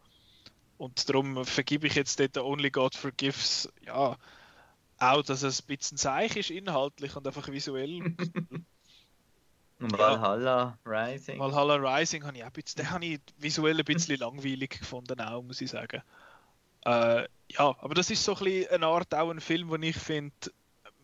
Und 0.77 1.09
darum 1.09 1.45
vergebe 1.45 1.87
ich 1.87 1.95
jetzt 1.95 2.19
dort 2.19 2.37
Only 2.37 2.69
God 2.69 2.95
Forgives, 2.95 3.69
ja, 3.85 4.17
auch, 4.99 5.21
dass 5.23 5.43
es 5.43 5.61
ein 5.61 5.67
bisschen 5.67 5.97
seich 5.97 6.35
ist 6.35 6.49
inhaltlich 6.49 7.15
und 7.15 7.27
einfach 7.27 7.47
visuell. 7.49 8.15
Und 9.79 9.91
Ja. 9.91 9.99
Valhalla 9.99 10.79
Rising. 10.85 11.39
Valhalla 11.39 11.75
Rising 11.75 12.23
habe 12.25 12.37
ich 12.37 12.43
auch 12.43 12.47
ein 12.47 12.53
bisschen, 12.53 12.77
den 12.77 12.89
habe 12.89 13.05
ich 13.05 13.19
visuell 13.37 13.77
ein 13.77 13.85
bisschen 13.85 14.17
langweilig 14.17 14.79
gefunden, 14.79 15.21
auch, 15.21 15.43
muss 15.43 15.61
ich 15.61 15.69
sagen. 15.69 16.01
Äh, 16.83 17.27
ja, 17.49 17.75
aber 17.79 17.93
das 17.93 18.09
ist 18.09 18.23
so 18.23 18.35
ein 18.35 18.43
bisschen 18.43 18.71
eine 18.71 18.87
Art 18.87 19.13
auch 19.13 19.29
ein 19.29 19.39
Film, 19.39 19.69
wo 19.69 19.75
ich 19.75 19.95
finde, 19.95 20.33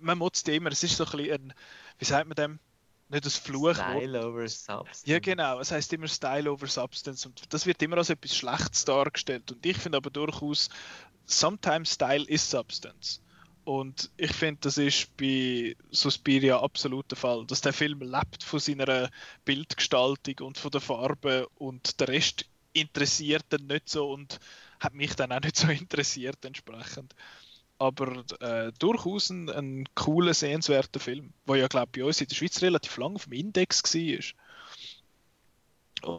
man 0.04 0.18
muss 0.18 0.32
es 0.36 0.44
immer, 0.44 0.72
es 0.72 0.84
ist 0.84 0.98
so 0.98 1.06
ein 1.06 1.12
bisschen 1.12 1.34
ein, 1.34 1.54
wie 1.98 2.06
sagt 2.06 2.28
man 2.28 2.36
dem? 2.36 2.60
Nicht 3.10 3.26
das 3.26 3.38
Fluchwort. 3.38 3.76
Style 3.76 4.26
over 4.26 4.48
Substance. 4.48 5.04
Ja, 5.06 5.20
genau. 5.20 5.60
Es 5.60 5.72
heißt 5.72 5.94
immer 5.94 6.08
Style 6.08 6.52
over 6.52 6.68
Substance 6.68 7.26
und 7.28 7.54
das 7.54 7.66
wird 7.66 7.82
immer 7.82 7.98
als 7.98 8.10
etwas 8.10 8.36
Schlechtes 8.36 8.86
dargestellt. 8.86 9.52
Und 9.52 9.66
ich 9.66 9.78
finde 9.78 9.98
aber 9.98 10.10
durchaus, 10.10 10.70
sometimes 11.26 11.94
Style 11.94 12.26
is 12.26 12.50
Substance. 12.50 13.22
Und 13.66 14.10
ich 14.18 14.34
finde, 14.34 14.62
das 14.62 14.78
ist 14.78 15.16
bei 15.16 15.76
Suspiria 15.92 16.60
absolut 16.60 17.10
der 17.12 17.18
Fall, 17.18 17.46
dass 17.46 17.62
der 17.62 17.72
Film 17.72 18.02
lebt 18.02 18.44
von 18.44 18.60
seiner 18.60 19.10
Bildgestaltung 19.46 20.46
und 20.46 20.58
von 20.58 20.72
der 20.72 20.82
Farbe 20.82 21.48
und 21.56 22.00
der 22.00 22.10
Rest 22.10 22.46
interessiert 22.74 23.46
dann 23.50 23.68
nicht 23.68 23.88
so 23.88 24.12
und 24.12 24.40
hat 24.80 24.94
mich 24.94 25.16
dann 25.16 25.32
auch 25.32 25.40
nicht 25.40 25.56
so 25.56 25.68
interessiert 25.70 26.44
entsprechend. 26.44 27.16
Aber 27.80 28.24
äh, 28.40 28.72
durchaus 28.80 29.30
ein, 29.30 29.50
ein 29.50 29.86
cooler, 29.96 30.34
sehenswerter 30.34 31.00
Film, 31.00 31.34
der 31.48 31.56
ja, 31.58 31.68
glaube 31.68 31.90
ich, 31.94 32.02
bei 32.02 32.08
uns 32.08 32.22
in 32.22 32.28
der 32.28 32.36
Schweiz 32.36 32.62
relativ 32.62 32.96
lang 32.98 33.16
auf 33.16 33.26
dem 33.26 33.34
Index 33.34 33.84
war. 33.94 34.20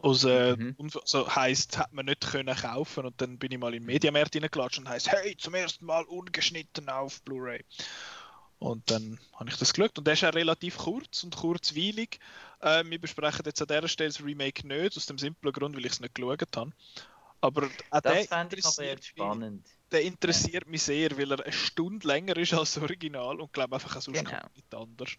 Also, 0.03 0.29
äh, 0.29 0.57
Mhm. 0.57 0.75
und 0.77 0.99
so 1.05 1.35
heisst, 1.35 1.77
hat 1.77 1.93
man 1.93 2.05
nicht 2.05 2.21
können 2.21 2.55
kaufen 2.55 3.05
und 3.05 3.21
dann 3.21 3.37
bin 3.37 3.51
ich 3.51 3.59
mal 3.59 3.73
in 3.73 3.83
den 3.83 3.85
Mediamarkt 3.85 4.35
reingelatscht 4.35 4.79
und 4.79 4.89
heisst, 4.89 5.11
hey, 5.11 5.37
zum 5.37 5.53
ersten 5.53 5.85
Mal 5.85 6.03
ungeschnitten 6.05 6.89
auf 6.89 7.21
Blu-ray. 7.21 7.63
Und 8.57 8.89
dann 8.89 9.19
habe 9.33 9.49
ich 9.49 9.57
das 9.57 9.73
geschaut 9.73 9.97
und 9.97 10.07
der 10.07 10.15
ist 10.15 10.23
auch 10.23 10.33
relativ 10.33 10.77
kurz 10.77 11.23
und 11.23 11.35
kurzweilig. 11.35 12.19
Äh, 12.61 12.83
wir 12.85 12.99
besprechen 12.99 13.43
jetzt 13.45 13.61
an 13.61 13.67
dieser 13.67 13.87
Stelle 13.87 14.09
das 14.09 14.23
Remake 14.23 14.67
nicht, 14.67 14.97
aus 14.97 15.05
dem 15.05 15.19
simplen 15.19 15.53
Grund, 15.53 15.75
weil 15.75 15.85
ich 15.85 15.91
es 15.91 15.99
nicht 15.99 16.15
geschaut 16.15 16.55
habe. 16.55 16.71
Aber 17.41 17.67
auch 17.89 18.01
der 18.01 18.13
Das 18.13 18.27
fände 18.27 18.55
ich 18.57 18.65
aber 18.65 18.73
interessiert 18.73 18.89
jetzt 18.89 19.01
mich- 19.01 19.09
spannend. 19.25 19.67
der 19.91 20.01
interessiert 20.03 20.67
mich 20.67 20.83
sehr, 20.83 21.17
weil 21.17 21.31
er 21.31 21.43
eine 21.43 21.51
Stunde 21.53 22.07
länger 22.07 22.35
ist 22.37 22.53
als 22.53 22.73
das 22.73 22.83
Original 22.83 23.39
und 23.39 23.53
glaube 23.53 23.75
einfach 23.75 23.95
auch 23.97 24.01
sonst 24.01 24.23
Genau. 24.25 24.39
nicht 24.55 24.73
anders. 24.73 25.11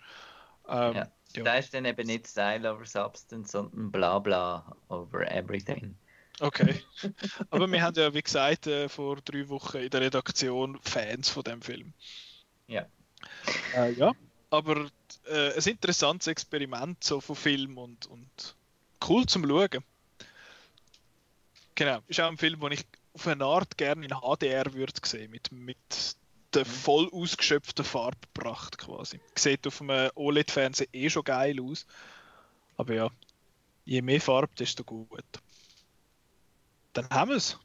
Ähm, 0.68 0.94
Ja. 0.96 1.12
ja. 1.34 1.42
Da 1.44 1.54
ist 1.56 1.72
dann 1.74 1.84
eben 1.84 2.06
nicht 2.06 2.26
Style 2.26 2.72
over 2.72 2.84
Substance, 2.84 3.52
sondern 3.52 3.92
bla 3.92 4.18
bla 4.18 4.76
over 4.88 5.30
everything. 5.30 5.96
Okay. 6.40 6.82
Aber 7.50 7.70
wir 7.70 7.80
haben 7.82 7.94
ja, 7.96 8.12
wie 8.12 8.22
gesagt, 8.22 8.66
äh, 8.66 8.88
vor 8.88 9.16
drei 9.24 9.48
Wochen 9.48 9.78
in 9.78 9.90
der 9.90 10.00
Redaktion 10.02 10.78
Fans 10.82 11.28
von 11.30 11.44
dem 11.44 11.62
Film. 11.62 11.92
Ja. 12.66 12.86
Äh, 13.74 13.92
ja. 13.92 14.12
Aber 14.50 14.90
äh, 15.26 15.52
ein 15.56 15.62
interessantes 15.64 16.26
Experiment 16.26 17.02
so 17.02 17.20
von 17.20 17.36
Film 17.36 17.78
und, 17.78 18.06
und 18.06 18.56
cool 19.08 19.24
zum 19.26 19.46
Schauen. 19.48 19.82
Genau. 21.76 22.00
Ist 22.08 22.20
auch 22.20 22.28
ein 22.28 22.38
Film, 22.38 22.58
den 22.58 22.72
ich 22.72 22.86
auf 23.12 23.26
eine 23.26 23.44
Art 23.44 23.78
gerne 23.78 24.04
in 24.04 24.12
HDR 24.12 24.72
würde 24.74 24.92
sehen, 25.04 25.30
mit, 25.30 25.52
mit 25.52 26.16
der 26.54 26.64
voll 26.64 27.08
ausgeschöpften 27.12 27.84
Farbpracht 27.84 28.78
quasi. 28.78 29.20
Sieht 29.36 29.66
auf 29.66 29.80
einem 29.80 30.10
OLED-Fernseher 30.14 30.88
eh 30.92 31.08
schon 31.10 31.24
geil 31.24 31.60
aus. 31.62 31.86
Aber 32.76 32.94
ja, 32.94 33.10
je 33.84 34.02
mehr 34.02 34.20
Farbe, 34.20 34.54
desto 34.58 34.84
gut. 34.84 35.24
Dann 36.94 37.08
haben 37.10 37.30
wir 37.30 37.36
es. 37.36 37.58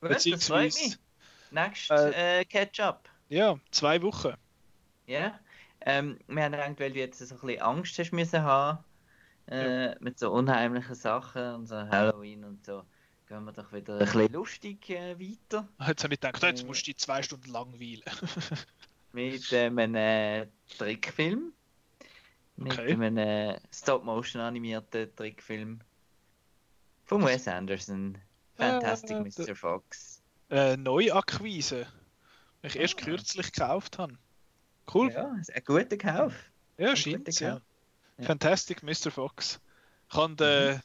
Freut 0.00 0.74
mich. 0.74 0.98
Next 1.50 1.90
äh, 1.90 2.44
Catch-up. 2.46 3.08
Ja, 3.28 3.58
zwei 3.70 4.00
Wochen. 4.02 4.34
Ja. 5.06 5.38
Ähm, 5.80 6.18
wir 6.26 6.44
haben 6.44 6.52
gedacht, 6.52 6.80
weil 6.80 6.92
du 6.92 6.98
jetzt 6.98 7.18
so 7.18 7.34
ein 7.34 7.40
bisschen 7.40 7.62
Angst 7.62 7.98
hast 7.98 8.12
müssen 8.12 8.42
haben, 8.42 8.78
äh, 9.48 9.94
mit 9.98 10.18
so 10.18 10.30
unheimlichen 10.30 10.94
Sachen 10.94 11.54
und 11.54 11.66
so 11.66 11.76
Halloween 11.76 12.44
und 12.44 12.64
so, 12.64 12.84
gehen 13.32 13.44
wir 13.44 13.52
doch 13.52 13.72
wieder 13.72 13.94
ein 13.94 13.98
bisschen 14.00 14.32
lustig 14.32 14.90
äh, 14.90 15.18
weiter. 15.18 15.66
Jetzt 15.86 16.04
habe 16.04 16.14
ich 16.14 16.20
gedacht, 16.20 16.42
jetzt 16.42 16.62
Äh. 16.62 16.66
musst 16.66 16.82
du 16.82 16.90
die 16.90 16.96
zwei 16.96 17.22
Stunden 17.22 17.50
langweilen. 17.50 18.02
Mit 19.12 19.50
ähm, 19.52 19.78
einem 19.78 20.48
Trickfilm. 20.76 21.52
Mit 22.56 22.72
Okay. 22.78 22.92
einem 22.92 23.16
äh, 23.16 23.58
Stop-Motion 23.72 24.42
animierten 24.42 25.14
Trickfilm. 25.16 25.80
Von 27.06 27.24
Wes 27.24 27.48
Anderson. 27.48 28.18
Fantastic 28.56 29.16
Äh, 29.16 29.20
Mr. 29.46 29.56
Fox. 29.56 30.22
äh, 30.50 30.76
Neuakquise. 30.76 31.86
Die 32.62 32.66
ich 32.66 32.76
erst 32.76 32.98
Ah. 33.00 33.04
kürzlich 33.04 33.50
gekauft 33.50 33.98
habe. 33.98 34.18
Cool. 34.92 35.10
Ja, 35.10 35.34
ist 35.40 35.54
ein 35.54 35.64
guter 35.64 35.96
Kauf. 35.96 36.34
Ja, 36.76 36.90
ein 36.90 36.96
scheint 36.96 37.40
ja. 37.40 37.60
Ja. 38.18 38.24
Fantastic 38.26 38.82
Mr. 38.82 39.10
Fox. 39.10 39.58
Ich 40.08 40.14
kann 40.14 40.36
den, 40.36 40.74
Mhm. 40.76 40.80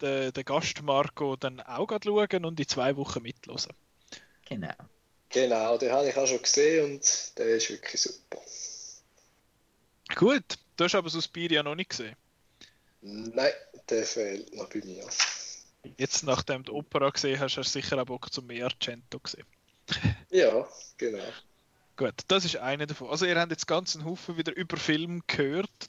Den, 0.00 0.32
den 0.32 0.44
Gast 0.44 0.82
Marco 0.82 1.36
dann 1.36 1.60
auch 1.60 1.88
schauen 2.02 2.44
und 2.44 2.60
in 2.60 2.68
zwei 2.68 2.96
Wochen 2.96 3.22
mitlosen. 3.22 3.72
Genau. 4.48 4.74
Genau, 5.30 5.76
den 5.76 5.92
habe 5.92 6.08
ich 6.08 6.16
auch 6.16 6.26
schon 6.26 6.42
gesehen 6.42 6.92
und 6.92 7.38
der 7.38 7.46
ist 7.48 7.68
wirklich 7.68 8.00
super. 8.00 8.40
Gut, 10.14 10.58
du 10.76 10.84
hast 10.84 10.94
aber 10.94 11.10
Suspiria 11.10 11.62
noch 11.62 11.74
nicht 11.74 11.90
gesehen. 11.90 12.16
Nein, 13.02 13.52
der 13.88 14.04
fehlt 14.04 14.54
noch 14.54 14.68
bei 14.70 14.80
mir. 14.84 15.06
Jetzt, 15.96 16.24
nachdem 16.24 16.64
du 16.64 16.72
die 16.72 16.78
Opera 16.78 17.10
gesehen 17.10 17.38
hast, 17.38 17.56
hast 17.56 17.74
du 17.74 17.80
sicher 17.80 18.00
auch 18.00 18.06
Bock 18.06 18.32
zum 18.32 18.46
mehr 18.46 18.66
Argento 18.66 19.18
gesehen. 19.18 19.46
Ja, 20.30 20.68
genau. 20.98 21.24
Gut, 21.96 22.14
das 22.28 22.44
ist 22.44 22.56
eine 22.56 22.86
davon. 22.86 23.08
Also 23.08 23.24
ihr 23.24 23.38
habt 23.40 23.50
jetzt 23.50 23.66
ganz 23.66 23.96
einen 23.96 24.04
Haufen 24.04 24.36
wieder 24.36 24.54
über 24.54 24.76
Film 24.76 25.22
gehört. 25.26 25.88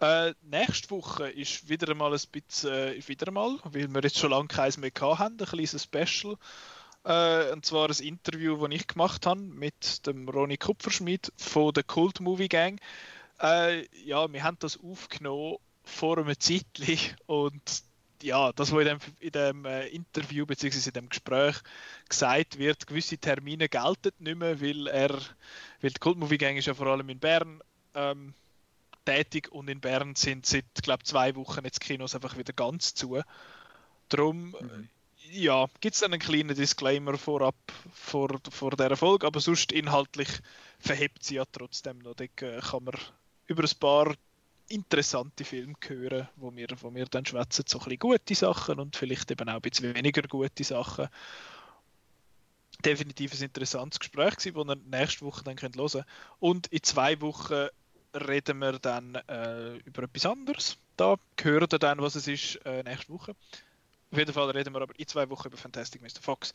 Äh, 0.00 0.34
nächste 0.42 0.90
Woche 0.90 1.28
ist 1.28 1.68
wieder 1.68 1.90
einmal 1.90 2.12
ein 2.12 2.20
bisschen, 2.30 2.72
äh, 2.72 3.08
wieder 3.08 3.28
einmal, 3.28 3.58
weil 3.64 3.88
wir 3.88 4.02
jetzt 4.02 4.18
schon 4.18 4.30
lange 4.30 4.46
keins 4.46 4.76
mehr 4.76 4.92
haben, 5.00 5.36
ein 5.40 5.46
kleines 5.46 5.82
Special. 5.82 6.36
Äh, 7.04 7.52
und 7.52 7.66
zwar 7.66 7.88
ein 7.88 8.04
Interview, 8.04 8.56
das 8.56 8.76
ich 8.76 8.86
gemacht 8.86 9.26
habe 9.26 9.40
mit 9.40 10.06
dem 10.06 10.28
Ronny 10.28 10.56
Kupferschmidt 10.56 11.32
von 11.36 11.72
der 11.72 11.82
Cult 11.82 12.20
Movie 12.20 12.48
Gang. 12.48 12.80
Äh, 13.40 13.86
ja, 14.04 14.32
wir 14.32 14.42
haben 14.44 14.58
das 14.60 14.78
aufgenommen 14.80 15.56
vor 15.82 16.18
einem 16.18 16.38
Zeitchen 16.38 17.16
und 17.26 17.82
ja, 18.22 18.52
das, 18.52 18.72
was 18.72 18.80
in 18.80 18.86
dem, 18.86 18.98
in 19.20 19.32
dem 19.32 19.64
äh, 19.64 19.86
Interview 19.88 20.46
bzw. 20.46 20.88
in 20.88 20.92
dem 20.92 21.08
Gespräch 21.08 21.56
gesagt 22.08 22.58
wird, 22.58 22.86
gewisse 22.86 23.18
Termine 23.18 23.68
gelten 23.68 24.12
nicht 24.18 24.38
mehr, 24.38 24.60
weil 24.60 24.86
er, 24.86 25.10
weil 25.80 25.90
die 25.90 26.00
Cult 26.00 26.18
Movie 26.18 26.38
Gang 26.38 26.56
ist 26.56 26.66
ja 26.66 26.74
vor 26.74 26.88
allem 26.88 27.08
in 27.08 27.18
Bern 27.18 27.60
ähm, 27.94 28.34
tätig 29.08 29.50
und 29.50 29.68
in 29.70 29.80
Bern 29.80 30.14
sind 30.14 30.44
seit, 30.44 30.66
glaube 30.82 31.04
zwei 31.04 31.34
Wochen 31.34 31.64
jetzt 31.64 31.80
Kinos 31.80 32.14
einfach 32.14 32.36
wieder 32.36 32.52
ganz 32.52 32.94
zu. 32.94 33.20
Darum, 34.10 34.54
Mhm. 34.60 34.88
ja, 35.30 35.66
gibt 35.80 35.94
es 35.94 36.00
dann 36.00 36.12
einen 36.12 36.20
kleinen 36.20 36.54
Disclaimer 36.54 37.16
vorab 37.16 37.56
vor, 37.92 38.38
vor 38.50 38.70
dieser 38.70 38.96
Folge, 38.96 39.26
aber 39.26 39.40
sonst 39.40 39.72
inhaltlich 39.72 40.28
verhebt 40.78 41.24
sie 41.24 41.36
ja 41.36 41.44
trotzdem 41.50 41.98
noch. 41.98 42.14
Da 42.14 42.24
äh, 42.24 42.60
kann 42.60 42.84
man 42.84 42.94
über 43.46 43.62
ein 43.62 43.78
paar 43.80 44.14
interessante 44.68 45.44
Filme 45.44 45.74
hören, 45.86 46.28
wo 46.36 46.54
wir, 46.54 46.68
wo 46.82 46.94
wir 46.94 47.06
dann 47.06 47.24
schwätzen, 47.24 47.64
so 47.66 47.78
ein 47.78 47.84
bisschen 47.84 47.98
gute 48.00 48.34
Sachen 48.34 48.78
und 48.78 48.94
vielleicht 48.94 49.30
eben 49.30 49.48
auch 49.48 49.54
ein 49.54 49.60
bisschen 49.62 49.94
weniger 49.94 50.22
gute 50.22 50.64
Sachen. 50.64 51.08
Definitiv 52.84 53.32
ein 53.32 53.44
interessantes 53.44 53.98
Gespräch 53.98 54.36
gewesen, 54.36 54.66
das 54.66 54.76
ihr 54.76 54.98
nächste 54.98 55.24
Woche 55.24 55.44
dann 55.44 55.56
könnt 55.56 55.76
hören 55.76 56.04
Und 56.38 56.66
in 56.66 56.82
zwei 56.82 57.18
Wochen 57.22 57.68
reden 58.14 58.58
wir 58.58 58.78
dann 58.78 59.14
äh, 59.14 59.76
über 59.78 60.04
etwas 60.04 60.26
anderes. 60.26 60.76
Da 60.96 61.16
hören 61.40 61.68
ihr 61.70 61.78
dann, 61.78 62.00
was 62.00 62.14
es 62.14 62.26
ist, 62.28 62.56
äh, 62.64 62.82
nächste 62.82 63.12
Woche. 63.12 63.34
Auf 64.10 64.18
jeden 64.18 64.32
Fall 64.32 64.50
reden 64.50 64.74
wir 64.74 64.80
aber 64.80 64.98
in 64.98 65.06
zwei 65.06 65.28
Wochen 65.30 65.48
über 65.48 65.56
Fantastic 65.56 66.00
Mr. 66.02 66.20
Fox. 66.20 66.52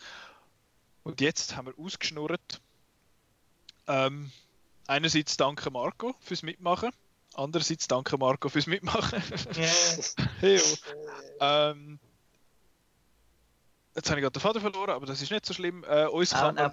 Und 1.04 1.22
jetzt 1.22 1.56
haben 1.56 1.68
wir 1.68 1.78
ausgeschnurrt. 1.78 2.62
Ähm, 3.88 4.32
einerseits 4.88 5.38
danke 5.38 5.70
Marco 5.70 6.16
fürs 6.22 6.42
Mitmachen. 6.44 6.92
Andererseits 7.36 7.88
danke 7.88 8.18
Marco 8.18 8.50
fürs 8.50 8.68
Mitmachen. 8.68 9.22
Yes. 9.56 10.16
Heyo. 10.42 10.62
ähm, 11.40 12.00
jetzt 13.96 14.10
habe 14.10 14.20
ich 14.20 14.24
gerade 14.24 14.34
den 14.34 14.42
Faden 14.42 14.62
verloren, 14.62 14.92
aber 14.92 15.06
das 15.06 15.22
ist 15.22 15.32
nicht 15.32 15.46
so 15.46 15.54
schlimm. 15.54 15.84
Äh, 15.84 16.06
uns 16.08 16.32
kann 16.32 16.56
man. 16.56 16.72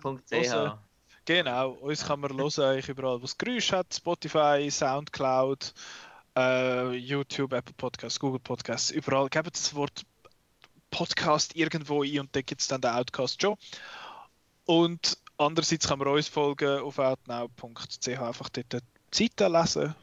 Genau, 1.24 1.70
uns 1.72 2.06
kann 2.06 2.20
man 2.20 2.36
hören, 2.36 2.64
eigentlich 2.64 2.88
überall, 2.88 3.20
wo 3.20 3.24
es 3.24 3.36
Geräusch 3.36 3.72
hat. 3.72 3.94
Spotify, 3.94 4.68
Soundcloud, 4.70 5.74
äh, 6.36 6.92
YouTube, 6.96 7.52
Apple 7.52 7.74
Podcasts, 7.76 8.18
Google 8.18 8.40
Podcasts, 8.40 8.90
überall. 8.90 9.28
Gebt 9.28 9.54
das 9.54 9.74
Wort 9.74 10.04
Podcast 10.90 11.54
irgendwo 11.54 12.02
ein 12.02 12.20
und 12.20 12.34
dann 12.34 12.44
gibt 12.44 12.60
es 12.60 12.68
dann 12.68 12.80
den 12.80 12.90
Outcast 12.90 13.40
schon. 13.40 13.56
Und 14.64 15.18
andererseits 15.36 15.88
kann 15.88 15.98
man 15.98 16.08
uns 16.08 16.28
folgen 16.28 16.80
auf 16.80 16.98
outnow.ch, 16.98 18.08
einfach 18.08 18.48
dort 18.48 18.82
die 19.14 19.28
Seite 19.28 19.48
lesen, 19.48 19.94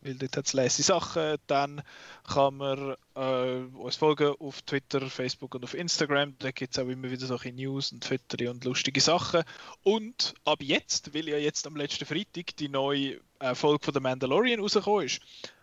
weil 0.00 0.14
dort 0.14 0.36
hat 0.36 0.46
es 0.46 0.52
leise 0.52 0.82
Sachen. 0.82 1.36
Dann 1.46 1.82
kann 2.24 2.56
man 2.56 2.96
äh, 3.14 3.60
uns 3.76 3.96
folgen 3.96 4.34
auf 4.38 4.62
Twitter, 4.62 5.08
Facebook 5.10 5.54
und 5.54 5.64
auf 5.64 5.74
Instagram. 5.74 6.36
Da 6.38 6.50
gibt 6.50 6.76
es 6.76 6.82
auch 6.82 6.88
immer 6.88 7.10
wieder 7.10 7.26
solche 7.26 7.52
News 7.52 7.92
und 7.92 8.04
Twitter 8.04 8.50
und 8.50 8.64
lustige 8.64 9.00
Sachen. 9.00 9.42
Und 9.82 10.34
ab 10.44 10.62
jetzt, 10.62 11.14
weil 11.14 11.28
ja 11.28 11.38
jetzt 11.38 11.66
am 11.66 11.76
letzten 11.76 12.06
Freitag 12.06 12.56
die 12.56 12.68
neue 12.68 13.20
äh, 13.40 13.54
Folge 13.54 13.84
von 13.84 13.94
The 13.94 14.00
Mandalorian 14.00 14.60
rausgekommen 14.60 15.06
ist, 15.06 15.20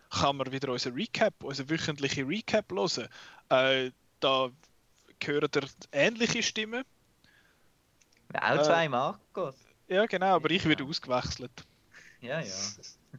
kann 0.10 0.38
man 0.38 0.52
wieder 0.52 0.70
unseren 0.72 0.94
Recap, 0.94 1.44
unseren 1.44 1.70
wöchentlichen 1.70 2.28
Recap 2.28 2.72
hören. 2.72 3.08
Äh, 3.50 3.92
da 4.20 4.50
hören 5.24 5.50
ihr 5.56 5.70
ähnliche 5.92 6.44
Stimmen. 6.44 6.84
Auch 8.34 8.64
zwei 8.64 8.90
Marcos. 8.90 9.56
Ja, 9.88 10.06
genau, 10.06 10.36
aber 10.36 10.50
ich 10.52 10.66
werde 10.66 10.84
ausgewechselt. 10.84 11.52
Ja, 12.22 12.42
ja. 12.42 12.54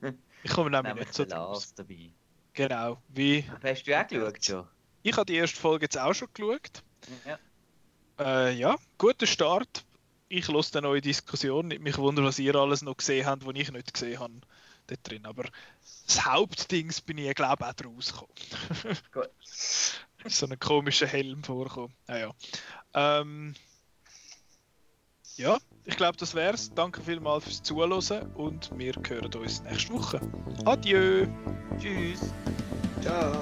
Ich 0.42 0.50
komme 0.52 0.70
nämlich 0.70 0.94
Nehmen 0.94 1.00
nicht 1.00 1.14
so 1.14 1.24
draus. 1.24 1.74
Dabei. 1.74 2.10
Genau, 2.52 3.02
wie 3.08 3.44
Aber 3.54 3.70
hast 3.70 3.84
du 3.84 3.98
auch 3.98 4.06
geschaut 4.06 4.44
schon? 4.44 4.68
ich 5.02 5.12
habe 5.16 5.26
die 5.26 5.36
erste 5.36 5.60
Folge 5.60 5.84
jetzt 5.84 5.98
auch 5.98 6.14
schon 6.14 6.28
geschaut. 6.32 6.82
Ja. 7.24 7.38
Äh, 8.18 8.54
ja, 8.54 8.76
guter 8.98 9.26
Start. 9.26 9.84
Ich 10.28 10.48
lasse 10.48 10.78
eine 10.78 10.88
neue 10.88 11.00
Diskussion. 11.00 11.68
Nicht 11.68 11.82
mich 11.82 11.98
wundern, 11.98 12.24
was 12.24 12.38
ihr 12.38 12.54
alles 12.56 12.82
noch 12.82 12.96
gesehen 12.96 13.26
habt, 13.26 13.46
was 13.46 13.54
ich 13.54 13.70
nicht 13.70 13.92
gesehen 13.92 14.18
habe. 14.18 14.40
Dort 14.88 15.00
drin. 15.08 15.26
Aber 15.26 15.44
das 16.06 16.24
Hauptdings 16.24 17.00
bin 17.00 17.18
ich, 17.18 17.34
glaube 17.34 17.64
ich, 17.64 17.68
auch 17.68 17.74
draus 17.74 18.12
gekommen. 18.12 18.98
Gut. 19.12 19.30
so 20.24 20.46
einen 20.46 20.58
komischen 20.58 21.08
Helm 21.08 21.44
vorkommen. 21.44 21.94
Naja. 22.06 22.32
Ähm, 22.94 23.54
ja, 25.36 25.58
ich 25.86 25.96
glaube, 25.96 26.16
das 26.18 26.34
wär's. 26.34 26.70
Danke 26.74 27.00
vielmals 27.00 27.44
fürs 27.44 27.62
Zuhören 27.62 28.32
und 28.34 28.70
wir 28.76 28.92
hören 29.08 29.34
uns 29.34 29.62
nächste 29.62 29.92
Woche. 29.92 30.20
Adieu! 30.64 31.26
Tschüss. 31.78 32.32
Ciao. 33.00 33.32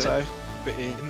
So, 0.00 0.22
Bit 0.64 0.78
in. 0.78 1.05